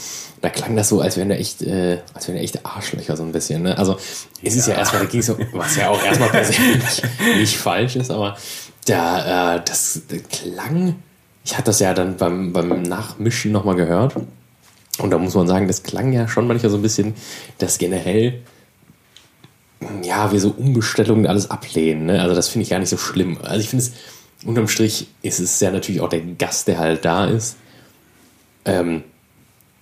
da 0.41 0.49
klang 0.49 0.75
das 0.75 0.89
so, 0.89 1.01
als 1.01 1.17
wären 1.17 1.29
da 1.29 1.35
echt, 1.35 1.63
äh, 1.63 1.99
als 2.15 2.27
wären 2.27 2.39
da 2.39 2.43
echte 2.43 2.65
Arschlöcher 2.65 3.17
so 3.17 3.23
ein 3.23 3.33
bisschen. 3.33 3.63
Ne? 3.63 3.77
Also 3.77 3.99
es 4.43 4.57
ist 4.57 4.67
ja 4.67 4.75
erstmal, 4.75 5.03
da 5.03 5.09
ging 5.09 5.23
so, 5.23 5.37
was 5.53 5.77
ja 5.77 5.91
auch 5.91 6.03
erstmal 6.03 6.31
persönlich 6.31 7.03
nicht 7.37 7.57
falsch 7.57 7.97
ist, 7.97 8.11
aber 8.11 8.37
da, 8.87 9.57
äh, 9.57 9.63
das 9.65 10.03
klang, 10.31 10.97
ich 11.45 11.55
hatte 11.55 11.67
das 11.67 11.81
ja 11.81 11.93
dann 11.93 12.17
beim, 12.17 12.53
beim 12.53 12.83
Nachmischen 12.83 13.53
nochmal 13.53 13.77
gehört. 13.77 14.15
Und 15.03 15.11
da 15.11 15.19
muss 15.19 15.35
man 15.35 15.47
sagen, 15.47 15.69
das 15.69 15.83
klang 15.83 16.13
ja 16.13 16.29
schon 16.29 16.47
manchmal 16.47 16.71
so 16.71 16.77
ein 16.77 16.83
bisschen, 16.83 17.15
dass 17.59 17.79
generell, 17.79 18.41
ja, 20.03 20.33
wir 20.33 20.41
so 20.41 20.55
Umbestellungen 20.57 21.27
alles 21.27 21.51
ablehnen. 21.51 22.07
Ne? 22.07 22.21
Also 22.21 22.35
das 22.35 22.49
finde 22.49 22.65
ich 22.65 22.71
gar 22.71 22.79
nicht 22.79 22.89
so 22.91 22.99
schlimm. 22.99 23.39
Also 23.43 23.61
ich 23.61 23.69
finde 23.69 23.85
es, 23.85 23.93
unterm 24.45 24.69
Strich 24.69 25.09
ist 25.23 25.41
es 25.41 25.61
ja 25.61 25.71
natürlich 25.71 26.01
auch 26.01 26.09
der 26.09 26.21
Gast, 26.21 26.69
der 26.69 26.79
halt 26.79 27.05
da 27.05 27.27
ist. 27.27 27.57
Ähm, 28.65 29.03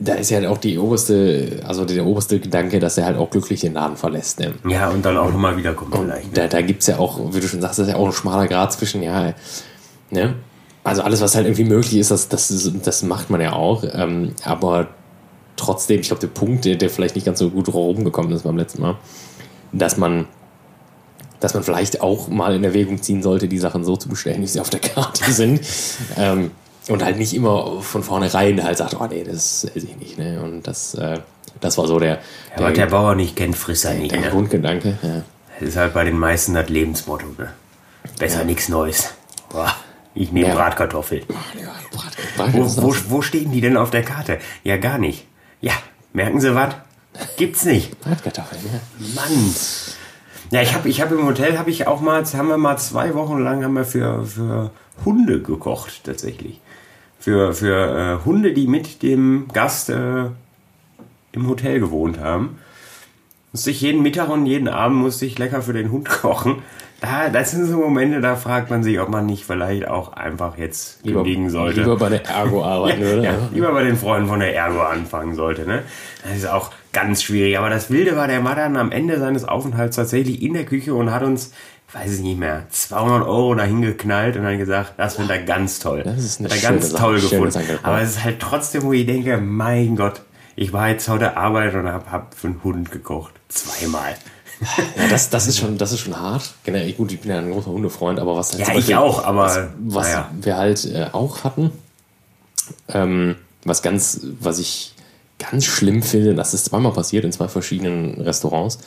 da 0.00 0.14
ist 0.14 0.30
ja 0.30 0.38
halt 0.38 0.46
auch 0.46 0.58
die 0.58 0.78
oberste, 0.78 1.60
also 1.66 1.84
der 1.84 2.06
oberste 2.06 2.38
Gedanke, 2.38 2.78
dass 2.78 2.98
er 2.98 3.06
halt 3.06 3.16
auch 3.16 3.30
glücklich 3.30 3.60
den 3.60 3.74
Laden 3.74 3.96
verlässt. 3.96 4.38
Ne? 4.38 4.54
Ja, 4.68 4.90
und 4.90 5.04
dann 5.04 5.16
auch 5.16 5.32
nochmal 5.32 5.56
wiederkommt 5.56 5.92
vielleicht. 5.94 6.26
Ne? 6.26 6.32
Da, 6.34 6.46
da 6.46 6.60
gibt 6.60 6.82
es 6.82 6.86
ja 6.86 6.98
auch, 6.98 7.34
wie 7.34 7.40
du 7.40 7.48
schon 7.48 7.60
sagst, 7.60 7.80
das 7.80 7.88
ist 7.88 7.92
ja 7.92 7.98
auch 7.98 8.06
ein 8.06 8.12
schmaler 8.12 8.46
Grad 8.46 8.72
zwischen, 8.72 9.02
ja, 9.02 9.34
ne? 10.10 10.34
Also 10.84 11.02
alles, 11.02 11.20
was 11.20 11.34
halt 11.34 11.46
irgendwie 11.46 11.64
möglich 11.64 11.96
ist, 11.98 12.10
das, 12.10 12.28
das, 12.28 12.70
das 12.82 13.02
macht 13.02 13.28
man 13.28 13.40
ja 13.40 13.52
auch. 13.52 13.84
Ähm, 13.92 14.32
aber 14.44 14.88
trotzdem, 15.58 16.00
ich 16.00 16.08
glaube, 16.08 16.20
der 16.20 16.28
Punkt, 16.28 16.64
der, 16.64 16.76
der 16.76 16.90
vielleicht 16.90 17.14
nicht 17.14 17.24
ganz 17.24 17.38
so 17.38 17.50
gut 17.50 17.72
rumgekommen 17.72 18.32
ist 18.32 18.42
beim 18.42 18.56
letzten 18.56 18.82
Mal, 18.82 18.96
dass 19.72 19.96
man 19.96 20.26
dass 21.40 21.54
man 21.54 21.62
vielleicht 21.62 22.00
auch 22.00 22.28
mal 22.28 22.54
in 22.54 22.64
Erwägung 22.64 23.00
ziehen 23.00 23.22
sollte, 23.22 23.48
die 23.48 23.58
Sachen 23.58 23.84
so 23.84 23.96
zu 23.96 24.08
bestellen, 24.08 24.42
wie 24.42 24.46
sie 24.46 24.60
auf 24.60 24.70
der 24.70 24.80
Karte 24.80 25.24
sind. 25.32 25.60
ähm, 26.16 26.50
und 26.88 27.04
halt 27.04 27.18
nicht 27.18 27.34
immer 27.34 27.82
von 27.82 28.02
vornherein 28.02 28.64
halt 28.64 28.78
sagt, 28.78 28.98
oh 28.98 29.06
nee, 29.06 29.22
das 29.22 29.64
esse 29.64 29.86
ich 29.86 29.96
nicht. 29.98 30.18
Ne? 30.18 30.40
Und 30.42 30.66
das, 30.66 30.94
äh, 30.94 31.20
das 31.60 31.76
war 31.76 31.86
so 31.86 31.98
der. 31.98 32.18
Ja, 32.56 32.64
der 32.64 32.70
der 32.72 32.86
Bauer 32.86 33.14
nicht 33.14 33.36
kennt, 33.36 33.56
frisst 33.56 33.84
er 33.84 33.94
nicht. 33.94 34.12
Der 34.12 34.20
ne? 34.20 34.30
Grundgedanke, 34.30 34.98
ja. 35.02 35.22
Das 35.60 35.68
ist 35.68 35.76
halt 35.76 35.92
bei 35.92 36.04
den 36.04 36.18
meisten 36.18 36.54
das 36.54 36.68
Lebensmotto. 36.68 37.26
Ne? 37.36 37.52
Besser 38.18 38.40
ja. 38.40 38.44
nichts 38.44 38.68
Neues. 38.68 39.12
Boah, 39.50 39.74
ich 40.14 40.32
nehme 40.32 40.48
ja. 40.48 40.54
Bratkartoffeln. 40.54 41.24
Ja, 41.28 41.74
Bratkartoffeln. 41.92 42.82
Wo, 42.82 42.94
wo, 42.94 42.96
wo 43.08 43.22
stehen 43.22 43.52
die 43.52 43.60
denn 43.60 43.76
auf 43.76 43.90
der 43.90 44.02
Karte? 44.02 44.38
Ja, 44.64 44.78
gar 44.78 44.96
nicht. 44.96 45.27
Ja, 45.60 45.72
merken 46.12 46.40
Sie 46.40 46.54
was? 46.54 46.74
Gibt's 47.36 47.64
nicht. 47.64 48.00
Bratkartoffeln, 48.00 48.62
ja. 48.64 48.80
Mann. 49.14 49.54
Ja, 50.50 50.62
ich 50.62 50.74
habe 50.74 50.88
ich 50.88 51.00
hab 51.00 51.10
im 51.10 51.26
Hotel, 51.26 51.58
habe 51.58 51.70
ich 51.70 51.86
auch 51.86 52.00
mal, 52.00 52.24
haben 52.24 52.48
wir 52.48 52.56
mal 52.56 52.78
zwei 52.78 53.14
Wochen 53.14 53.38
lang 53.38 53.64
haben 53.64 53.74
wir 53.74 53.84
für, 53.84 54.24
für 54.24 54.70
Hunde 55.04 55.42
gekocht, 55.42 56.04
tatsächlich 56.04 56.60
für, 57.18 57.52
für 57.52 58.20
äh, 58.20 58.24
Hunde, 58.24 58.52
die 58.52 58.66
mit 58.66 59.02
dem 59.02 59.48
Gast 59.52 59.90
äh, 59.90 60.26
im 61.32 61.48
Hotel 61.48 61.80
gewohnt 61.80 62.18
haben. 62.18 62.58
Musste 63.52 63.70
ich 63.70 63.80
jeden 63.80 64.02
Mittag 64.02 64.28
und 64.28 64.46
jeden 64.46 64.68
Abend 64.68 64.98
musste 64.98 65.26
ich 65.26 65.38
lecker 65.38 65.62
für 65.62 65.72
den 65.72 65.90
Hund 65.90 66.08
kochen. 66.22 66.62
Da, 67.00 67.28
das 67.28 67.52
sind 67.52 67.64
so 67.66 67.76
Momente, 67.76 68.20
da 68.20 68.34
fragt 68.34 68.70
man 68.70 68.82
sich, 68.82 68.98
ob 68.98 69.08
man 69.08 69.24
nicht 69.24 69.44
vielleicht 69.44 69.86
auch 69.86 70.14
einfach 70.14 70.58
jetzt 70.58 71.04
lieber, 71.04 71.22
kündigen 71.22 71.48
sollte. 71.48 71.80
Lieber 71.80 71.96
bei 71.96 72.08
der 72.08 72.26
Ergo 72.26 72.64
arbeiten, 72.64 73.02
ja, 73.02 73.12
oder? 73.12 73.22
Ja, 73.22 73.48
lieber 73.52 73.72
bei 73.72 73.84
den 73.84 73.96
Freunden 73.96 74.28
von 74.28 74.40
der 74.40 74.54
Ergo 74.54 74.80
anfangen 74.80 75.36
sollte. 75.36 75.64
Ne? 75.64 75.82
Das 76.24 76.36
ist 76.36 76.48
auch 76.48 76.72
ganz 76.92 77.22
schwierig. 77.22 77.56
Aber 77.56 77.70
das 77.70 77.90
Wilde 77.90 78.16
war, 78.16 78.26
der 78.26 78.42
war 78.42 78.56
dann 78.56 78.76
am 78.76 78.90
Ende 78.90 79.20
seines 79.20 79.44
Aufenthalts 79.44 79.94
tatsächlich 79.94 80.42
in 80.42 80.54
der 80.54 80.64
Küche 80.64 80.94
und 80.94 81.12
hat 81.12 81.22
uns 81.22 81.52
weiß 81.92 82.16
ich 82.16 82.20
nicht 82.20 82.38
mehr, 82.38 82.66
200 82.68 83.26
Euro 83.26 83.54
dahin 83.54 83.80
geknallt 83.80 84.36
und 84.36 84.42
dann 84.42 84.58
gesagt, 84.58 84.94
das 84.98 85.16
findet 85.16 85.36
er 85.36 85.42
ganz 85.44 85.78
toll. 85.78 86.02
Das 86.04 86.22
ist 86.22 86.38
eine 86.38 86.50
hat 86.50 86.62
er 86.62 86.70
ganz 86.70 86.92
toll 86.92 87.18
Sache, 87.18 87.40
gefunden. 87.40 87.78
Aber 87.82 88.02
es 88.02 88.10
ist 88.10 88.24
halt 88.24 88.40
trotzdem, 88.40 88.82
wo 88.82 88.92
ich 88.92 89.06
denke, 89.06 89.38
mein 89.38 89.96
Gott, 89.96 90.20
ich 90.54 90.72
war 90.72 90.88
jetzt 90.88 91.08
heute 91.08 91.36
Arbeit 91.36 91.74
und 91.74 91.86
habe 91.86 92.10
hab 92.10 92.34
für 92.34 92.48
einen 92.48 92.62
Hund 92.62 92.90
gekocht. 92.90 93.32
Zweimal. 93.48 94.16
Ja, 94.96 95.08
das, 95.08 95.30
das, 95.30 95.46
ist 95.46 95.58
schon, 95.58 95.78
das 95.78 95.92
ist 95.92 96.00
schon 96.00 96.18
hart. 96.18 96.54
Generell, 96.64 96.92
gut, 96.92 97.12
ich 97.12 97.20
bin 97.20 97.30
ja 97.30 97.38
ein 97.38 97.50
großer 97.50 97.70
Hundefreund, 97.70 98.18
aber 98.18 98.36
was 98.36 98.52
halt 98.52 98.60
Ja, 98.60 98.66
Beispiel, 98.66 98.90
ich 98.90 98.96
auch, 98.96 99.24
aber. 99.24 99.44
Was, 99.44 99.68
was 99.78 100.08
ja. 100.10 100.30
wir 100.40 100.56
halt 100.56 100.84
äh, 100.86 101.06
auch 101.12 101.44
hatten, 101.44 101.70
ähm, 102.88 103.36
was 103.64 103.82
ganz, 103.82 104.20
was 104.40 104.58
ich 104.58 104.94
ganz 105.38 105.64
schlimm 105.64 106.02
finde, 106.02 106.34
das 106.34 106.54
ist 106.54 106.66
zweimal 106.66 106.92
passiert 106.92 107.24
in 107.24 107.32
zwei 107.32 107.48
verschiedenen 107.48 108.20
Restaurants, 108.20 108.78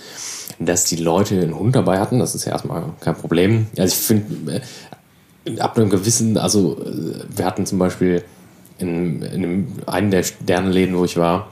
dass 0.60 0.84
die 0.86 0.97
Leute 0.97 1.36
einen 1.36 1.57
Hund 1.57 1.75
dabei 1.75 1.99
hatten. 1.99 2.19
Das 2.19 2.36
ist 2.36 2.45
ja 2.45 2.51
erstmal 2.51 2.84
kein 2.99 3.15
Problem. 3.15 3.67
Also 3.77 3.95
ich 3.95 4.01
finde, 4.01 4.62
äh, 5.45 5.60
ab 5.60 5.77
einem 5.77 5.89
gewissen, 5.89 6.38
also 6.38 6.77
äh, 6.84 7.23
wir 7.29 7.45
hatten 7.45 7.65
zum 7.65 7.79
Beispiel 7.79 8.23
in, 8.77 9.21
in 9.21 9.81
einem, 9.86 10.12
der 10.12 10.23
Sternenläden, 10.23 10.97
wo 10.97 11.05
ich 11.05 11.17
war, 11.17 11.51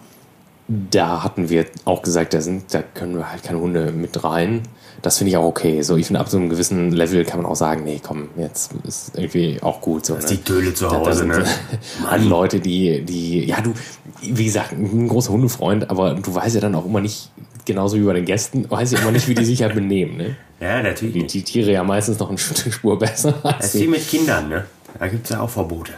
da 0.70 1.24
hatten 1.24 1.50
wir 1.50 1.66
auch 1.86 2.04
gesagt, 2.04 2.34
da, 2.36 2.42
sind, 2.42 2.72
da 2.74 2.84
können 2.84 3.18
wir 3.18 3.32
halt 3.32 3.44
keine 3.44 3.60
Hunde 3.60 3.92
mit 3.92 4.24
rein. 4.24 4.62
Das 5.02 5.18
finde 5.18 5.32
ich 5.32 5.38
auch 5.38 5.46
okay. 5.46 5.82
So, 5.82 5.98
ich 5.98 6.06
finde, 6.06 6.20
ab 6.20 6.30
so 6.30 6.38
einem 6.38 6.50
gewissen 6.50 6.92
Level 6.92 7.26
kann 7.26 7.42
man 7.42 7.50
auch 7.50 7.56
sagen, 7.56 7.84
nee, 7.86 8.00
komm, 8.06 8.30
jetzt 8.38 8.74
ist 8.84 9.18
irgendwie 9.18 9.58
auch 9.62 9.82
gut. 9.82 10.06
So, 10.06 10.14
das 10.14 10.26
ist 10.26 10.32
ne? 10.32 10.38
die 10.38 10.44
Töle 10.44 10.74
zu 10.74 10.92
Hause, 10.92 11.00
da, 11.00 11.10
da 11.10 11.16
sind, 11.16 11.28
ne? 11.30 11.46
Mann. 12.04 12.30
Leute, 12.30 12.60
die, 12.60 13.02
die, 13.02 13.46
ja, 13.46 13.62
du, 13.62 13.74
wie 14.22 14.46
gesagt, 14.46 14.74
ein 14.74 15.08
großer 15.08 15.32
Hundefreund, 15.32 15.90
aber 15.90 16.14
du 16.14 16.36
weißt 16.36 16.56
ja 16.56 16.62
dann 16.62 16.76
auch 16.76 16.86
immer 16.86 17.02
nicht, 17.02 17.32
genauso 17.66 17.98
wie 17.98 18.04
bei 18.04 18.14
den 18.14 18.26
Gästen, 18.26 18.70
weiß 18.70 18.92
ja 18.92 19.00
immer 19.00 19.12
nicht, 19.12 19.28
wie 19.28 19.36
die 19.36 19.46
sich 19.46 19.64
halt 19.64 19.74
benehmen, 19.74 20.18
ne? 20.18 20.36
Ja, 20.60 20.84
natürlich. 20.84 21.14
Die, 21.14 21.26
die 21.26 21.44
Tiere 21.44 21.72
ja 21.72 21.86
meistens 21.86 22.20
noch 22.20 22.28
eine 22.28 22.38
Spur 22.38 23.00
besser. 23.00 23.34
Das 23.42 23.74
ist 23.74 23.82
wie 23.82 23.88
mit 23.88 24.06
Kindern, 24.06 24.50
ne? 24.50 24.66
Da 25.00 25.08
gibt 25.08 25.24
es 25.24 25.30
ja 25.30 25.40
auch 25.40 25.50
Verbote. 25.50 25.94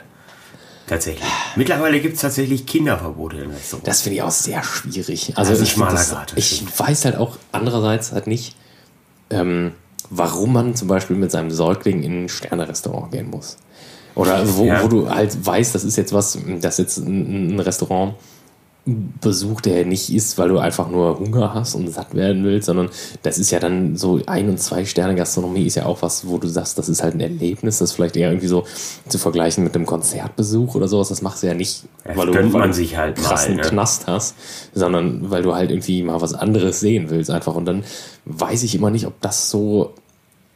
Tatsächlich. 0.91 1.23
Mittlerweile 1.55 2.01
gibt 2.01 2.15
es 2.15 2.21
tatsächlich 2.21 2.65
Kinderverbote 2.65 3.37
im 3.37 3.51
Restaurant. 3.51 3.87
Das 3.87 4.01
finde 4.01 4.17
ich 4.17 4.23
auch 4.23 4.31
sehr 4.31 4.61
schwierig. 4.61 5.31
Also 5.37 5.55
das 5.55 5.69
schmaler 5.69 5.93
das. 5.93 6.25
Ich 6.35 6.65
weiß 6.77 7.05
halt 7.05 7.15
auch 7.15 7.37
andererseits 7.53 8.11
halt 8.11 8.27
nicht, 8.27 8.57
ähm, 9.29 9.71
warum 10.09 10.51
man 10.51 10.75
zum 10.75 10.89
Beispiel 10.89 11.15
mit 11.15 11.31
seinem 11.31 11.49
Säugling 11.49 12.03
in 12.03 12.25
ein 12.25 12.29
Sterne-Restaurant 12.29 13.09
gehen 13.09 13.29
muss. 13.29 13.55
Oder 14.15 14.43
wo, 14.57 14.65
ja. 14.65 14.83
wo 14.83 14.89
du 14.89 15.09
halt 15.09 15.45
weißt, 15.45 15.73
das 15.73 15.85
ist 15.85 15.95
jetzt 15.95 16.11
was, 16.11 16.37
das 16.59 16.77
ist 16.77 16.79
jetzt 16.79 16.97
ein 16.97 17.57
Restaurant, 17.57 18.15
Besuch, 18.85 19.61
der 19.61 19.85
nicht 19.85 20.11
ist, 20.11 20.39
weil 20.39 20.49
du 20.49 20.57
einfach 20.57 20.89
nur 20.89 21.19
Hunger 21.19 21.53
hast 21.53 21.75
und 21.75 21.87
satt 21.89 22.15
werden 22.15 22.43
willst, 22.43 22.65
sondern 22.65 22.89
das 23.21 23.37
ist 23.37 23.51
ja 23.51 23.59
dann 23.59 23.95
so 23.95 24.19
ein- 24.25 24.49
und 24.49 24.59
zwei 24.59 24.85
Sterne 24.85 25.13
Gastronomie 25.13 25.67
ist 25.67 25.75
ja 25.75 25.85
auch 25.85 26.01
was, 26.01 26.27
wo 26.27 26.39
du 26.39 26.47
sagst, 26.47 26.79
das 26.79 26.89
ist 26.89 27.03
halt 27.03 27.13
ein 27.13 27.19
Erlebnis, 27.19 27.77
das 27.77 27.91
vielleicht 27.91 28.17
eher 28.17 28.29
irgendwie 28.29 28.47
so 28.47 28.65
zu 29.07 29.19
vergleichen 29.19 29.63
mit 29.63 29.75
einem 29.75 29.85
Konzertbesuch 29.85 30.73
oder 30.73 30.87
sowas. 30.87 31.09
Das 31.09 31.21
machst 31.21 31.43
du 31.43 31.47
ja 31.47 31.53
nicht, 31.53 31.83
das 32.03 32.17
weil 32.17 32.25
du 32.25 32.57
man 32.57 32.73
sich 32.73 32.97
halt 32.97 33.17
krassen 33.17 33.57
mal, 33.57 33.61
ne? 33.61 33.69
Knast 33.69 34.07
hast, 34.07 34.35
sondern 34.73 35.29
weil 35.29 35.43
du 35.43 35.53
halt 35.53 35.69
irgendwie 35.69 36.01
mal 36.01 36.19
was 36.19 36.33
anderes 36.33 36.79
sehen 36.79 37.11
willst 37.11 37.29
einfach. 37.29 37.53
Und 37.53 37.65
dann 37.65 37.83
weiß 38.25 38.63
ich 38.63 38.73
immer 38.73 38.89
nicht, 38.89 39.05
ob 39.05 39.21
das 39.21 39.51
so 39.51 39.93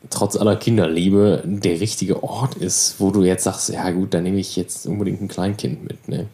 trotz 0.10 0.36
aller 0.36 0.56
Kinderliebe 0.56 1.44
der 1.46 1.80
richtige 1.80 2.24
Ort 2.24 2.56
ist, 2.56 2.96
wo 2.98 3.12
du 3.12 3.24
jetzt 3.24 3.44
sagst, 3.44 3.70
ja 3.70 3.90
gut, 3.92 4.16
dann 4.16 4.24
nehme 4.24 4.40
ich 4.40 4.56
jetzt 4.56 4.88
unbedingt 4.88 5.22
ein 5.22 5.28
Kleinkind 5.28 5.84
mit. 5.84 6.08
Ne? 6.08 6.28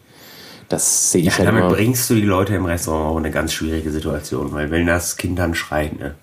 Das 0.72 1.12
sehe 1.12 1.20
ich 1.20 1.26
ja, 1.26 1.38
halt 1.38 1.48
damit 1.48 1.64
immer. 1.64 1.74
bringst 1.74 2.08
du 2.08 2.14
die 2.14 2.22
Leute 2.22 2.54
im 2.54 2.64
Restaurant 2.64 3.04
auch 3.04 3.18
in 3.18 3.24
eine 3.26 3.30
ganz 3.30 3.52
schwierige 3.52 3.90
Situation, 3.90 4.52
weil 4.52 4.70
wenn 4.70 4.86
das 4.86 5.18
Kind 5.18 5.38
dann 5.38 5.54
schreit, 5.54 6.00
ne? 6.00 6.14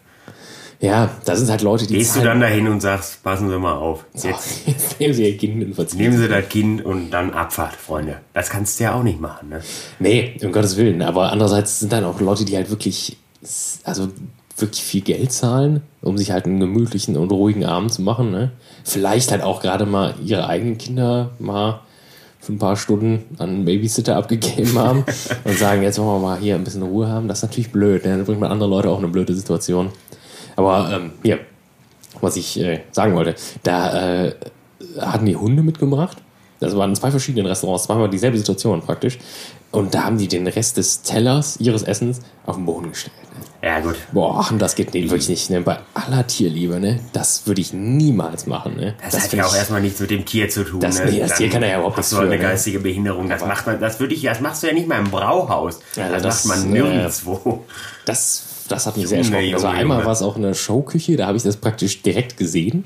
Ja, 0.79 1.11
das 1.23 1.37
sind 1.37 1.51
halt 1.51 1.61
Leute, 1.61 1.85
die. 1.85 1.93
Gehst 1.93 2.15
du 2.15 2.21
dann 2.21 2.39
dahin 2.39 2.67
und 2.67 2.81
sagst, 2.81 3.21
passen 3.21 3.47
Sie 3.47 3.59
mal 3.59 3.75
auf. 3.75 4.05
Jetzt, 4.15 4.23
so, 4.23 4.29
jetzt 4.71 4.99
nehmen 4.99 5.13
Sie 5.13 5.29
Ihr 5.29 5.37
Kind 5.37 5.77
und 5.77 5.93
Nehmen 5.93 6.17
Sie 6.17 6.27
das 6.27 6.49
Kind 6.49 6.83
und 6.83 7.11
dann 7.11 7.31
Abfahrt, 7.31 7.75
Freunde. 7.75 8.21
Das 8.33 8.49
kannst 8.49 8.79
du 8.79 8.85
ja 8.85 8.95
auch 8.95 9.03
nicht 9.03 9.21
machen, 9.21 9.49
ne? 9.49 9.61
Nee, 9.99 10.35
um 10.41 10.51
Gottes 10.51 10.77
Willen. 10.77 11.03
Aber 11.03 11.31
andererseits 11.31 11.79
sind 11.79 11.93
dann 11.93 12.03
auch 12.03 12.19
Leute, 12.19 12.43
die 12.43 12.55
halt 12.55 12.71
wirklich, 12.71 13.17
also 13.83 14.07
wirklich 14.57 14.81
viel 14.81 15.01
Geld 15.01 15.31
zahlen, 15.31 15.83
um 16.01 16.17
sich 16.17 16.31
halt 16.31 16.45
einen 16.45 16.59
gemütlichen 16.59 17.17
und 17.17 17.31
ruhigen 17.31 17.65
Abend 17.65 17.93
zu 17.93 18.01
machen, 18.01 18.31
ne? 18.31 18.51
Vielleicht 18.83 19.31
halt 19.31 19.43
auch 19.43 19.61
gerade 19.61 19.85
mal 19.85 20.15
ihre 20.25 20.47
eigenen 20.47 20.79
Kinder 20.79 21.29
mal 21.37 21.81
für 22.49 22.55
ein 22.55 22.57
paar 22.57 22.75
Stunden 22.75 23.25
an 23.37 23.49
einen 23.49 23.65
Babysitter 23.65 24.15
abgegeben 24.15 24.73
haben 24.79 25.05
und 25.43 25.57
sagen, 25.57 25.83
jetzt 25.83 25.99
wollen 25.99 26.21
wir 26.21 26.27
mal 26.29 26.39
hier 26.39 26.55
ein 26.55 26.63
bisschen 26.63 26.81
Ruhe 26.81 27.07
haben. 27.07 27.27
Das 27.27 27.39
ist 27.39 27.43
natürlich 27.43 27.71
blöd. 27.71 28.03
Ne? 28.03 28.17
Dann 28.17 28.25
bringt 28.25 28.39
man 28.39 28.49
andere 28.51 28.67
Leute 28.67 28.89
auch 28.89 28.97
in 28.97 29.03
eine 29.03 29.13
blöde 29.13 29.35
Situation. 29.35 29.89
Aber 30.55 30.89
ähm, 30.91 31.11
hier, 31.21 31.39
was 32.21 32.37
ich 32.37 32.59
äh, 32.59 32.81
sagen 32.91 33.13
wollte, 33.13 33.35
da 33.61 34.23
äh, 34.25 34.33
hatten 34.99 35.27
die 35.27 35.35
Hunde 35.35 35.61
mitgebracht. 35.61 36.17
Das 36.59 36.75
waren 36.75 36.95
zwei 36.95 37.11
verschiedenen 37.11 37.45
Restaurants, 37.45 37.83
zweimal 37.83 38.09
dieselbe 38.09 38.37
Situation 38.37 38.81
praktisch. 38.81 39.19
Und 39.71 39.93
da 39.93 40.05
haben 40.05 40.17
die 40.17 40.27
den 40.27 40.47
Rest 40.47 40.77
des 40.77 41.03
Tellers 41.03 41.57
ihres 41.59 41.83
Essens 41.83 42.21
auf 42.47 42.55
den 42.55 42.65
Boden 42.65 42.89
gestellt. 42.89 43.13
Ja, 43.61 43.79
gut. 43.79 43.95
Boah, 44.11 44.47
das 44.57 44.75
geht 44.75 44.93
nee, 44.93 45.03
wirklich 45.03 45.29
nicht. 45.29 45.49
Ne? 45.49 45.61
Bei 45.61 45.79
aller 45.93 46.25
Tierliebe, 46.27 46.79
ne? 46.79 46.99
Das 47.13 47.45
würde 47.45 47.61
ich 47.61 47.73
niemals 47.73 48.47
machen. 48.47 48.75
Ne? 48.75 48.95
Das, 49.01 49.13
das 49.13 49.23
hat 49.25 49.33
ja 49.33 49.45
auch 49.45 49.55
erstmal 49.55 49.81
nichts 49.81 49.99
mit 49.99 50.11
dem 50.11 50.25
Tier 50.25 50.49
zu 50.49 50.63
tun. 50.63 50.79
Das, 50.79 50.99
ne? 50.99 51.11
nee, 51.11 51.19
das 51.19 51.35
Tier 51.35 51.49
kann 51.49 51.63
er 51.63 51.69
ja 51.69 51.75
überhaupt 51.75 51.97
nicht. 51.97 52.05
Hast 52.05 52.13
du 52.13 52.19
eine 52.19 52.29
ne? 52.29 52.39
geistige 52.39 52.79
Behinderung. 52.79 53.29
Das 53.29 53.45
macht 53.45 53.65
man, 53.65 53.79
das 53.79 53.99
würde 53.99 54.13
ich, 54.13 54.21
das 54.21 54.39
machst 54.39 54.63
du 54.63 54.67
ja 54.67 54.73
nicht 54.73 54.87
mal 54.87 54.99
im 54.99 55.11
Brauhaus. 55.11 55.79
Ja, 55.95 56.09
das, 56.09 56.23
das 56.23 56.45
macht 56.45 56.59
man 56.59 56.71
nirgendwo. 56.71 57.65
Äh, 57.67 57.71
das, 58.05 58.43
das 58.67 58.85
hat 58.85 58.97
mich 58.97 59.07
sehr 59.07 59.19
erschrocken. 59.19 59.53
Also 59.53 59.67
einmal 59.67 60.05
war 60.05 60.13
es 60.13 60.21
auch 60.21 60.35
eine 60.35 60.55
Showküche, 60.55 61.17
da 61.17 61.27
habe 61.27 61.37
ich 61.37 61.43
das 61.43 61.57
praktisch 61.57 62.01
direkt 62.01 62.37
gesehen. 62.37 62.85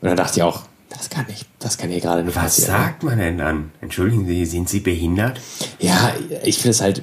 Und 0.00 0.08
da 0.08 0.14
dachte 0.14 0.38
ich 0.38 0.42
auch, 0.42 0.62
Das 0.88 1.10
kann 1.10 1.26
nicht, 1.26 1.46
das 1.58 1.78
kann 1.78 1.90
hier 1.90 2.00
gerade 2.00 2.22
nicht 2.22 2.36
Was 2.36 2.44
passieren. 2.44 2.70
sagt 2.70 3.02
man 3.02 3.18
denn 3.18 3.38
dann? 3.38 3.70
Entschuldigen 3.80 4.26
Sie, 4.26 4.46
sind 4.46 4.68
Sie 4.68 4.80
behindert? 4.80 5.40
Ja, 5.78 6.12
ich 6.44 6.56
finde 6.56 6.70
es 6.70 6.80
halt, 6.80 7.02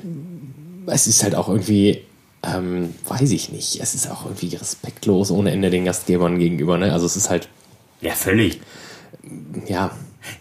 es 0.88 1.08
ist 1.08 1.24
halt 1.24 1.36
auch 1.36 1.50
irgendwie, 1.50 2.04
ähm, 2.44 2.94
weiß 3.08 3.32
ich 3.32 3.52
nicht, 3.52 3.80
es 3.82 3.96
ist 3.96 4.10
auch 4.12 4.26
irgendwie 4.26 4.56
respektlos 4.56 5.32
ohne 5.32 5.52
Ende 5.52 5.70
den 5.70 5.86
Gastgebern 5.86 6.40
gegenüber, 6.40 6.78
ne? 6.78 6.92
Also 6.94 7.06
es 7.06 7.16
ist 7.16 7.30
halt, 7.30 7.48
Ja, 8.02 8.14
völlig. 8.14 8.60
ja, 9.68 9.92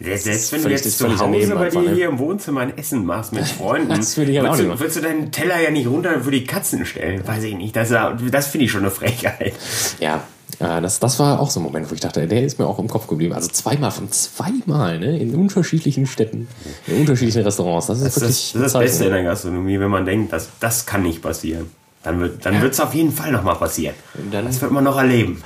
Selbst, 0.00 0.24
selbst 0.24 0.52
wenn 0.52 0.62
du 0.62 0.70
jetzt 0.70 0.98
zu 0.98 1.08
Hause 1.18 1.54
bei 1.54 1.68
dir 1.70 1.80
ne? 1.80 1.94
hier 1.94 2.08
im 2.08 2.18
Wohnzimmer 2.18 2.60
ein 2.62 2.76
Essen 2.76 3.04
machst 3.04 3.32
mit 3.32 3.46
Freunden, 3.58 3.88
Das 3.88 4.16
ich 4.16 4.40
auch 4.40 4.44
würdest, 4.44 4.60
du, 4.60 4.80
würdest 4.80 4.96
du 4.96 5.00
deinen 5.00 5.30
Teller 5.32 5.60
ja 5.60 5.70
nicht 5.70 5.86
runter 5.86 6.20
für 6.22 6.30
die 6.30 6.44
Katzen 6.44 6.84
stellen. 6.86 7.26
Weiß 7.26 7.44
ich 7.44 7.54
nicht. 7.54 7.74
Das, 7.76 7.88
das 7.90 8.46
finde 8.46 8.64
ich 8.64 8.70
schon 8.70 8.82
eine 8.82 8.90
Frechheit. 8.90 9.52
ja. 10.00 10.22
Äh, 10.58 10.82
das, 10.82 11.00
das 11.00 11.18
war 11.18 11.40
auch 11.40 11.50
so 11.50 11.60
ein 11.60 11.62
Moment, 11.62 11.90
wo 11.90 11.94
ich 11.94 12.00
dachte, 12.00 12.26
der 12.26 12.44
ist 12.44 12.58
mir 12.58 12.66
auch 12.66 12.78
im 12.78 12.86
Kopf 12.86 13.06
geblieben. 13.06 13.32
Also 13.32 13.48
zweimal 13.48 13.90
von 13.90 14.10
zweimal, 14.12 14.98
ne? 14.98 15.18
In 15.18 15.34
unterschiedlichen 15.34 16.06
Städten, 16.06 16.46
in 16.86 17.00
unterschiedlichen 17.00 17.42
Restaurants. 17.42 17.86
Das 17.86 18.00
ist 18.02 18.16
Das, 18.16 18.22
wirklich 18.22 18.52
das, 18.52 18.60
das 18.60 18.66
ist 18.66 18.74
das 18.74 18.82
Beste 18.82 19.04
in 19.06 19.12
der 19.12 19.22
Gastronomie, 19.24 19.80
wenn 19.80 19.90
man 19.90 20.04
denkt, 20.04 20.32
dass, 20.32 20.48
das 20.60 20.84
kann 20.84 21.02
nicht 21.02 21.22
passieren. 21.22 21.70
Dann 22.02 22.20
wird 22.20 22.44
dann 22.44 22.54
es 22.64 22.80
auf 22.80 22.94
jeden 22.94 23.12
Fall 23.12 23.30
nochmal 23.32 23.56
passieren. 23.56 23.94
Dann- 24.30 24.46
das 24.46 24.60
wird 24.60 24.72
man 24.72 24.84
noch 24.84 24.96
erleben. 24.96 25.42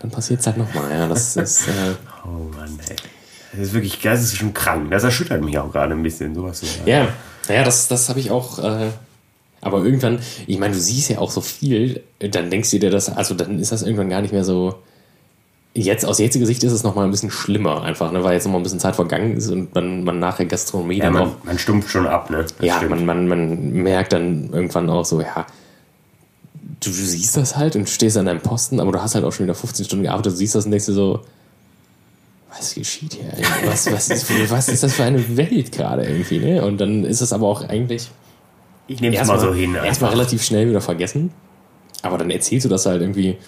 Dann 0.00 0.10
passiert 0.10 0.40
es 0.40 0.46
halt 0.46 0.58
nochmal. 0.58 0.90
Ja, 0.90 1.06
das 1.08 1.36
ist, 1.36 1.68
äh, 1.68 1.70
Oh 2.24 2.50
Mann, 2.56 2.78
ey. 2.88 2.96
Das 3.52 3.60
ist 3.68 3.72
wirklich, 3.74 4.00
das 4.00 4.22
ist 4.22 4.36
schon 4.36 4.52
krank. 4.52 4.90
Das 4.90 5.04
erschüttert 5.04 5.40
mich 5.42 5.56
auch 5.58 5.70
gerade 5.72 5.94
ein 5.94 6.02
bisschen, 6.02 6.34
sowas 6.34 6.60
sagen. 6.60 6.72
Ja, 6.86 7.08
ja, 7.48 7.62
das, 7.64 7.88
das 7.88 8.08
habe 8.08 8.18
ich 8.20 8.30
auch. 8.30 8.58
Äh, 8.58 8.88
aber 9.60 9.82
irgendwann, 9.84 10.18
ich 10.46 10.58
meine, 10.58 10.74
du 10.74 10.80
siehst 10.80 11.08
ja 11.10 11.18
auch 11.18 11.30
so 11.30 11.40
viel, 11.40 12.02
dann 12.18 12.50
denkst 12.50 12.70
du 12.72 12.78
dir 12.78 12.90
das, 12.90 13.08
also 13.08 13.34
dann 13.34 13.58
ist 13.60 13.72
das 13.72 13.82
irgendwann 13.82 14.10
gar 14.10 14.20
nicht 14.20 14.32
mehr 14.32 14.44
so. 14.44 14.74
Jetzt 15.76 16.04
aus 16.06 16.18
jetziger 16.18 16.46
Sicht 16.46 16.62
ist 16.62 16.72
es 16.72 16.84
nochmal 16.84 17.04
ein 17.06 17.10
bisschen 17.10 17.30
schlimmer, 17.32 17.82
einfach, 17.82 18.12
ne, 18.12 18.22
weil 18.22 18.34
jetzt 18.34 18.44
nochmal 18.44 18.60
ein 18.60 18.62
bisschen 18.64 18.78
Zeit 18.78 18.94
vergangen 18.94 19.36
ist 19.36 19.50
und 19.50 19.74
man, 19.74 20.04
man 20.04 20.20
nachher 20.20 20.44
Gastronomie 20.46 20.98
Ja, 20.98 21.04
dann 21.04 21.14
man, 21.14 21.22
auch. 21.24 21.44
man 21.44 21.58
stumpft 21.58 21.90
schon 21.90 22.06
ab, 22.06 22.30
ne? 22.30 22.44
Das 22.44 22.54
Ja, 22.64 22.76
stimmt. 22.76 22.90
man, 22.90 23.06
man, 23.06 23.26
man 23.28 23.72
merkt 23.72 24.12
dann 24.12 24.50
irgendwann 24.52 24.88
auch 24.90 25.04
so, 25.04 25.20
ja, 25.20 25.46
du, 26.84 26.90
du 26.90 26.96
siehst 26.96 27.36
das 27.36 27.56
halt 27.56 27.76
und 27.76 27.88
stehst 27.88 28.16
an 28.16 28.26
deinem 28.26 28.40
Posten, 28.40 28.80
aber 28.80 28.92
du 28.92 29.02
hast 29.02 29.14
halt 29.14 29.24
auch 29.24 29.32
schon 29.32 29.46
wieder 29.46 29.54
15 29.54 29.84
Stunden 29.86 30.04
gearbeitet, 30.04 30.32
du 30.32 30.36
siehst 30.36 30.54
das 30.54 30.64
und 30.64 30.70
denkst 30.70 30.86
dir 30.86 30.92
so, 30.92 31.20
was 32.56 32.74
geschieht 32.74 33.14
hier? 33.14 33.32
Was, 33.66 33.90
was, 33.90 34.10
ist, 34.10 34.50
was 34.50 34.68
ist 34.68 34.82
das 34.82 34.94
für 34.94 35.04
eine 35.04 35.36
Welt 35.36 35.72
gerade 35.72 36.04
irgendwie, 36.04 36.38
ne? 36.38 36.64
Und 36.64 36.78
dann 36.78 37.04
ist 37.04 37.20
es 37.20 37.32
aber 37.32 37.48
auch 37.48 37.68
eigentlich 37.68 38.08
ich 38.86 39.00
nehme 39.00 39.16
es 39.16 39.26
mal 39.26 39.40
so 39.40 39.54
hin. 39.54 39.74
Erstmal 39.74 40.10
relativ 40.10 40.42
schnell 40.42 40.68
wieder 40.68 40.80
vergessen. 40.80 41.32
Aber 42.02 42.18
dann 42.18 42.30
erzählst 42.30 42.64
du 42.66 42.68
das 42.68 42.84
halt 42.84 43.00
irgendwie. 43.00 43.38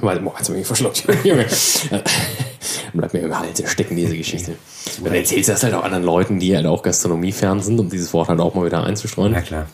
Warte, 0.00 0.20
boah, 0.20 0.34
hast 0.36 0.48
du 0.48 0.52
mich 0.52 0.66
verschluckt, 0.66 1.04
Junge. 1.24 1.46
Bleibt 2.92 3.14
mir 3.14 3.20
im 3.20 3.38
Hals 3.38 3.62
stecken, 3.70 3.96
diese 3.96 4.16
Geschichte. 4.16 4.54
Dann 5.02 5.14
erzählst 5.14 5.48
du 5.48 5.52
das 5.52 5.62
halt 5.62 5.74
auch 5.74 5.84
anderen 5.84 6.04
Leuten, 6.04 6.40
die 6.40 6.54
halt 6.56 6.66
auch 6.66 6.82
gastronomiefern 6.82 7.60
sind, 7.60 7.78
um 7.78 7.88
dieses 7.88 8.12
Wort 8.12 8.28
halt 8.28 8.40
auch 8.40 8.54
mal 8.54 8.66
wieder 8.66 8.84
einzustreuen. 8.84 9.32
Ja, 9.32 9.40
klar. 9.40 9.66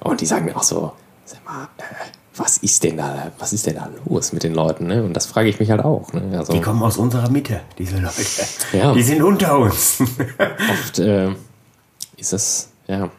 Und 0.00 0.20
die 0.20 0.26
sagen 0.26 0.44
mir 0.44 0.56
auch 0.56 0.62
so, 0.62 0.92
sag 1.26 1.44
mal, 1.44 1.64
äh, 1.78 1.82
was 2.36 2.58
ist 2.58 2.84
denn 2.84 2.96
da, 2.96 3.32
was 3.38 3.52
ist 3.52 3.66
denn 3.66 3.76
da 3.76 3.88
los 4.08 4.32
mit 4.32 4.42
den 4.42 4.54
Leuten, 4.54 4.86
ne? 4.86 5.02
Und 5.02 5.14
das 5.14 5.26
frage 5.26 5.48
ich 5.48 5.58
mich 5.58 5.70
halt 5.70 5.84
auch, 5.84 6.12
ne? 6.12 6.38
Also 6.38 6.52
Die 6.52 6.60
kommen 6.60 6.82
aus 6.82 6.96
unserer 6.96 7.30
Mitte, 7.30 7.60
diese 7.78 7.98
Leute. 7.98 8.22
Ja. 8.72 8.92
Die 8.92 9.02
sind 9.02 9.22
unter 9.22 9.58
uns. 9.58 9.98
oft 10.70 10.98
äh, 10.98 11.30
ist 12.16 12.32
das, 12.32 12.70
ja, 12.86 13.10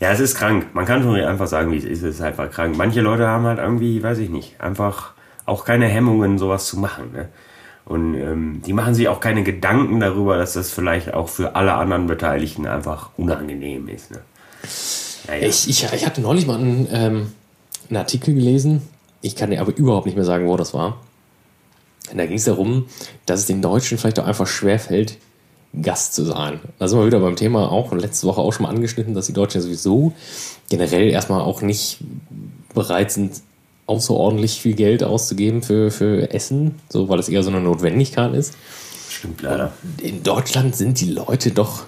ja, 0.00 0.12
es 0.12 0.20
ist 0.20 0.36
krank. 0.36 0.68
Man 0.74 0.84
kann 0.84 1.02
schon 1.02 1.16
einfach 1.16 1.48
sagen, 1.48 1.72
wie 1.72 1.76
es 1.76 1.84
ist. 1.84 2.02
Es 2.02 2.16
ist 2.16 2.20
einfach 2.20 2.50
krank. 2.50 2.76
Manche 2.76 3.00
Leute 3.00 3.26
haben 3.26 3.44
halt 3.44 3.58
irgendwie, 3.58 4.02
weiß 4.02 4.18
ich 4.18 4.30
nicht, 4.30 4.60
einfach 4.60 5.12
auch 5.44 5.64
keine 5.64 5.86
Hemmungen, 5.86 6.38
sowas 6.38 6.66
zu 6.66 6.78
machen. 6.78 7.12
Ne? 7.12 7.28
Und 7.84 8.14
ähm, 8.14 8.62
die 8.64 8.72
machen 8.72 8.94
sich 8.94 9.08
auch 9.08 9.18
keine 9.18 9.42
Gedanken 9.42 9.98
darüber, 9.98 10.36
dass 10.36 10.52
das 10.52 10.70
vielleicht 10.70 11.14
auch 11.14 11.28
für 11.28 11.56
alle 11.56 11.74
anderen 11.74 12.06
Beteiligten 12.06 12.66
einfach 12.66 13.10
unangenehm 13.16 13.88
ist. 13.88 14.12
Ne? 14.12 14.18
Naja. 15.28 15.46
Ich, 15.46 15.68
ich, 15.68 15.84
ich 15.84 16.06
hatte 16.06 16.20
neulich 16.20 16.46
mal 16.46 16.58
einen, 16.58 16.88
ähm, 16.90 17.32
einen 17.88 17.96
Artikel 17.98 18.34
gelesen, 18.34 18.82
ich 19.20 19.36
kann 19.36 19.50
dir 19.50 19.60
aber 19.60 19.76
überhaupt 19.76 20.06
nicht 20.06 20.14
mehr 20.14 20.24
sagen, 20.24 20.46
wo 20.46 20.56
das 20.56 20.74
war. 20.74 21.00
Und 22.10 22.18
da 22.18 22.26
ging 22.26 22.36
es 22.38 22.44
darum, 22.44 22.86
dass 23.26 23.40
es 23.40 23.46
den 23.46 23.60
Deutschen 23.60 23.98
vielleicht 23.98 24.18
auch 24.18 24.26
einfach 24.26 24.46
schwerfällt, 24.46 25.18
Gast 25.82 26.14
zu 26.14 26.24
sein. 26.24 26.60
Da 26.78 26.88
sind 26.88 26.98
wir 26.98 27.06
wieder 27.06 27.20
beim 27.20 27.36
Thema 27.36 27.70
auch 27.70 27.92
letzte 27.92 28.26
Woche 28.26 28.40
auch 28.40 28.52
schon 28.52 28.64
mal 28.64 28.70
angeschnitten, 28.70 29.12
dass 29.12 29.26
die 29.26 29.34
Deutschen 29.34 29.60
ja 29.60 29.64
sowieso 29.64 30.14
generell 30.70 31.10
erstmal 31.10 31.42
auch 31.42 31.60
nicht 31.60 31.98
bereit 32.74 33.12
sind, 33.12 33.42
außerordentlich 33.86 34.60
viel 34.60 34.74
Geld 34.74 35.02
auszugeben 35.02 35.62
für, 35.62 35.90
für 35.90 36.32
Essen, 36.32 36.76
so 36.88 37.08
weil 37.08 37.18
es 37.18 37.28
eher 37.28 37.42
so 37.42 37.50
eine 37.50 37.60
Notwendigkeit 37.60 38.34
ist. 38.34 38.54
Stimmt 39.10 39.42
leider. 39.42 39.72
In 40.02 40.22
Deutschland 40.22 40.76
sind 40.76 41.00
die 41.00 41.10
Leute 41.10 41.50
doch 41.50 41.84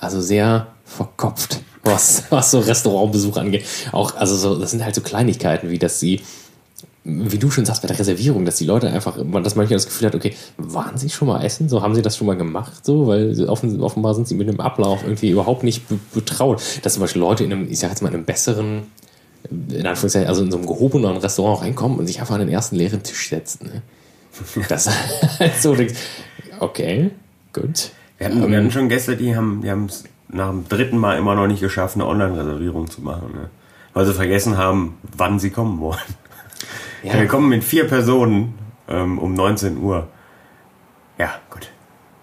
also 0.00 0.20
sehr 0.20 0.68
verkopft, 0.90 1.60
was, 1.84 2.24
was 2.30 2.50
so 2.50 2.58
Restaurantbesuch 2.60 3.36
angeht. 3.36 3.64
Auch, 3.92 4.16
also 4.16 4.36
so, 4.36 4.58
das 4.58 4.72
sind 4.72 4.84
halt 4.84 4.94
so 4.94 5.00
Kleinigkeiten, 5.00 5.70
wie 5.70 5.78
dass 5.78 6.00
sie, 6.00 6.20
wie 7.04 7.38
du 7.38 7.50
schon 7.50 7.64
sagst, 7.64 7.82
bei 7.82 7.88
der 7.88 7.98
Reservierung, 7.98 8.44
dass 8.44 8.56
die 8.56 8.64
Leute 8.64 8.90
einfach, 8.90 9.16
man 9.22 9.44
das 9.44 9.54
manchmal 9.54 9.76
das 9.76 9.86
Gefühl 9.86 10.08
hat, 10.08 10.14
okay, 10.14 10.34
waren 10.58 10.98
sie 10.98 11.08
schon 11.08 11.28
mal 11.28 11.42
essen? 11.44 11.68
So, 11.68 11.80
haben 11.80 11.94
sie 11.94 12.02
das 12.02 12.16
schon 12.16 12.26
mal 12.26 12.36
gemacht? 12.36 12.84
So, 12.84 13.06
weil 13.06 13.48
offen, 13.48 13.80
offenbar 13.80 14.14
sind 14.14 14.26
sie 14.26 14.34
mit 14.34 14.48
dem 14.48 14.60
Ablauf 14.60 15.02
irgendwie 15.04 15.30
überhaupt 15.30 15.62
nicht 15.62 15.88
be 15.88 15.98
betraut. 16.12 16.60
Dass 16.82 16.94
zum 16.94 17.00
Beispiel 17.00 17.20
Leute 17.20 17.44
in 17.44 17.52
einem, 17.52 17.70
ich 17.70 17.78
sag 17.78 17.90
jetzt 17.90 18.02
mal, 18.02 18.08
in 18.08 18.16
einem 18.16 18.24
besseren, 18.24 18.82
in 19.48 19.86
Anführungszeichen, 19.86 20.28
also 20.28 20.42
in 20.42 20.50
so 20.50 20.58
einem 20.58 20.66
gehobenen 20.66 21.16
Restaurant 21.16 21.62
reinkommen 21.62 21.98
und 21.98 22.06
sich 22.06 22.20
einfach 22.20 22.34
an 22.34 22.40
den 22.40 22.50
ersten 22.50 22.76
leeren 22.76 23.02
Tisch 23.02 23.30
setzen. 23.30 23.70
Ne? 23.72 23.82
Das 24.68 24.88
halt 25.38 25.54
so, 25.60 25.76
okay, 26.58 27.10
gut. 27.52 27.90
Wir 28.18 28.26
hatten, 28.26 28.50
wir 28.50 28.58
hatten 28.58 28.70
schon 28.70 28.88
Gäste, 28.88 29.16
die 29.16 29.34
haben 29.34 29.62
die 29.62 29.68
es 29.68 30.04
nach 30.32 30.50
dem 30.50 30.68
dritten 30.68 30.98
Mal 30.98 31.18
immer 31.18 31.34
noch 31.34 31.46
nicht 31.46 31.60
geschafft, 31.60 31.96
eine 31.96 32.06
Online-Reservierung 32.06 32.90
zu 32.90 33.02
machen. 33.02 33.32
Ne? 33.34 33.50
Weil 33.92 34.06
sie 34.06 34.14
vergessen 34.14 34.56
haben, 34.56 34.98
wann 35.16 35.38
sie 35.38 35.50
kommen 35.50 35.80
wollen. 35.80 35.98
Ja. 37.02 37.14
Wir 37.14 37.28
kommen 37.28 37.48
mit 37.48 37.64
vier 37.64 37.88
Personen 37.88 38.58
ähm, 38.86 39.18
um 39.18 39.32
19 39.32 39.78
Uhr. 39.78 40.06
Ja, 41.16 41.30
gut. 41.48 41.70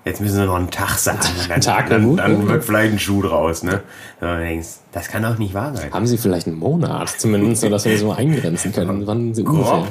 Jetzt 0.05 0.21
müssen 0.21 0.35
sie 0.35 0.45
noch 0.45 0.55
einen 0.55 0.69
Tag 0.69 0.99
sagen. 0.99 1.19
Dann, 1.49 1.61
Tag, 1.61 1.89
dann, 1.89 2.03
gut. 2.03 2.19
dann 2.19 2.47
wird 2.47 2.63
vielleicht 2.63 2.93
ein 2.93 2.99
Schuh 2.99 3.23
draus. 3.23 3.63
Ne? 3.63 3.81
Denkst, 4.21 4.67
das 4.91 5.07
kann 5.07 5.23
doch 5.23 5.37
nicht 5.37 5.53
wahr 5.53 5.75
sein. 5.75 5.91
Haben 5.91 6.05
Sie 6.05 6.17
vielleicht 6.17 6.47
einen 6.47 6.59
Monat 6.59 7.09
zumindest, 7.09 7.61
sodass 7.61 7.85
wir 7.85 7.97
so 7.97 8.13
eingrenzen 8.13 8.71
können, 8.71 9.05
wann 9.07 9.33
Sie 9.33 9.43
ungefähr. 9.43 9.87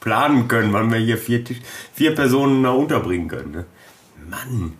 Planen 0.00 0.48
können, 0.48 0.72
wann 0.72 0.90
wir 0.90 0.98
hier 0.98 1.18
vier, 1.18 1.44
vier 1.92 2.14
Personen 2.14 2.62
da 2.64 2.70
unterbringen 2.70 3.28
können. 3.28 3.50
Ne? 3.52 3.64
Mann. 4.28 4.72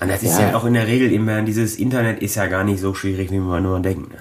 Und 0.00 0.08
das 0.10 0.22
ist 0.22 0.38
Ja. 0.38 0.50
ja. 0.50 0.56
auch 0.56 0.64
in 0.64 0.74
der 0.74 0.86
Regel 0.86 1.12
immer, 1.12 1.42
dieses 1.42 1.76
Internet 1.76 2.20
ist 2.20 2.34
ja 2.34 2.46
gar 2.46 2.64
nicht 2.64 2.80
so 2.80 2.94
schwierig, 2.94 3.30
wie 3.30 3.38
man 3.38 3.62
nur 3.62 3.80
denkt. 3.80 4.10
Ne? 4.10 4.18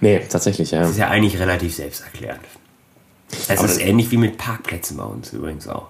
Nee, 0.00 0.22
tatsächlich, 0.28 0.70
ja. 0.70 0.80
Das 0.80 0.90
ist 0.90 0.98
ja 0.98 1.08
eigentlich 1.08 1.38
relativ 1.38 1.74
selbsterklärend. 1.74 2.40
Aber 3.48 3.64
ist 3.64 3.80
ähnlich 3.80 4.10
wie 4.10 4.16
mit 4.16 4.38
Parkplätzen 4.38 4.96
bei 4.96 5.04
uns 5.04 5.32
übrigens 5.32 5.68
auch. 5.68 5.88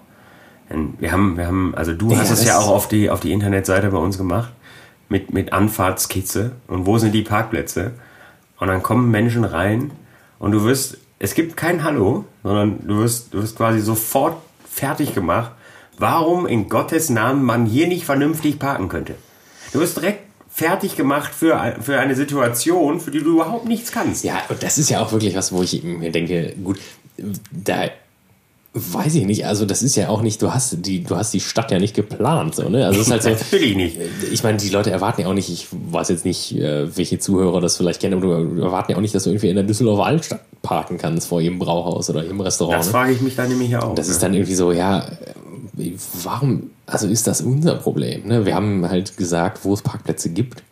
Denn 0.71 0.95
wir 0.99 1.13
haben, 1.13 1.37
wir 1.37 1.47
haben, 1.47 1.75
also 1.77 1.93
du 1.93 2.11
Ja, 2.11 2.19
hast 2.19 2.31
es 2.31 2.45
ja 2.45 2.59
auch 2.59 2.69
auf 2.69 2.89
die, 2.89 3.11
auf 3.11 3.21
die 3.21 3.33
Internetseite 3.33 3.91
bei 3.91 3.99
uns 3.99 4.19
gemacht, 4.19 4.53
mit, 5.09 5.33
mit 5.33 5.53
Anfahrtskizze 5.53 6.53
und 6.67 6.87
wo 6.87 6.99
sind 6.99 7.13
die 7.13 7.23
Parkplätze. 7.23 7.93
Und 8.59 8.69
dann 8.69 8.83
kommen 8.83 9.11
Menschen 9.11 9.45
rein 9.45 9.93
und 10.39 10.53
du 10.53 10.65
wirst, 10.65 10.99
es 11.19 11.35
gibt 11.35 11.57
kein 11.57 11.85
Hallo, 11.85 12.25
sondern 12.43 12.87
du 12.87 12.99
wirst, 12.99 13.33
du 13.33 13.43
wirst 13.43 13.57
quasi 13.57 13.81
sofort 13.81 14.37
fertig 14.69 15.15
gemacht, 15.15 15.53
warum 15.99 16.47
in 16.47 16.69
Gottes 16.69 17.11
Namen 17.11 17.45
man 17.45 17.67
hier 17.67 17.87
nicht 17.87 18.05
vernünftig 18.05 18.59
parken 18.59 18.89
könnte. 18.89 19.15
Du 19.73 19.81
wirst 19.81 19.97
direkt 19.97 20.21
fertig 20.49 20.97
gemacht 20.97 21.35
für, 21.35 21.77
für 21.81 21.99
eine 21.99 22.15
Situation, 22.15 23.01
für 23.01 23.11
die 23.11 23.21
du 23.21 23.35
überhaupt 23.35 23.67
nichts 23.67 23.93
kannst. 23.93 24.25
Ja, 24.25 24.41
und 24.49 24.63
das 24.63 24.79
ist 24.79 24.89
ja 24.89 25.03
auch 25.03 25.13
wirklich 25.13 25.37
was, 25.37 25.53
wo 25.53 25.63
ich 25.63 25.83
mir 25.83 26.11
denke, 26.11 26.55
gut, 26.63 26.79
da 27.53 27.91
weiß 28.77 29.15
ich 29.15 29.25
nicht, 29.25 29.47
also 29.47 29.65
das 29.65 29.83
ist 29.83 29.97
ja 29.97 30.11
auch 30.11 30.21
nicht, 30.21 30.43
du 30.43 30.53
hast 30.53 30.85
die, 30.85 31.03
du 31.03 31.17
hast 31.17 31.33
die 31.33 31.41
Stadt 31.41 31.71
ja 31.71 31.79
nicht 31.79 31.95
geplant, 31.95 32.55
so, 32.55 32.69
ne? 32.69 32.85
Also 32.85 33.01
es 33.01 33.07
ist 33.07 33.13
halt 33.13 33.23
so. 33.23 33.29
Natürlich 33.51 33.75
nicht. 33.75 33.97
Ich 34.31 34.43
meine, 34.43 34.59
die 34.59 34.69
Leute 34.69 34.91
erwarten 34.91 35.23
ja 35.23 35.29
auch 35.29 35.35
nicht, 35.35 35.49
ich 35.49 35.67
weiß 35.71 36.11
jetzt 36.11 36.27
nicht, 36.27 36.55
äh, 36.57 36.95
welche 36.95 37.19
Zuhörer 37.19 37.61
das 37.61 37.79
vielleicht 37.79 38.01
kennen, 38.01 38.23
aber 38.23 38.45
du 38.45 38.63
erwarten 38.63 38.93
ja 38.93 38.99
auch 38.99 39.03
nicht, 39.03 39.15
dass 39.15 39.25
du 39.25 39.31
irgendwie 39.31 39.49
in 39.49 39.57
der 39.57 39.65
Düsseldorfer 39.65 40.05
Altstadt 40.05 40.41
parken 40.61 40.99
kannst 40.99 41.29
vor 41.29 41.41
jedem 41.41 41.59
Brauhaus 41.59 42.11
oder 42.11 42.23
jedem 42.23 42.41
Restaurant. 42.41 42.81
Das 42.81 42.87
ne? 42.87 42.93
frage 42.93 43.13
ich 43.13 43.21
mich 43.23 43.35
dann 43.35 43.49
nämlich 43.49 43.75
auch. 43.77 43.95
Das 43.95 44.09
ne? 44.09 44.13
ist 44.13 44.23
dann 44.23 44.35
irgendwie 44.35 44.55
so, 44.55 44.73
ja, 44.73 45.07
warum, 46.23 46.71
also 46.87 47.07
ist 47.07 47.27
das 47.27 47.41
unser 47.43 47.75
Problem? 47.77 48.27
Ne? 48.27 48.47
Wir 48.47 48.55
haben 48.55 48.89
halt 48.89 49.17
gesagt, 49.17 49.65
wo 49.65 49.75
es 49.75 49.83
Parkplätze 49.83 50.31
gibt. 50.31 50.63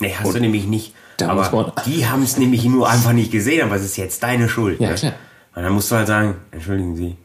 Nee, 0.00 0.14
hast 0.18 0.34
du 0.34 0.40
nämlich 0.40 0.66
nicht. 0.66 0.94
aber 1.20 1.50
man- 1.50 1.72
die 1.86 2.06
haben 2.06 2.22
es 2.22 2.38
nämlich 2.38 2.64
nur 2.64 2.88
einfach 2.88 3.12
nicht 3.12 3.32
gesehen, 3.32 3.62
aber 3.66 3.76
es 3.76 3.84
ist 3.84 3.96
jetzt 3.96 4.22
deine 4.22 4.48
Schuld. 4.48 4.80
Ja, 4.80 4.90
ne? 4.90 4.94
klar. 4.94 5.12
Und 5.56 5.62
dann 5.64 5.72
musst 5.72 5.90
du 5.90 5.96
halt 5.96 6.06
sagen, 6.06 6.36
entschuldigen 6.52 6.94
Sie, 6.96 7.16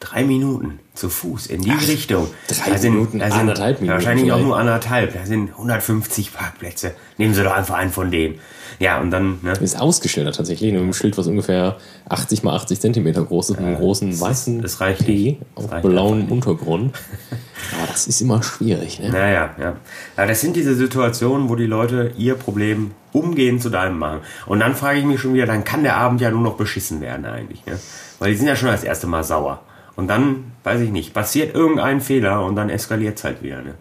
drei 0.00 0.24
Minuten 0.24 0.80
zu 0.94 1.08
Fuß 1.08 1.46
in 1.46 1.60
die 1.62 1.70
Richtung. 1.70 2.26
drei 2.48 2.76
sind- 2.78 2.94
Minuten, 2.94 3.20
sind 3.20 3.32
anderthalb 3.32 3.80
Minuten 3.80 3.96
Wahrscheinlich 3.98 4.32
auch 4.32 4.36
vielleicht. 4.36 4.46
nur 4.48 4.58
anderthalb. 4.58 5.14
Da 5.14 5.24
sind 5.26 5.50
150 5.52 6.32
Parkplätze. 6.32 6.92
Nehmen 7.18 7.34
Sie 7.34 7.42
doch 7.44 7.52
einfach 7.54 7.74
einen 7.76 7.90
von 7.92 8.10
denen. 8.10 8.38
Ja, 8.78 8.98
und 9.00 9.10
dann, 9.10 9.40
ne? 9.42 9.52
Ist 9.60 9.78
ausgeschildert 9.78 10.36
tatsächlich, 10.36 10.72
mit 10.72 10.80
einem 10.80 10.94
Schild, 10.94 11.18
was 11.18 11.26
ungefähr 11.26 11.76
80 12.08 12.42
mal 12.42 12.54
80 12.56 12.80
Zentimeter 12.80 13.22
groß 13.22 13.50
ist, 13.50 13.56
mit 13.58 13.66
einem 13.66 13.76
großen 13.76 14.18
weißen 14.18 14.62
das 14.62 14.80
reicht 14.80 15.04
P 15.04 15.12
nicht. 15.12 15.40
auf 15.54 15.68
Das 15.68 15.82
blauem 15.82 16.32
Untergrund. 16.32 16.94
Aber 17.78 17.86
das 17.92 18.06
ist 18.06 18.22
immer 18.22 18.42
schwierig, 18.42 19.00
ne? 19.00 19.10
Naja, 19.10 19.50
ja. 19.60 19.76
Aber 20.16 20.26
das 20.26 20.40
sind 20.40 20.56
diese 20.56 20.74
Situationen, 20.74 21.50
wo 21.50 21.56
die 21.56 21.66
Leute 21.66 22.12
ihr 22.16 22.36
Problem 22.36 22.92
umgehend 23.12 23.60
zu 23.60 23.68
deinem 23.68 23.98
machen. 23.98 24.20
Und 24.46 24.60
dann 24.60 24.74
frage 24.74 24.98
ich 25.00 25.04
mich 25.04 25.20
schon 25.20 25.34
wieder, 25.34 25.44
dann 25.44 25.62
kann 25.64 25.82
der 25.82 25.96
Abend 25.98 26.22
ja 26.22 26.30
nur 26.30 26.40
noch 26.40 26.54
beschissen 26.56 27.02
werden 27.02 27.26
eigentlich. 27.26 27.66
Ne? 27.66 27.78
Weil 28.18 28.30
die 28.32 28.38
sind 28.38 28.46
ja 28.46 28.56
schon 28.56 28.70
das 28.70 28.82
erste 28.84 29.06
Mal 29.06 29.24
sauer. 29.24 29.60
Und 30.00 30.08
dann, 30.08 30.52
weiß 30.64 30.80
ich 30.80 30.90
nicht, 30.90 31.12
passiert 31.14 31.54
irgendein 31.54 32.00
Fehler 32.00 32.44
und 32.44 32.56
dann 32.56 32.70
eskaliert 32.70 33.18
es 33.18 33.24
halt 33.24 33.42
wieder. 33.42 33.62
Ne? 33.62 33.74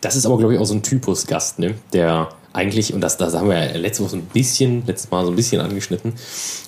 Das 0.00 0.16
ist 0.16 0.24
aber, 0.24 0.38
glaube 0.38 0.54
ich, 0.54 0.60
auch 0.60 0.64
so 0.66 0.74
ein 0.74 0.82
Typus 0.82 1.26
Gast, 1.26 1.58
ne? 1.58 1.74
Der 1.92 2.28
eigentlich, 2.52 2.94
und 2.94 3.00
das, 3.00 3.16
das 3.18 3.34
haben 3.34 3.48
wir 3.50 3.58
ja 3.72 3.76
letztes 3.76 4.02
Mal 4.04 4.08
so 4.08 4.16
ein 4.16 4.22
bisschen, 4.32 4.84
letztes 4.86 5.10
Mal 5.10 5.24
so 5.24 5.30
ein 5.30 5.36
bisschen 5.36 5.60
angeschnitten, 5.60 6.14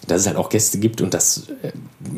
dass 0.07 0.21
es 0.21 0.27
halt 0.27 0.37
auch 0.37 0.49
Gäste 0.51 0.79
gibt 0.79 1.01
und 1.01 1.15
das 1.15 1.49
äh, 1.63 1.73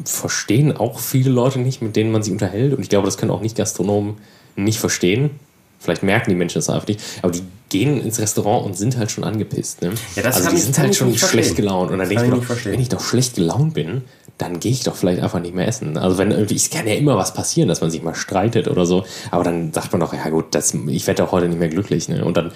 verstehen 0.05 0.77
auch 0.77 0.99
viele 0.99 1.31
Leute 1.31 1.59
nicht, 1.61 1.81
mit 1.81 1.95
denen 1.97 2.11
man 2.11 2.23
sich 2.23 2.33
unterhält. 2.33 2.75
Und 2.75 2.83
ich 2.83 2.89
glaube, 2.89 3.07
das 3.07 3.17
können 3.19 3.31
auch 3.31 3.41
nicht 3.41 3.57
Gastronomen 3.57 4.15
nicht 4.57 4.79
verstehen. 4.79 5.31
Vielleicht 5.79 6.03
merken 6.03 6.31
die 6.31 6.37
Menschen 6.37 6.59
das 6.59 6.69
einfach 6.71 6.87
nicht, 6.89 7.01
aber 7.23 7.33
die 7.33 7.43
gehen 7.69 8.01
ins 8.01 8.19
Restaurant 8.19 8.67
und 8.67 8.77
sind 8.77 8.97
halt 8.99 9.11
schon 9.11 9.25
angepisst. 9.25 9.83
Ne? 9.83 9.93
Ja, 10.17 10.23
das 10.23 10.37
also 10.37 10.51
die 10.51 10.57
ich- 10.57 10.63
sind 10.65 10.79
halt 10.79 10.95
schon 10.95 11.17
schlecht 11.17 11.57
gelaunt. 11.57 11.91
Und 11.91 11.99
dann 11.99 12.09
denke 12.09 12.25
ich 12.25 12.31
mir 12.31 12.37
doch, 12.37 12.65
wenn 12.65 12.81
ich 12.81 12.89
doch 12.89 13.01
schlecht 13.03 13.35
gelaunt 13.37 13.75
bin, 13.75 14.03
dann 14.39 14.61
gehe 14.61 14.73
ich 14.73 14.85
doch 14.85 14.97
vielleicht 14.97 15.23
einfach 15.23 15.41
nicht 15.41 15.55
mehr 15.55 15.69
essen. 15.69 15.97
Also 15.97 16.19
wenn 16.19 16.31
irgendwie, 16.31 16.57
es 16.57 16.71
kann 16.71 16.87
ja 16.87 16.95
immer 16.95 17.17
was 17.17 17.35
passieren, 17.35 17.69
dass 17.69 17.81
man 17.81 17.91
sich 17.91 18.03
mal 18.03 18.15
streitet 18.15 18.69
oder 18.69 18.87
so, 18.87 19.05
aber 19.31 19.45
dann 19.45 19.73
sagt 19.73 19.93
man 19.93 20.01
doch, 20.01 20.13
ja 20.13 20.29
gut, 20.31 20.55
das, 20.55 20.75
ich 20.89 21.07
werde 21.07 21.23
doch 21.23 21.33
heute 21.33 21.49
nicht 21.49 21.59
mehr 21.59 21.69
glücklich. 21.69 22.09
Ne? 22.09 22.25
Und 22.25 22.37
dann 22.37 22.53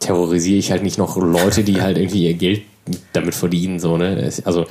terrorisiere 0.00 0.58
ich 0.58 0.70
halt 0.70 0.82
nicht 0.82 0.98
noch 0.98 1.16
Leute, 1.16 1.64
die 1.64 1.82
halt 1.82 1.98
irgendwie 1.98 2.26
ihr 2.26 2.34
Geld 2.34 2.62
damit 3.12 3.34
verdienen. 3.34 3.78
So, 3.78 3.96
ne? 3.96 4.30
Also, 4.44 4.66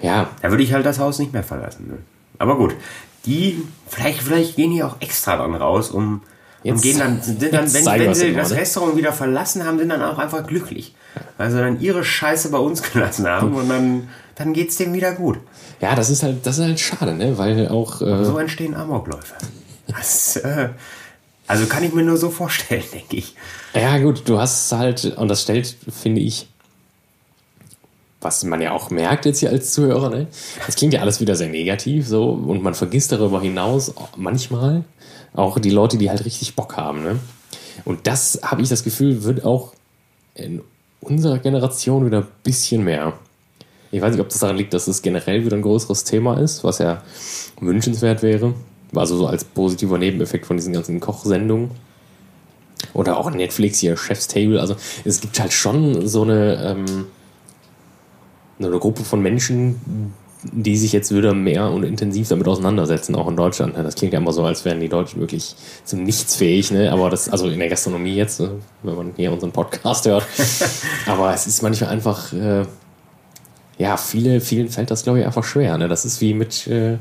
ja, 0.00 0.30
Da 0.42 0.50
würde 0.50 0.62
ich 0.62 0.72
halt 0.72 0.84
das 0.84 0.98
Haus 0.98 1.18
nicht 1.18 1.32
mehr 1.32 1.44
verlassen. 1.44 1.86
Ne? 1.88 1.98
Aber 2.38 2.56
gut, 2.56 2.74
die, 3.24 3.62
vielleicht, 3.86 4.22
vielleicht 4.22 4.56
gehen 4.56 4.72
die 4.72 4.82
auch 4.82 4.96
extra 5.00 5.36
dann 5.36 5.54
raus, 5.54 5.90
um 5.90 6.22
und 6.64 6.70
Jetzt- 6.74 6.82
gehen 6.82 6.98
dann, 6.98 7.20
sind 7.22 7.42
dann 7.42 7.72
wenn, 7.74 7.84
wenn 8.06 8.14
sie 8.14 8.32
das? 8.34 8.52
Restaurant 8.52 8.96
wieder 8.96 9.12
verlassen 9.12 9.64
haben, 9.64 9.78
sind 9.78 9.88
dann 9.88 10.02
auch 10.02 10.18
einfach 10.18 10.46
glücklich. 10.46 10.94
Weil 11.36 11.50
sie 11.50 11.58
dann 11.58 11.80
ihre 11.80 12.04
Scheiße 12.04 12.50
bei 12.50 12.58
uns 12.58 12.82
gelassen 12.92 13.26
haben 13.26 13.54
und 13.54 13.68
dann, 13.68 14.08
dann 14.36 14.52
geht's 14.52 14.76
denen 14.76 14.94
wieder 14.94 15.12
gut. 15.12 15.38
ja, 15.80 15.94
das 15.94 16.08
ist 16.10 16.22
halt, 16.22 16.46
das 16.46 16.58
ist 16.58 16.64
halt 16.64 16.80
schade, 16.80 17.14
ne? 17.14 17.36
Weil 17.36 17.68
auch, 17.68 18.00
äh, 18.00 18.24
So 18.24 18.38
entstehen 18.38 18.74
Amokläufe. 18.74 19.34
Das, 19.88 20.36
äh, 20.36 20.68
also 21.48 21.66
kann 21.66 21.82
ich 21.84 21.92
mir 21.92 22.04
nur 22.04 22.16
so 22.16 22.30
vorstellen, 22.30 22.84
denke 22.92 23.16
ich. 23.16 23.34
Ja, 23.74 23.98
gut, 23.98 24.22
du 24.28 24.38
hast 24.38 24.70
halt, 24.72 25.04
und 25.16 25.28
das 25.28 25.42
stellt, 25.42 25.76
finde 25.90 26.20
ich, 26.20 26.46
was 28.20 28.44
man 28.44 28.60
ja 28.62 28.70
auch 28.70 28.90
merkt 28.90 29.24
jetzt 29.26 29.40
hier 29.40 29.50
als 29.50 29.72
Zuhörer, 29.72 30.08
ne? 30.08 30.28
Das 30.64 30.76
klingt 30.76 30.94
ja 30.94 31.00
alles 31.00 31.20
wieder 31.20 31.34
sehr 31.34 31.48
negativ, 31.48 32.06
so, 32.06 32.30
und 32.30 32.62
man 32.62 32.74
vergisst 32.74 33.10
darüber 33.10 33.40
hinaus 33.40 33.92
manchmal 34.16 34.84
auch 35.34 35.58
die 35.58 35.70
Leute, 35.70 35.96
die 35.98 36.10
halt 36.10 36.24
richtig 36.24 36.54
Bock 36.54 36.76
haben, 36.76 37.02
ne? 37.02 37.18
Und 37.84 38.06
das, 38.06 38.40
habe 38.42 38.62
ich 38.62 38.68
das 38.68 38.84
Gefühl, 38.84 39.24
wird 39.24 39.44
auch 39.44 39.72
in 40.34 40.62
unserer 41.00 41.38
Generation 41.38 42.06
wieder 42.06 42.18
ein 42.18 42.28
bisschen 42.44 42.84
mehr. 42.84 43.14
Ich 43.90 44.00
weiß 44.00 44.12
nicht, 44.12 44.20
ob 44.20 44.28
das 44.28 44.38
daran 44.38 44.56
liegt, 44.56 44.72
dass 44.72 44.88
es 44.88 45.02
generell 45.02 45.44
wieder 45.44 45.56
ein 45.56 45.62
größeres 45.62 46.04
Thema 46.04 46.38
ist, 46.38 46.64
was 46.64 46.78
ja 46.78 47.02
wünschenswert 47.60 48.22
wäre. 48.22 48.54
Also 48.94 49.16
so 49.16 49.26
als 49.26 49.44
positiver 49.44 49.98
Nebeneffekt 49.98 50.46
von 50.46 50.56
diesen 50.56 50.72
ganzen 50.72 51.00
Kochsendungen. 51.00 51.70
Oder 52.94 53.16
auch 53.16 53.30
Netflix 53.30 53.78
hier, 53.78 53.96
Chef's 53.96 54.28
Table. 54.28 54.60
Also 54.60 54.76
es 55.04 55.20
gibt 55.20 55.38
halt 55.40 55.52
schon 55.52 56.06
so 56.06 56.22
eine, 56.22 56.62
ähm, 56.64 57.06
eine 58.58 58.78
Gruppe 58.78 59.04
von 59.04 59.20
Menschen, 59.20 60.14
die 60.50 60.76
sich 60.76 60.92
jetzt 60.92 61.14
wieder 61.14 61.34
mehr 61.34 61.70
und 61.70 61.84
intensiv 61.84 62.28
damit 62.28 62.48
auseinandersetzen, 62.48 63.14
auch 63.14 63.28
in 63.28 63.36
Deutschland. 63.36 63.76
Das 63.76 63.94
klingt 63.94 64.12
ja 64.12 64.18
immer 64.18 64.32
so, 64.32 64.44
als 64.44 64.64
wären 64.64 64.80
die 64.80 64.88
Deutschen 64.88 65.20
wirklich 65.20 65.54
zum 65.84 66.02
Nichts 66.02 66.34
fähig, 66.36 66.70
ne? 66.72 66.90
Aber 66.90 67.10
das, 67.10 67.28
also 67.28 67.48
in 67.48 67.58
der 67.58 67.68
Gastronomie 67.68 68.14
jetzt, 68.14 68.40
äh, 68.40 68.48
wenn 68.82 68.96
man 68.96 69.12
hier 69.16 69.32
unseren 69.32 69.52
Podcast 69.52 70.06
hört. 70.06 70.26
Aber 71.06 71.32
es 71.32 71.46
ist 71.46 71.62
manchmal 71.62 71.90
einfach, 71.90 72.32
äh, 72.32 72.64
ja, 73.78 73.96
viele, 73.96 74.40
vielen 74.40 74.68
fällt 74.68 74.90
das, 74.90 75.04
glaube 75.04 75.20
ich, 75.20 75.26
einfach 75.26 75.44
schwer. 75.44 75.78
Ne? 75.78 75.88
Das 75.88 76.04
ist 76.04 76.20
wie 76.20 76.34
mit, 76.34 76.66
äh, 76.66 76.98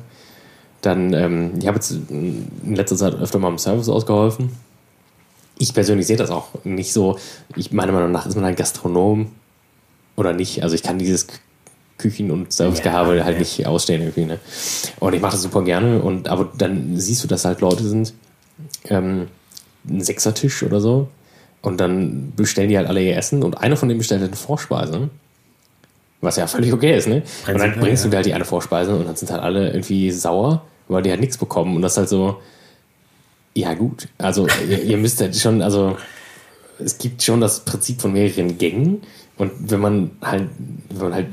dann, 0.81 1.13
ähm, 1.13 1.53
ich 1.59 1.67
habe 1.67 1.77
jetzt 1.77 1.91
in 2.09 2.75
letzter 2.75 2.95
Zeit 2.95 3.15
öfter 3.15 3.39
mal 3.39 3.49
im 3.49 3.57
Service 3.57 3.89
ausgeholfen. 3.89 4.51
Ich 5.57 5.73
persönlich 5.73 6.07
sehe 6.07 6.17
das 6.17 6.31
auch 6.31 6.49
nicht 6.63 6.91
so. 6.91 7.17
Ich 7.55 7.71
meiner 7.71 7.91
Meinung 7.91 8.11
nach 8.11 8.25
ist 8.25 8.35
man 8.35 8.45
ein 8.45 8.55
Gastronom 8.55 9.31
oder 10.15 10.33
nicht. 10.33 10.63
Also 10.63 10.73
ich 10.73 10.81
kann 10.81 10.97
dieses 10.97 11.27
Küchen- 12.01 12.31
und 12.31 12.51
Servicegehabe 12.51 13.17
Ja, 13.17 13.25
halt 13.25 13.39
nicht 13.39 13.65
ausstehen 13.65 14.01
irgendwie. 14.01 14.25
Ne? 14.25 14.39
Und 14.99 15.13
ich 15.13 15.21
mache 15.21 15.33
das 15.33 15.41
super 15.41 15.63
gerne. 15.63 16.01
Und 16.01 16.27
aber 16.27 16.49
dann 16.57 16.97
siehst 16.97 17.23
du, 17.23 17.27
dass 17.27 17.45
halt 17.45 17.61
Leute 17.61 17.83
sind, 17.83 18.13
ähm, 18.85 19.27
ein 19.87 20.01
Sechsertisch 20.01 20.63
oder 20.63 20.79
so. 20.79 21.07
Und 21.61 21.79
dann 21.79 22.33
bestellen 22.35 22.69
die 22.69 22.77
halt 22.77 22.87
alle 22.87 23.03
ihr 23.03 23.15
Essen 23.15 23.43
und 23.43 23.57
einer 23.59 23.77
von 23.77 23.87
denen 23.87 23.99
bestellt 23.99 24.21
halt 24.21 24.31
eine 24.31 24.37
Vorspeise. 24.37 25.09
Was 26.21 26.35
ja 26.35 26.47
völlig 26.47 26.73
okay 26.73 26.95
ist, 26.95 27.07
ne? 27.07 27.23
Und 27.47 27.59
dann 27.59 27.79
bringst 27.79 28.03
du 28.03 28.07
ja. 28.07 28.11
dir 28.11 28.17
halt 28.17 28.25
die 28.27 28.33
eine 28.33 28.45
Vorspeise 28.45 28.95
und 28.95 29.07
dann 29.07 29.15
sind 29.15 29.31
halt 29.31 29.41
alle 29.41 29.71
irgendwie 29.71 30.11
sauer, 30.11 30.63
weil 30.87 31.01
die 31.03 31.09
halt 31.09 31.19
nichts 31.19 31.37
bekommen. 31.37 31.75
Und 31.75 31.81
das 31.81 31.93
ist 31.93 31.97
halt 31.97 32.09
so, 32.09 32.41
ja 33.53 33.73
gut. 33.73 34.07
Also 34.17 34.47
ihr, 34.69 34.83
ihr 34.83 34.97
müsst 34.97 35.19
halt 35.21 35.35
schon, 35.35 35.61
also 35.61 35.97
es 36.79 36.97
gibt 36.97 37.23
schon 37.23 37.41
das 37.41 37.61
Prinzip 37.61 38.01
von 38.01 38.13
mehreren 38.13 38.57
Gängen. 38.57 39.01
Und 39.37 39.51
wenn 39.71 39.79
man 39.79 40.11
halt, 40.21 40.49
wenn 40.89 41.01
man 41.01 41.13
halt 41.13 41.27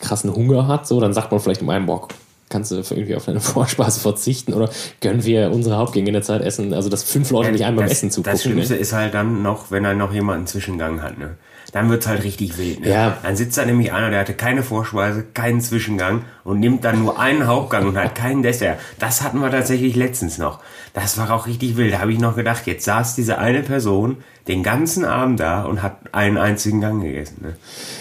krassen 0.00 0.34
Hunger 0.34 0.68
hat, 0.68 0.86
so, 0.86 1.00
dann 1.00 1.12
sagt 1.12 1.30
man 1.30 1.40
vielleicht 1.40 1.62
um 1.62 1.70
einen 1.70 1.86
Bock, 1.86 2.08
kannst 2.48 2.70
du 2.70 2.76
irgendwie 2.76 3.16
auf 3.16 3.24
deine 3.24 3.40
Vorspeise 3.40 4.00
verzichten 4.00 4.52
oder 4.54 4.70
können 5.00 5.24
wir 5.24 5.50
unsere 5.50 5.76
Hauptgänge 5.76 6.08
in 6.08 6.14
der 6.14 6.22
Zeit 6.22 6.42
essen? 6.42 6.72
Also, 6.72 6.88
dass 6.88 7.02
fünf 7.02 7.30
Leute 7.30 7.52
nicht 7.52 7.64
einmal 7.64 7.82
beim 7.82 7.88
das, 7.88 7.98
Essen 7.98 8.10
zugucken. 8.10 8.32
Das 8.32 8.42
Schlimmste 8.42 8.74
ne? 8.74 8.80
ist 8.80 8.92
halt 8.92 9.14
dann 9.14 9.42
noch, 9.42 9.70
wenn 9.70 9.84
er 9.84 9.94
noch 9.94 10.12
jemand 10.12 10.38
einen 10.38 10.46
Zwischengang 10.46 11.02
hat. 11.02 11.18
Ne? 11.18 11.36
Dann 11.72 11.90
wird's 11.90 12.06
halt 12.06 12.22
richtig 12.22 12.58
wild. 12.58 12.80
Ne? 12.80 12.90
Ja. 12.90 13.18
Dann 13.22 13.36
sitzt 13.36 13.58
da 13.58 13.64
nämlich 13.64 13.92
einer, 13.92 14.10
der 14.10 14.20
hatte 14.20 14.34
keine 14.34 14.62
Vorspeise, 14.62 15.24
keinen 15.34 15.60
Zwischengang 15.60 16.24
und 16.44 16.60
nimmt 16.60 16.84
dann 16.84 17.00
nur 17.00 17.18
einen 17.18 17.46
Hauptgang 17.46 17.86
und 17.86 17.96
hat 17.96 18.14
keinen 18.14 18.42
Dessert. 18.42 18.78
Das 18.98 19.22
hatten 19.22 19.40
wir 19.40 19.50
tatsächlich 19.50 19.96
letztens 19.96 20.38
noch. 20.38 20.60
Das 20.94 21.18
war 21.18 21.30
auch 21.30 21.46
richtig 21.46 21.76
wild. 21.76 21.92
Da 21.92 21.98
habe 21.98 22.12
ich 22.12 22.18
noch 22.18 22.36
gedacht, 22.36 22.66
jetzt 22.66 22.84
saß 22.84 23.14
diese 23.16 23.38
eine 23.38 23.62
Person 23.62 24.18
den 24.48 24.62
ganzen 24.62 25.04
Abend 25.04 25.40
da 25.40 25.64
und 25.64 25.82
hat 25.82 25.96
einen 26.12 26.38
einzigen 26.38 26.80
Gang 26.80 27.02
gegessen. 27.02 27.38
Ne? 27.42 27.56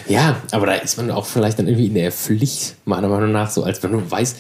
Ja, 0.08 0.38
aber 0.52 0.68
da 0.68 0.74
ist 0.74 0.98
man 0.98 1.10
auch 1.12 1.26
vielleicht 1.26 1.58
dann 1.60 1.68
irgendwie 1.68 1.88
in 1.88 1.96
der 1.96 2.12
Pflicht, 2.12 2.76
meiner 2.86 3.08
Meinung 3.08 3.32
nach, 3.32 3.50
so 3.50 3.64
als 3.64 3.82
wenn 3.82 3.92
du 3.92 4.12
weißt, 4.12 4.38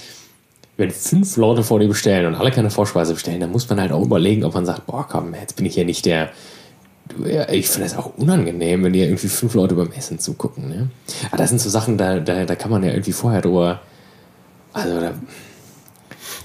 wenn 0.77 0.91
fünf 0.91 1.37
Leute 1.37 1.63
vor 1.63 1.79
dir 1.79 1.87
bestellen 1.87 2.25
und 2.25 2.35
alle 2.35 2.51
keine 2.51 2.69
Vorspeise 2.69 3.13
bestellen, 3.13 3.39
dann 3.39 3.51
muss 3.51 3.69
man 3.69 3.79
halt 3.79 3.91
auch 3.91 4.03
überlegen, 4.03 4.43
ob 4.43 4.53
man 4.53 4.65
sagt, 4.65 4.85
boah, 4.85 5.07
komm, 5.09 5.33
jetzt 5.33 5.55
bin 5.55 5.65
ich 5.65 5.73
hier 5.73 5.85
nicht 5.85 6.05
der. 6.05 6.29
Ja, 7.25 7.47
Ich 7.49 7.69
finde 7.69 7.87
das 7.87 7.97
auch 7.97 8.17
unangenehm, 8.17 8.83
wenn 8.83 8.93
dir 8.93 9.05
irgendwie 9.05 9.27
fünf 9.27 9.53
Leute 9.53 9.75
beim 9.75 9.91
Essen 9.91 10.19
zugucken. 10.19 10.67
Ne? 10.69 10.89
Aber 11.27 11.37
das 11.37 11.49
sind 11.49 11.59
so 11.61 11.69
Sachen, 11.69 11.97
da, 11.97 12.19
da, 12.19 12.45
da 12.45 12.55
kann 12.55 12.71
man 12.71 12.83
ja 12.83 12.91
irgendwie 12.91 13.11
vorher 13.11 13.41
drüber. 13.41 13.81
Also, 14.73 14.99
da. 14.99 15.13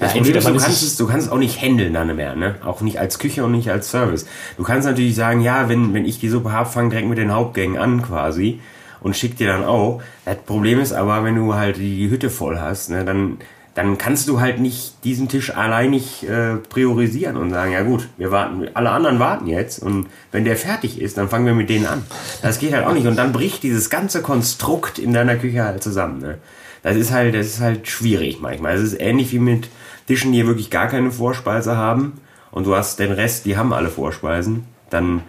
Ja, 0.00 0.06
Das 0.06 0.12
Problem 0.12 0.16
entweder 0.18 0.38
ist, 0.38 0.48
du 0.48 0.52
kannst, 0.52 0.82
es, 0.82 0.96
du 0.96 1.06
kannst 1.06 1.26
es 1.26 1.32
auch 1.32 1.38
nicht 1.38 1.60
handeln 1.60 1.92
dann 1.94 2.14
mehr, 2.14 2.34
ne? 2.34 2.56
Auch 2.64 2.80
nicht 2.80 2.98
als 2.98 3.18
Küche 3.18 3.44
und 3.44 3.52
nicht 3.52 3.70
als 3.70 3.90
Service. 3.90 4.26
Du 4.56 4.62
kannst 4.62 4.86
natürlich 4.86 5.14
sagen, 5.14 5.40
ja, 5.40 5.68
wenn, 5.68 5.92
wenn 5.94 6.04
ich 6.06 6.20
die 6.20 6.28
Suppe 6.28 6.52
habe, 6.52 6.68
fang 6.68 6.90
direkt 6.90 7.08
mit 7.08 7.18
den 7.18 7.32
Hauptgängen 7.32 7.76
an 7.78 8.02
quasi 8.02 8.60
und 9.00 9.16
schick 9.16 9.36
dir 9.36 9.48
dann 9.48 9.64
auch. 9.64 10.00
Das 10.24 10.36
Problem 10.38 10.80
ist 10.80 10.92
aber, 10.92 11.24
wenn 11.24 11.34
du 11.36 11.54
halt 11.54 11.76
die 11.76 12.08
Hütte 12.08 12.30
voll 12.30 12.58
hast, 12.58 12.90
ne, 12.90 13.04
dann, 13.04 13.38
dann 13.80 13.96
kannst 13.96 14.28
du 14.28 14.40
halt 14.40 14.60
nicht 14.60 15.04
diesen 15.04 15.28
Tisch 15.28 15.56
allein 15.56 15.90
nicht 15.90 16.22
äh, 16.24 16.56
priorisieren 16.56 17.38
und 17.38 17.48
sagen, 17.48 17.72
ja 17.72 17.82
gut, 17.82 18.10
wir 18.18 18.30
warten, 18.30 18.68
alle 18.74 18.90
anderen 18.90 19.18
warten 19.20 19.46
jetzt 19.46 19.82
und 19.82 20.08
wenn 20.32 20.44
der 20.44 20.58
fertig 20.58 21.00
ist, 21.00 21.16
dann 21.16 21.30
fangen 21.30 21.46
wir 21.46 21.54
mit 21.54 21.70
denen 21.70 21.86
an. 21.86 22.02
Das 22.42 22.58
geht 22.58 22.74
halt 22.74 22.84
auch 22.84 22.92
nicht 22.92 23.06
und 23.06 23.16
dann 23.16 23.32
bricht 23.32 23.62
dieses 23.62 23.88
ganze 23.88 24.20
Konstrukt 24.20 24.98
in 24.98 25.14
deiner 25.14 25.36
Küche 25.36 25.64
halt 25.64 25.82
zusammen, 25.82 26.20
ne? 26.20 26.36
Das 26.82 26.94
ist 26.94 27.10
halt, 27.10 27.34
das 27.34 27.46
ist 27.46 27.60
halt 27.60 27.88
schwierig 27.88 28.40
manchmal. 28.42 28.74
Es 28.74 28.82
ist 28.82 29.00
ähnlich 29.00 29.32
wie 29.32 29.38
mit 29.38 29.68
Tischen, 30.06 30.32
die 30.32 30.46
wirklich 30.46 30.68
gar 30.68 30.88
keine 30.88 31.10
Vorspeise 31.10 31.74
haben 31.74 32.20
und 32.50 32.66
du 32.66 32.76
hast 32.76 32.98
den 32.98 33.12
Rest, 33.12 33.46
die 33.46 33.56
haben 33.56 33.72
alle 33.72 33.88
Vorspeisen, 33.88 34.64
dann, 34.90 35.22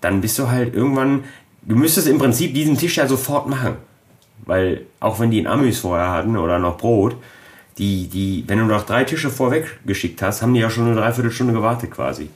dann 0.00 0.20
bist 0.20 0.40
du 0.40 0.50
halt 0.50 0.74
irgendwann, 0.74 1.22
du 1.62 1.76
müsstest 1.76 2.08
im 2.08 2.18
Prinzip 2.18 2.52
diesen 2.52 2.76
Tisch 2.76 2.96
ja 2.96 3.06
sofort 3.06 3.48
machen. 3.48 3.76
Weil 4.44 4.86
auch 4.98 5.20
wenn 5.20 5.30
die 5.30 5.40
ein 5.40 5.46
Amüs 5.46 5.78
vorher 5.78 6.10
hatten 6.10 6.36
oder 6.36 6.58
noch 6.58 6.76
Brot, 6.76 7.14
die, 7.78 8.06
die, 8.08 8.44
wenn 8.46 8.58
du 8.58 8.64
noch 8.66 8.84
drei 8.84 9.04
Tische 9.04 9.30
vorweg 9.30 9.78
geschickt 9.86 10.20
hast, 10.22 10.42
haben 10.42 10.54
die 10.54 10.60
ja 10.60 10.70
schon 10.70 10.86
eine 10.86 10.94
Dreiviertelstunde 10.96 11.52
gewartet 11.52 11.90
quasi. 11.90 12.28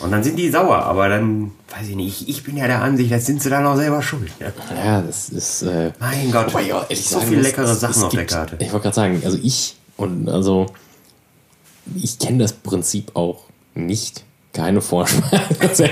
Und 0.00 0.10
dann 0.10 0.24
sind 0.24 0.36
die 0.36 0.50
sauer, 0.50 0.78
aber 0.78 1.08
dann, 1.08 1.52
weiß 1.70 1.88
ich 1.88 1.94
nicht, 1.96 2.22
ich, 2.22 2.28
ich 2.28 2.42
bin 2.42 2.56
ja 2.56 2.66
der 2.66 2.82
Ansicht, 2.82 3.12
das 3.12 3.26
sind 3.26 3.40
sie 3.40 3.48
dann 3.48 3.64
auch 3.64 3.76
selber 3.76 4.02
schuld. 4.02 4.30
Ja. 4.40 4.52
Ja, 4.84 5.00
das 5.02 5.28
ist. 5.28 5.62
Äh, 5.62 5.92
Mein 6.00 6.30
Gott, 6.32 6.48
Wobei, 6.52 6.62
ja, 6.66 6.82
ehrlich 6.82 7.08
so 7.08 7.16
sagen 7.18 7.28
viele 7.28 7.42
leckere 7.42 7.64
es- 7.64 7.80
Sachen 7.80 7.92
es 7.98 8.02
auf 8.02 8.10
der 8.10 8.20
gibt- 8.22 8.32
Karte. 8.32 8.56
Ich 8.58 8.72
wollte 8.72 8.82
gerade 8.84 8.96
sagen, 8.96 9.22
also 9.24 9.38
ich 9.40 9.76
und 9.96 10.28
also 10.28 10.66
ich 11.94 12.18
kenne 12.18 12.38
das 12.38 12.52
Prinzip 12.52 13.12
auch 13.14 13.44
nicht. 13.74 14.24
Keine 14.52 14.80
Vorspeise. 14.80 15.40
also 15.60 15.84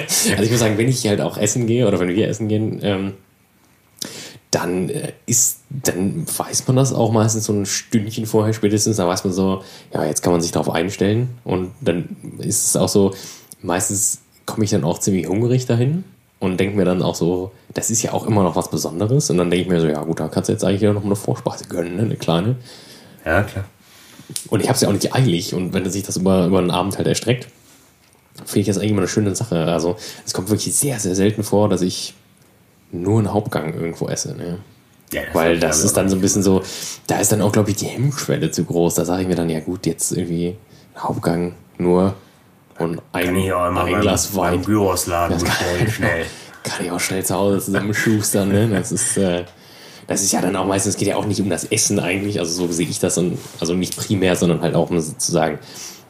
ich 0.42 0.50
muss 0.50 0.60
sagen, 0.60 0.78
wenn 0.78 0.88
ich 0.88 1.06
halt 1.06 1.20
auch 1.20 1.36
essen 1.36 1.66
gehe 1.66 1.86
oder 1.86 1.98
wenn 2.00 2.08
wir 2.08 2.28
essen 2.28 2.48
gehen, 2.48 2.78
ähm, 2.82 3.14
dann 4.52 4.90
äh, 4.90 5.12
ist, 5.26 5.60
dann 5.70 6.26
weiß 6.26 6.68
man 6.68 6.76
das 6.76 6.92
auch 6.92 7.10
meistens 7.10 7.46
so 7.46 7.52
ein 7.52 7.66
Stündchen 7.66 8.26
vorher 8.26 8.52
spätestens, 8.52 8.98
da 8.98 9.08
weiß 9.08 9.24
man 9.24 9.32
so, 9.32 9.64
ja, 9.92 10.04
jetzt 10.04 10.22
kann 10.22 10.32
man 10.32 10.40
sich 10.40 10.52
darauf 10.52 10.70
einstellen 10.70 11.30
und 11.42 11.72
dann 11.80 12.16
ist 12.38 12.66
es 12.66 12.76
auch 12.76 12.88
so, 12.88 13.14
meistens 13.62 14.20
komme 14.46 14.64
ich 14.64 14.70
dann 14.70 14.84
auch 14.84 14.98
ziemlich 14.98 15.26
hungrig 15.26 15.66
dahin 15.66 16.04
und 16.38 16.60
denke 16.60 16.76
mir 16.76 16.84
dann 16.84 17.02
auch 17.02 17.14
so, 17.14 17.52
das 17.72 17.90
ist 17.90 18.02
ja 18.02 18.12
auch 18.12 18.26
immer 18.26 18.42
noch 18.42 18.54
was 18.54 18.70
Besonderes 18.70 19.30
und 19.30 19.38
dann 19.38 19.50
denke 19.50 19.64
ich 19.64 19.70
mir 19.70 19.80
so, 19.80 19.86
ja 19.86 20.02
gut, 20.02 20.20
da 20.20 20.28
kannst 20.28 20.50
du 20.50 20.52
jetzt 20.52 20.64
eigentlich 20.64 20.82
noch 20.82 21.04
eine 21.04 21.16
Vorspeise 21.16 21.64
gönnen, 21.64 21.96
ne? 21.96 22.02
eine 22.02 22.16
kleine. 22.16 22.56
Ja, 23.24 23.42
klar. 23.44 23.64
Und 24.48 24.60
ich 24.60 24.68
habe 24.68 24.76
es 24.76 24.82
ja 24.82 24.88
auch 24.88 24.92
nicht 24.92 25.14
eilig 25.14 25.54
und 25.54 25.72
wenn 25.72 25.88
sich 25.90 26.02
das 26.02 26.18
über, 26.18 26.46
über 26.46 26.58
einen 26.58 26.70
Abend 26.70 26.98
halt 26.98 27.06
erstreckt, 27.06 27.48
finde 28.44 28.60
ich 28.60 28.66
das 28.66 28.76
eigentlich 28.76 28.90
immer 28.90 29.00
eine 29.00 29.08
schöne 29.08 29.34
Sache. 29.34 29.64
Also 29.64 29.96
es 30.26 30.34
kommt 30.34 30.50
wirklich 30.50 30.74
sehr, 30.74 30.98
sehr 30.98 31.14
selten 31.14 31.42
vor, 31.42 31.68
dass 31.68 31.80
ich 31.80 32.14
nur 32.92 33.18
einen 33.18 33.32
Hauptgang 33.32 33.74
irgendwo 33.74 34.08
esse. 34.08 34.34
Ne? 34.36 34.58
Ja, 35.12 35.22
Weil 35.32 35.58
das 35.58 35.82
ist 35.84 35.96
dann 35.96 36.08
so 36.08 36.16
ein 36.16 36.20
bisschen 36.22 36.42
so, 36.42 36.62
da 37.06 37.18
ist 37.18 37.32
dann 37.32 37.42
auch, 37.42 37.52
glaube 37.52 37.70
ich, 37.70 37.76
die 37.76 37.86
Hemmschwelle 37.86 38.50
zu 38.50 38.64
groß. 38.64 38.94
Da 38.94 39.04
sage 39.04 39.22
ich 39.22 39.28
mir 39.28 39.34
dann, 39.34 39.50
ja 39.50 39.60
gut, 39.60 39.84
jetzt 39.86 40.12
irgendwie 40.12 40.56
ein 40.94 41.02
Hauptgang 41.02 41.54
nur 41.78 42.14
und 42.78 43.00
ein, 43.12 43.24
Kann 43.26 43.36
ich 43.36 43.52
auch 43.52 43.68
immer 43.68 43.84
ein 43.84 43.92
beim, 43.92 44.00
Glas 44.00 44.34
Wein. 44.36 44.54
beim 44.56 44.64
Gyrosladen 44.64 45.34
Das 45.38 45.44
kann- 45.44 45.56
bestellen, 45.58 45.90
schnell. 45.92 46.24
Kann 46.64 46.84
ich 46.86 46.90
auch 46.92 47.00
schnell 47.00 47.24
zu 47.24 47.34
Hause 47.34 47.60
zusammenschustern. 47.60 48.48
Ne? 48.48 48.68
Das 48.68 48.92
ist, 48.92 49.16
äh, 49.18 49.44
das 50.06 50.22
ist 50.22 50.32
ja 50.32 50.40
dann 50.40 50.56
auch 50.56 50.66
meistens, 50.66 50.94
es 50.94 50.98
geht 50.98 51.08
ja 51.08 51.16
auch 51.16 51.26
nicht 51.26 51.40
um 51.40 51.50
das 51.50 51.64
Essen 51.64 51.98
eigentlich, 52.00 52.38
also 52.38 52.66
so 52.66 52.72
sehe 52.72 52.86
ich 52.88 52.98
das, 52.98 53.18
und, 53.18 53.38
also 53.60 53.74
nicht 53.74 53.96
primär, 53.96 54.36
sondern 54.36 54.60
halt 54.62 54.74
auch 54.74 54.90
um 54.90 54.98
sozusagen 55.00 55.58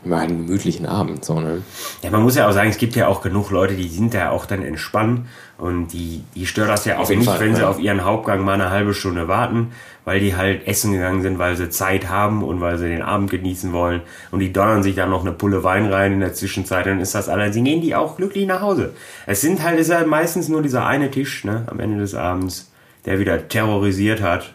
immer 0.05 0.19
einen 0.19 0.39
gemütlichen 0.47 0.87
Abend. 0.87 1.25
So, 1.25 1.39
ne? 1.41 1.63
Ja, 2.03 2.11
man 2.11 2.23
muss 2.23 2.35
ja 2.37 2.49
auch 2.49 2.53
sagen, 2.53 2.71
es 2.71 2.77
gibt 2.79 2.97
ja 2.97 3.07
auch 3.09 3.23
genug 3.23 3.51
Leute, 3.51 3.75
die 3.75 3.89
sind 3.89 4.15
da 4.15 4.31
auch 4.31 4.47
dann 4.47 4.63
entspannt 4.63 5.27
und 5.63 5.93
die, 5.93 6.25
die 6.35 6.45
stört 6.45 6.71
das 6.71 6.85
ja 6.87 6.99
auch 6.99 7.09
nicht, 7.09 7.25
Fall, 7.25 7.39
wenn 7.39 7.55
sie 7.55 7.61
ja. 7.63 7.69
auf 7.69 7.79
ihren 7.79 8.05
Hauptgang 8.05 8.45
mal 8.45 8.55
eine 8.55 8.71
halbe 8.71 8.95
Stunde 8.95 9.29
warten, 9.29 9.71
weil 10.05 10.19
die 10.19 10.35
halt 10.35 10.67
essen 10.67 10.91
gegangen 10.93 11.23
sind, 11.23 11.39
weil 11.39 11.57
sie 11.57 11.71
Zeit 11.71 12.09
haben 12.09 12.43
und 12.43 12.61
weil 12.61 12.79
sie 12.79 12.89
den 12.89 13.01
Abend 13.01 13.31
genießen 13.31 13.73
wollen 13.73 14.01
und 14.33 14.41
die 14.41 14.53
donnern 14.53 14.83
sich 14.83 14.97
dann 14.97 15.11
noch 15.11 15.21
eine 15.21 15.31
Pulle 15.31 15.63
Wein 15.63 15.87
rein 15.87 16.15
in 16.15 16.19
der 16.21 16.35
Zwischenzeit, 16.35 16.87
dann 16.87 16.99
ist 16.99 17.15
das 17.15 17.29
alles, 17.29 17.55
sie 17.55 17.63
gehen 17.63 17.81
die 17.81 17.95
auch 17.95 18.17
glücklich 18.17 18.45
nach 18.49 18.61
Hause. 18.61 18.93
Es 19.25 19.41
sind 19.41 19.63
halt, 19.63 19.79
ist 19.79 19.95
halt 19.95 20.09
meistens 20.09 20.49
nur 20.49 20.63
dieser 20.63 20.85
eine 20.85 21.13
Tisch, 21.13 21.45
ne, 21.45 21.65
am 21.69 21.79
Ende 21.79 21.99
des 22.01 22.17
Abends, 22.17 22.73
der 23.07 23.21
wieder 23.21 23.47
terrorisiert 23.47 24.21
hat 24.21 24.55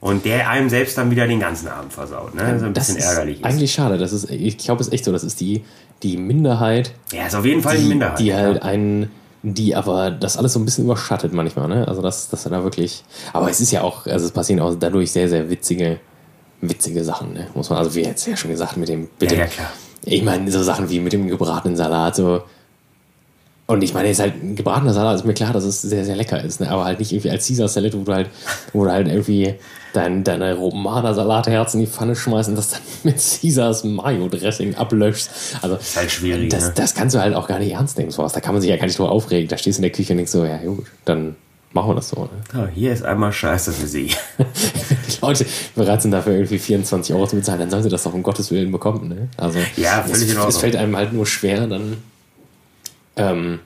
und 0.00 0.24
der 0.24 0.50
einem 0.50 0.68
selbst 0.70 0.98
dann 0.98 1.12
wieder 1.12 1.28
den 1.28 1.38
ganzen 1.38 1.68
Abend 1.68 1.92
versaut, 1.92 2.34
ne, 2.34 2.42
das 2.42 2.56
ist 2.56 2.62
ein 2.64 2.74
Das 2.74 2.86
bisschen 2.88 2.96
ist 2.98 3.04
ärgerlich 3.06 3.38
ist. 3.38 3.44
eigentlich 3.44 3.72
schade. 3.72 3.96
Das 3.96 4.12
ist, 4.12 4.28
ich 4.28 4.58
glaube, 4.58 4.80
es 4.80 4.88
ist 4.88 4.92
echt 4.92 5.04
so. 5.04 5.12
Das 5.12 5.22
ist 5.22 5.38
die, 5.40 5.62
die 6.02 6.16
Minderheit, 6.16 6.90
Ja, 7.12 7.26
ist 7.28 7.36
auf 7.36 7.44
jeden 7.44 7.62
Fall 7.62 7.76
die, 7.76 7.82
die, 7.84 7.88
Minderheit. 7.88 8.18
die 8.18 8.26
ja. 8.26 8.36
halt 8.38 8.62
einen, 8.62 9.10
die 9.42 9.74
aber 9.74 10.10
das 10.10 10.36
alles 10.36 10.52
so 10.52 10.58
ein 10.58 10.64
bisschen 10.64 10.84
überschattet 10.84 11.32
manchmal, 11.32 11.68
ne? 11.68 11.86
Also 11.86 12.02
das, 12.02 12.28
das 12.28 12.42
da 12.44 12.62
wirklich. 12.62 13.04
Aber 13.32 13.48
es 13.50 13.60
ist 13.60 13.70
ja 13.70 13.82
auch, 13.82 14.06
also 14.06 14.26
es 14.26 14.32
passieren 14.32 14.60
auch 14.60 14.74
dadurch 14.78 15.12
sehr, 15.12 15.28
sehr 15.28 15.48
witzige, 15.48 16.00
witzige 16.60 17.04
Sachen, 17.04 17.32
ne? 17.34 17.46
Muss 17.54 17.70
man, 17.70 17.78
also 17.78 17.94
wie 17.94 18.02
jetzt 18.02 18.26
ja 18.26 18.36
schon 18.36 18.50
gesagt, 18.50 18.76
mit 18.76 18.88
dem, 18.88 19.02
mit 19.02 19.22
Ja, 19.22 19.28
dem 19.28 19.38
ja, 19.38 19.46
klar. 19.46 19.70
Ich 20.04 20.22
meine, 20.22 20.50
so 20.50 20.62
Sachen 20.62 20.88
wie 20.90 21.00
mit 21.00 21.12
dem 21.12 21.28
gebratenen 21.28 21.76
Salat, 21.76 22.16
so. 22.16 22.42
Und 23.70 23.82
ich 23.84 23.92
meine, 23.92 24.08
jetzt 24.08 24.18
halt 24.20 24.42
ein 24.42 24.56
gebratener 24.56 24.94
Salat 24.94 25.16
ist 25.16 25.26
mir 25.26 25.34
klar, 25.34 25.52
dass 25.52 25.64
es 25.64 25.82
sehr, 25.82 26.02
sehr 26.02 26.16
lecker 26.16 26.42
ist, 26.42 26.58
ne? 26.60 26.70
aber 26.70 26.86
halt 26.86 26.98
nicht 27.00 27.12
irgendwie 27.12 27.28
als 27.30 27.46
Caesar 27.46 27.68
Salad, 27.68 27.92
wo 27.94 28.02
du 28.02 28.14
halt, 28.14 28.30
wo 28.72 28.82
du 28.84 28.90
halt 28.90 29.08
irgendwie 29.08 29.56
dein, 29.92 30.24
deine 30.24 30.54
Romaner 30.54 31.12
Salatherz 31.12 31.74
in 31.74 31.80
die 31.80 31.86
Pfanne 31.86 32.16
schmeißt 32.16 32.48
und 32.48 32.56
das 32.56 32.70
dann 32.70 32.80
mit 33.02 33.16
Caesars 33.16 33.84
Mayo-Dressing 33.84 34.74
ablöschst. 34.74 35.30
Also, 35.60 35.76
ist 35.76 35.96
halt 35.98 36.10
schwierig, 36.10 36.48
Das, 36.48 36.68
ne? 36.68 36.72
das 36.76 36.94
kannst 36.94 37.14
du 37.14 37.20
halt 37.20 37.34
auch 37.34 37.46
gar 37.46 37.58
nicht 37.58 37.72
ernst 37.72 37.98
nehmen, 37.98 38.10
sowas. 38.10 38.32
Da 38.32 38.40
kann 38.40 38.54
man 38.54 38.62
sich 38.62 38.70
ja 38.70 38.76
gar 38.78 38.86
nicht 38.86 38.98
drüber 38.98 39.12
aufregen. 39.12 39.48
Da 39.48 39.58
stehst 39.58 39.78
du 39.78 39.80
in 39.80 39.82
der 39.82 39.92
Küche 39.92 40.14
und 40.14 40.16
denkst 40.16 40.32
so, 40.32 40.46
ja 40.46 40.56
gut, 40.64 40.86
dann 41.04 41.36
machen 41.74 41.90
wir 41.90 41.94
das 41.96 42.08
so. 42.08 42.22
Ne? 42.22 42.28
Ja, 42.54 42.68
hier 42.74 42.92
ist 42.94 43.04
einmal 43.04 43.34
Scheiße 43.34 43.72
für 43.72 43.86
Sie. 43.86 44.06
Die 44.38 45.20
Leute 45.20 45.44
bereit 45.74 46.00
sind 46.00 46.12
dafür 46.12 46.32
irgendwie 46.32 46.58
24 46.58 47.14
Euro 47.14 47.26
zu 47.26 47.36
bezahlen, 47.36 47.60
dann 47.60 47.68
sollen 47.70 47.82
sie 47.82 47.90
das 47.90 48.04
doch 48.04 48.14
um 48.14 48.22
Gottes 48.22 48.50
Willen 48.50 48.72
bekommen. 48.72 49.08
Ne? 49.08 49.28
Also, 49.36 49.58
Ja, 49.76 50.02
völlig 50.04 50.22
es, 50.22 50.30
in 50.30 50.36
Ordnung. 50.38 50.48
es 50.48 50.56
fällt 50.58 50.74
einem 50.76 50.96
halt 50.96 51.12
nur 51.12 51.26
schwer, 51.26 51.66
dann. 51.66 51.98
Ähm, 53.18 53.58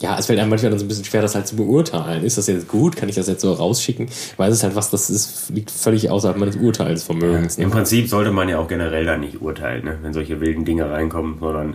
ja, 0.00 0.16
es 0.16 0.26
fällt 0.26 0.38
einem 0.38 0.50
manchmal 0.50 0.70
dann 0.70 0.78
so 0.78 0.84
ein 0.84 0.88
bisschen 0.88 1.04
schwer, 1.04 1.22
das 1.22 1.34
halt 1.34 1.48
zu 1.48 1.56
beurteilen. 1.56 2.22
Ist 2.22 2.38
das 2.38 2.46
jetzt 2.46 2.68
gut? 2.68 2.94
Kann 2.94 3.08
ich 3.08 3.16
das 3.16 3.26
jetzt 3.26 3.40
so 3.40 3.52
rausschicken? 3.52 4.08
Weil 4.36 4.50
es 4.50 4.58
ist 4.58 4.62
halt 4.62 4.76
was, 4.76 4.90
das 4.90 5.10
ist, 5.10 5.50
liegt 5.50 5.70
völlig 5.72 6.08
außerhalb 6.10 6.36
meines 6.38 6.56
Urteilsvermögens. 6.56 7.58
Im 7.58 7.64
Ne? 7.68 7.74
Prinzip 7.74 8.08
sollte 8.08 8.30
man 8.30 8.48
ja 8.48 8.58
auch 8.58 8.68
generell 8.68 9.04
da 9.04 9.16
nicht 9.16 9.40
urteilen, 9.42 9.84
ne? 9.84 9.98
wenn 10.02 10.12
solche 10.12 10.40
wilden 10.40 10.64
Dinge 10.64 10.88
reinkommen, 10.88 11.38
sondern 11.40 11.74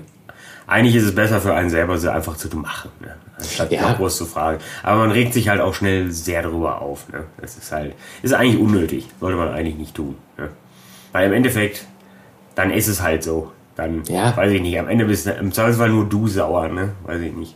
eigentlich 0.67 0.95
ist 0.95 1.03
es 1.03 1.13
besser 1.13 1.41
für 1.41 1.53
einen 1.53 1.69
selber, 1.69 1.97
sie 1.97 2.09
einfach 2.11 2.37
zu 2.37 2.47
machen, 2.55 2.91
ne? 3.01 3.13
anstatt 3.37 3.69
Ja. 3.73 3.91
groß 3.91 4.15
zu 4.15 4.25
fragen. 4.25 4.59
Aber 4.83 4.99
man 5.01 5.11
regt 5.11 5.33
sich 5.33 5.49
halt 5.49 5.59
auch 5.59 5.73
schnell 5.73 6.09
sehr 6.11 6.43
darüber 6.43 6.81
auf. 6.81 7.09
Ne? 7.09 7.25
Das 7.41 7.57
ist 7.57 7.73
halt, 7.73 7.93
ist 8.21 8.33
eigentlich 8.33 8.61
unnötig, 8.61 9.05
sollte 9.19 9.37
man 9.37 9.49
eigentlich 9.49 9.75
nicht 9.75 9.95
tun. 9.95 10.15
Ne? 10.37 10.47
Weil 11.11 11.27
im 11.27 11.33
Endeffekt, 11.33 11.85
dann 12.55 12.71
ist 12.71 12.87
es 12.87 13.01
halt 13.01 13.21
so. 13.23 13.51
Dann, 13.75 14.03
Ja. 14.07 14.35
weiß 14.37 14.51
ich 14.51 14.61
nicht, 14.61 14.77
am 14.79 14.87
Ende 14.87 15.05
bist 15.05 15.25
du 15.25 15.31
im 15.31 15.51
Zweifelsfall 15.51 15.89
nur 15.89 16.05
du 16.05 16.27
sauer, 16.27 16.67
ne? 16.67 16.91
weiß 17.05 17.21
ich 17.21 17.33
nicht. 17.33 17.55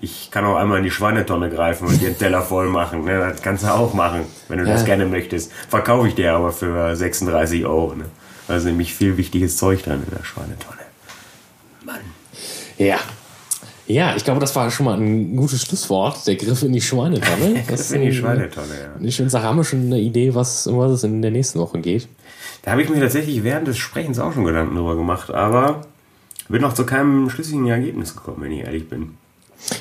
Ich 0.00 0.30
kann 0.30 0.44
auch 0.44 0.54
einmal 0.56 0.78
in 0.78 0.84
die 0.84 0.92
Schweinetonne 0.92 1.50
greifen 1.50 1.88
und 1.88 2.00
dir 2.00 2.06
einen 2.08 2.18
Teller 2.18 2.42
voll 2.42 2.68
machen. 2.68 3.04
Ne? 3.04 3.18
Das 3.18 3.42
kannst 3.42 3.64
du 3.64 3.68
auch 3.74 3.94
machen, 3.94 4.20
wenn 4.48 4.58
du 4.58 4.64
Ja. 4.64 4.74
das 4.74 4.84
gerne 4.84 5.04
möchtest. 5.06 5.52
Verkaufe 5.68 6.06
ich 6.06 6.14
dir 6.14 6.34
aber 6.34 6.52
für 6.52 6.94
36 6.94 7.66
Euro. 7.66 7.94
Ne? 7.96 8.04
Da 8.46 8.54
ist 8.56 8.64
nämlich 8.64 8.94
viel 8.94 9.16
wichtiges 9.16 9.56
Zeug 9.56 9.82
drin 9.82 10.04
in 10.08 10.16
der 10.16 10.24
Schweinetonne. 10.24 10.78
Mann. 11.84 11.98
Ja. 12.76 12.98
Ja, 13.88 14.14
ich 14.14 14.22
glaube, 14.24 14.38
das 14.38 14.54
war 14.54 14.70
schon 14.70 14.84
mal 14.86 14.98
ein 15.00 15.34
gutes 15.34 15.62
Schlusswort. 15.62 16.26
Der 16.26 16.36
Griff 16.36 16.62
in 16.62 16.72
die 16.72 16.80
Schweinetonne. 16.80 17.64
Das 17.68 17.90
in 17.90 18.02
die 18.02 18.12
Schweinetonne, 18.12 18.68
ja. 18.68 18.94
Eine 19.00 19.10
schöne 19.10 19.30
Sache. 19.30 19.44
Haben 19.44 19.56
wir 19.56 19.64
schon 19.64 19.86
eine 19.86 19.98
Idee, 19.98 20.34
was, 20.34 20.66
um 20.66 20.78
was 20.78 20.92
es 20.92 21.04
in 21.04 21.22
der 21.22 21.30
nächsten 21.30 21.58
Woche 21.58 21.78
geht? 21.80 22.06
Da 22.62 22.72
habe 22.72 22.82
ich 22.82 22.88
mir 22.90 23.00
tatsächlich 23.00 23.42
während 23.44 23.66
des 23.66 23.78
Sprechens 23.78 24.18
auch 24.18 24.32
schon 24.32 24.44
Gedanken 24.44 24.76
drüber 24.76 24.94
gemacht, 24.94 25.30
aber 25.32 25.82
bin 26.50 26.60
noch 26.62 26.74
zu 26.74 26.84
keinem 26.84 27.30
schlüssigen 27.30 27.66
Ergebnis 27.66 28.14
gekommen, 28.14 28.38
wenn 28.40 28.52
ich 28.52 28.60
ehrlich 28.60 28.88
bin. 28.88 29.14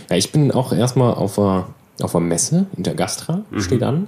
Ja, 0.10 0.16
ich 0.16 0.32
bin 0.32 0.52
auch 0.52 0.72
erstmal 0.74 1.14
auf 1.14 1.38
einer, 1.38 1.68
auf 2.02 2.14
Messe, 2.16 2.66
Intergastra, 2.78 3.42
Mhm. 3.52 3.62
steht 3.62 3.84
an. 3.84 4.08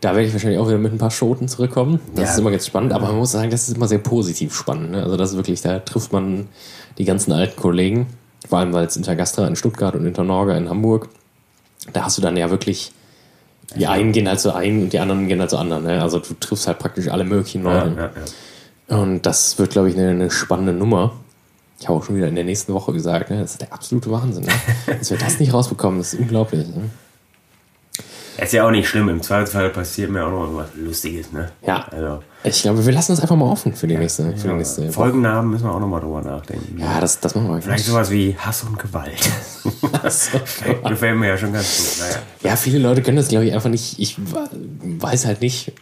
Da 0.00 0.10
werde 0.14 0.26
ich 0.28 0.32
wahrscheinlich 0.32 0.58
auch 0.60 0.68
wieder 0.68 0.78
mit 0.78 0.92
ein 0.92 0.98
paar 0.98 1.10
Schoten 1.10 1.48
zurückkommen. 1.48 2.00
Das 2.14 2.24
Ja. 2.26 2.32
ist 2.32 2.38
immer 2.38 2.50
ganz 2.52 2.66
spannend, 2.66 2.92
aber 2.92 3.06
man 3.08 3.16
muss 3.16 3.32
sagen, 3.32 3.50
das 3.50 3.68
ist 3.68 3.76
immer 3.76 3.88
sehr 3.88 3.98
positiv 3.98 4.54
spannend. 4.54 4.92
Ne? 4.92 5.02
Also 5.02 5.16
das 5.16 5.30
ist 5.30 5.36
wirklich, 5.36 5.60
da 5.60 5.80
trifft 5.80 6.12
man 6.12 6.46
die 6.98 7.04
ganzen 7.04 7.32
alten 7.32 7.56
Kollegen, 7.60 8.06
vor 8.48 8.58
allem 8.58 8.72
weil 8.72 8.86
es 8.86 8.96
Intergastra 8.96 9.46
in 9.46 9.56
Stuttgart 9.56 9.94
und 9.94 10.06
Internorga 10.06 10.56
in 10.56 10.68
Hamburg, 10.68 11.08
da 11.92 12.04
hast 12.04 12.18
du 12.18 12.22
dann 12.22 12.36
ja 12.36 12.50
wirklich, 12.50 12.92
die 13.76 13.86
einen 13.86 14.12
gehen 14.12 14.28
halt 14.28 14.40
zu 14.40 14.54
einen 14.54 14.84
und 14.84 14.92
die 14.92 14.98
anderen 14.98 15.28
gehen 15.28 15.40
halt 15.40 15.50
zu 15.50 15.58
anderen. 15.58 15.84
Ne? 15.84 16.02
Also 16.02 16.18
du 16.18 16.34
triffst 16.34 16.66
halt 16.66 16.78
praktisch 16.78 17.08
alle 17.08 17.24
möglichen 17.24 17.64
Ja, 17.64 17.84
Leute. 17.84 17.96
ja, 17.96 18.10
ja. 18.90 18.96
Und 18.96 19.22
das 19.22 19.58
wird, 19.58 19.70
glaube 19.70 19.90
ich, 19.90 19.96
eine, 19.96 20.08
eine 20.10 20.30
spannende 20.30 20.72
Nummer. 20.72 21.12
Ich 21.78 21.88
habe 21.88 21.98
auch 21.98 22.04
schon 22.04 22.16
wieder 22.16 22.26
in 22.26 22.34
der 22.34 22.44
nächsten 22.44 22.72
Woche 22.72 22.92
gesagt, 22.92 23.30
ne? 23.30 23.40
das 23.40 23.52
ist 23.52 23.60
der 23.60 23.72
absolute 23.72 24.10
Wahnsinn. 24.10 24.44
Ne? 24.44 24.52
Dass 24.98 25.10
wir 25.10 25.18
das 25.18 25.38
nicht 25.38 25.52
rausbekommen, 25.52 25.98
das 25.98 26.14
ist 26.14 26.20
unglaublich. 26.20 26.66
Ne? 26.66 26.90
Ist 28.38 28.52
ja 28.52 28.64
auch 28.66 28.70
nicht 28.70 28.88
schlimm. 28.88 29.08
Im 29.08 29.20
Zweifelsfall 29.20 29.70
passiert 29.70 30.10
mir 30.10 30.24
auch 30.24 30.30
noch 30.30 30.42
irgendwas 30.42 30.68
Lustiges, 30.76 31.32
ne? 31.32 31.50
Ja. 31.66 31.86
Also, 31.90 32.22
Ich 32.44 32.62
glaube, 32.62 32.86
wir 32.86 32.92
lassen 32.92 33.12
das 33.12 33.20
einfach 33.20 33.34
mal 33.34 33.50
offen 33.50 33.74
für 33.74 33.88
die 33.88 33.96
nächste, 33.96 34.24
für 34.36 34.42
die 34.42 34.46
ja, 34.46 34.52
nächste 34.54 34.82
Woche. 34.82 34.92
Folgennamen 34.92 35.50
müssen 35.50 35.64
wir 35.64 35.74
auch 35.74 35.80
nochmal 35.80 36.00
drüber 36.00 36.22
nachdenken. 36.22 36.78
Ja, 36.78 37.00
das, 37.00 37.18
das 37.18 37.34
machen 37.34 37.48
wir 37.48 37.60
Vielleicht 37.60 37.84
sowas 37.84 38.10
wie 38.10 38.36
Hass 38.38 38.62
und 38.62 38.78
Gewalt. 38.78 39.18
So. 40.08 40.38
Gefällt 40.88 41.18
mir 41.18 41.28
ja 41.28 41.36
schon 41.36 41.52
ganz 41.52 41.76
gut. 41.76 42.06
Naja. 42.06 42.22
Ja, 42.42 42.56
viele 42.56 42.78
Leute 42.78 43.02
können 43.02 43.16
das, 43.16 43.28
glaube 43.28 43.44
ich, 43.44 43.52
einfach 43.52 43.68
nicht. 43.68 43.98
Ich 43.98 44.16
weiß 44.18 45.26
halt 45.26 45.42
nicht. 45.42 45.72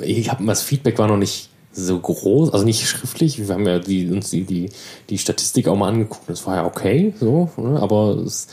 Ich 0.00 0.30
habe 0.30 0.44
das 0.44 0.62
Feedback 0.62 0.98
war 0.98 1.08
noch 1.08 1.16
nicht 1.16 1.48
so 1.76 1.98
groß, 1.98 2.52
also 2.52 2.64
nicht 2.64 2.86
schriftlich. 2.88 3.38
Wir 3.38 3.54
haben 3.54 3.66
ja 3.66 3.78
die, 3.78 4.08
uns 4.10 4.30
die, 4.30 4.44
die, 4.44 4.70
die 5.10 5.18
Statistik 5.18 5.68
auch 5.68 5.76
mal 5.76 5.88
angeguckt. 5.88 6.28
Das 6.28 6.46
war 6.46 6.56
ja 6.56 6.64
okay, 6.66 7.12
so, 7.20 7.50
ne? 7.56 7.78
aber 7.80 8.16
es, 8.24 8.46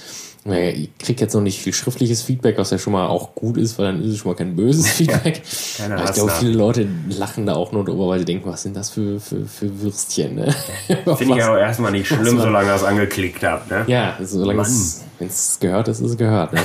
naja, 0.45 0.71
ich 0.71 0.89
kriege 0.97 1.21
jetzt 1.21 1.33
noch 1.33 1.41
nicht 1.41 1.61
viel 1.61 1.71
schriftliches 1.71 2.21
Feedback, 2.21 2.57
was 2.57 2.71
ja 2.71 2.77
schon 2.77 2.91
mal 2.91 3.07
auch 3.07 3.33
gut 3.33 3.55
ist, 3.55 3.79
weil 3.79 3.85
dann 3.85 4.03
ist 4.03 4.11
es 4.11 4.17
schon 4.17 4.31
mal 4.31 4.35
kein 4.35 4.55
böses 4.57 4.87
Feedback. 4.97 5.41
keine 5.77 5.95
aber 5.95 6.05
ich 6.09 6.13
glaube, 6.13 6.31
viele 6.37 6.51
Leute 6.51 6.85
lachen 7.09 7.45
da 7.45 7.55
auch 7.55 7.71
nur 7.71 7.85
drüber, 7.85 8.09
weil 8.09 8.19
sie 8.19 8.25
denken, 8.25 8.49
was 8.49 8.63
sind 8.63 8.75
das 8.75 8.89
für, 8.89 9.21
für, 9.21 9.45
für 9.45 9.81
Würstchen? 9.81 10.35
Ne? 10.35 10.53
Finde 11.17 11.35
ich 11.37 11.43
aber 11.43 11.59
erstmal 11.61 11.91
nicht 11.93 12.07
schlimm, 12.07 12.35
man- 12.35 12.41
solange 12.41 12.69
ihr 12.71 12.75
es 12.75 12.83
angeklickt 12.83 13.41
habt. 13.43 13.71
Ne? 13.71 13.85
Ja, 13.87 14.17
solange 14.21 14.61
es, 14.63 15.01
wenn 15.17 15.27
es 15.29 15.57
gehört 15.61 15.87
ist, 15.87 16.01
ist 16.01 16.09
es 16.11 16.17
gehört. 16.17 16.51
Ne? 16.51 16.59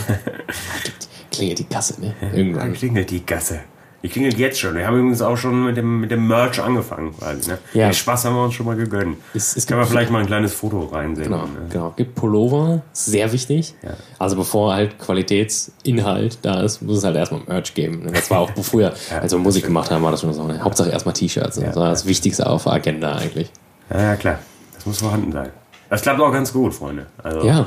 Klingelt 1.30 1.58
die 1.60 1.64
Kasse, 1.64 2.00
ne? 2.00 2.14
Dann 2.20 2.34
Irgendwann. 2.34 2.72
klingelt 2.72 3.10
die 3.10 3.24
Gasse. 3.24 3.60
Ich 4.00 4.12
klingelt 4.12 4.38
jetzt 4.38 4.60
schon. 4.60 4.76
Wir 4.76 4.86
haben 4.86 4.96
übrigens 4.96 5.20
auch 5.22 5.36
schon 5.36 5.64
mit 5.64 5.76
dem, 5.76 6.00
mit 6.00 6.10
dem 6.12 6.28
Merch 6.28 6.60
angefangen. 6.62 7.12
Quasi, 7.18 7.50
ne? 7.50 7.58
Ja. 7.74 7.88
Den 7.88 7.94
Spaß 7.94 8.26
haben 8.26 8.36
wir 8.36 8.44
uns 8.44 8.54
schon 8.54 8.64
mal 8.66 8.76
gegönnt. 8.76 9.16
Es- 9.34 9.56
es 9.56 9.66
Kann 9.66 9.76
man 9.78 9.86
gibt- 9.86 9.92
vielleicht 9.92 10.10
mal 10.12 10.20
ein 10.20 10.26
kleines 10.26 10.54
Foto 10.54 10.84
reinsehen. 10.84 11.30
Genau, 11.32 11.42
Ne? 11.46 11.66
genau. 11.68 11.92
Gibt 11.96 12.14
Pullover, 12.14 12.82
sehr 12.92 13.32
wichtig. 13.32 13.74
Ja. 13.82 13.90
Also 14.20 14.36
bevor 14.36 14.72
halt 14.74 14.98
Qualitätsinhalt 15.00 16.38
da 16.42 16.60
ist, 16.62 16.82
muss 16.82 16.98
es 16.98 17.04
halt 17.04 17.16
erstmal 17.16 17.40
Merch 17.46 17.74
geben. 17.74 18.08
Das 18.12 18.30
war 18.30 18.38
auch 18.40 18.50
früher, 18.62 18.92
Ja, 19.10 19.18
als 19.18 19.32
wir 19.32 19.38
Musik 19.38 19.64
gemacht 19.64 19.90
haben, 19.90 20.02
war 20.02 20.10
das 20.12 20.20
schon 20.20 20.32
so. 20.32 20.44
Ne? 20.44 20.60
Hauptsache 20.62 20.90
erstmal 20.90 21.14
T-Shirts. 21.14 21.56
Das 21.56 21.76
war 21.76 21.90
das 21.90 22.06
Wichtigste 22.06 22.46
auf 22.48 22.64
der 22.64 22.72
Agenda 22.74 23.14
eigentlich. 23.16 23.50
Ja, 23.90 24.00
ja, 24.00 24.16
klar. 24.16 24.38
Das 24.74 24.86
muss 24.86 24.98
vorhanden 24.98 25.32
sein. 25.32 25.50
Das 25.90 26.02
klappt 26.02 26.20
auch 26.20 26.30
ganz 26.32 26.52
gut, 26.52 26.74
Freunde. 26.74 27.06
Also, 27.22 27.46
Ja. 27.46 27.66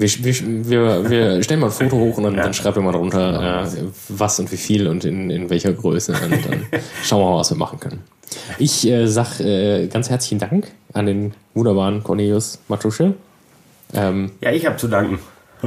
Wir, 0.00 0.08
wir, 0.24 0.70
wir, 0.70 1.10
wir 1.10 1.42
stellen 1.42 1.60
mal 1.60 1.66
ein 1.66 1.72
Foto 1.72 1.96
hoch 1.96 2.16
und 2.16 2.24
dann, 2.24 2.34
Ja. 2.34 2.44
dann 2.44 2.54
schreibt 2.54 2.76
ihr 2.76 2.82
mal 2.82 2.92
drunter, 2.92 3.64
äh, 3.64 3.84
was 4.08 4.40
und 4.40 4.50
wie 4.50 4.56
viel 4.56 4.88
und 4.88 5.04
in, 5.04 5.30
in 5.30 5.50
welcher 5.50 5.72
Größe. 5.72 6.12
Und 6.12 6.32
dann 6.46 6.66
schauen 7.04 7.20
wir 7.20 7.30
mal, 7.30 7.36
was 7.38 7.50
wir 7.50 7.58
machen 7.58 7.78
können. 7.78 8.02
Ich 8.58 8.86
äh, 8.88 9.06
sag 9.06 9.40
äh, 9.40 9.86
ganz 9.88 10.08
herzlichen 10.08 10.38
Dank 10.38 10.68
an 10.94 11.06
den 11.06 11.34
wunderbaren 11.54 12.02
Cornelius 12.02 12.58
Matusche. 12.68 13.14
Ähm, 13.92 14.30
ja 14.40 14.52
ich 14.52 14.64
habe 14.66 14.76
zu 14.76 14.88
danken. 14.88 15.18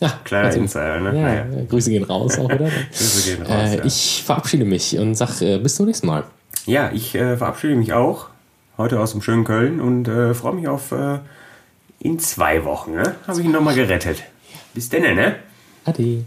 ja, 0.00 0.12
Kleiner 0.24 0.46
also, 0.46 0.58
Insider, 0.58 1.00
ne? 1.00 1.16
Ja, 1.16 1.22
Naja. 1.22 1.46
Grüße 1.68 1.90
gehen 1.90 2.04
raus 2.04 2.38
auch 2.38 2.50
wieder. 2.50 2.68
Grüße 2.90 3.30
gehen 3.36 3.46
raus, 3.46 3.70
Äh, 3.70 3.76
ja. 3.78 3.84
Ich 3.84 4.22
verabschiede 4.26 4.64
mich 4.64 4.98
und 4.98 5.14
sag 5.14 5.40
äh, 5.40 5.58
bis 5.58 5.76
zum 5.76 5.86
nächsten 5.86 6.06
Mal. 6.06 6.24
Ja, 6.66 6.90
ich 6.92 7.14
äh, 7.14 7.36
verabschiede 7.36 7.76
mich 7.76 7.92
auch 7.92 8.26
heute 8.76 8.98
aus 9.00 9.12
dem 9.12 9.22
schönen 9.22 9.44
Köln 9.44 9.80
und 9.80 10.08
äh, 10.08 10.34
freue 10.34 10.54
mich 10.54 10.66
auf 10.68 10.90
äh, 10.92 11.18
in 12.04 12.18
zwei 12.18 12.64
Wochen. 12.64 12.92
Ne? 12.92 13.16
Habe 13.26 13.40
ich 13.40 13.46
ihn 13.46 13.52
nochmal 13.52 13.74
gerettet. 13.74 14.22
Bis 14.74 14.88
denn, 14.90 15.02
ne? 15.16 15.36
Ade. 15.84 16.26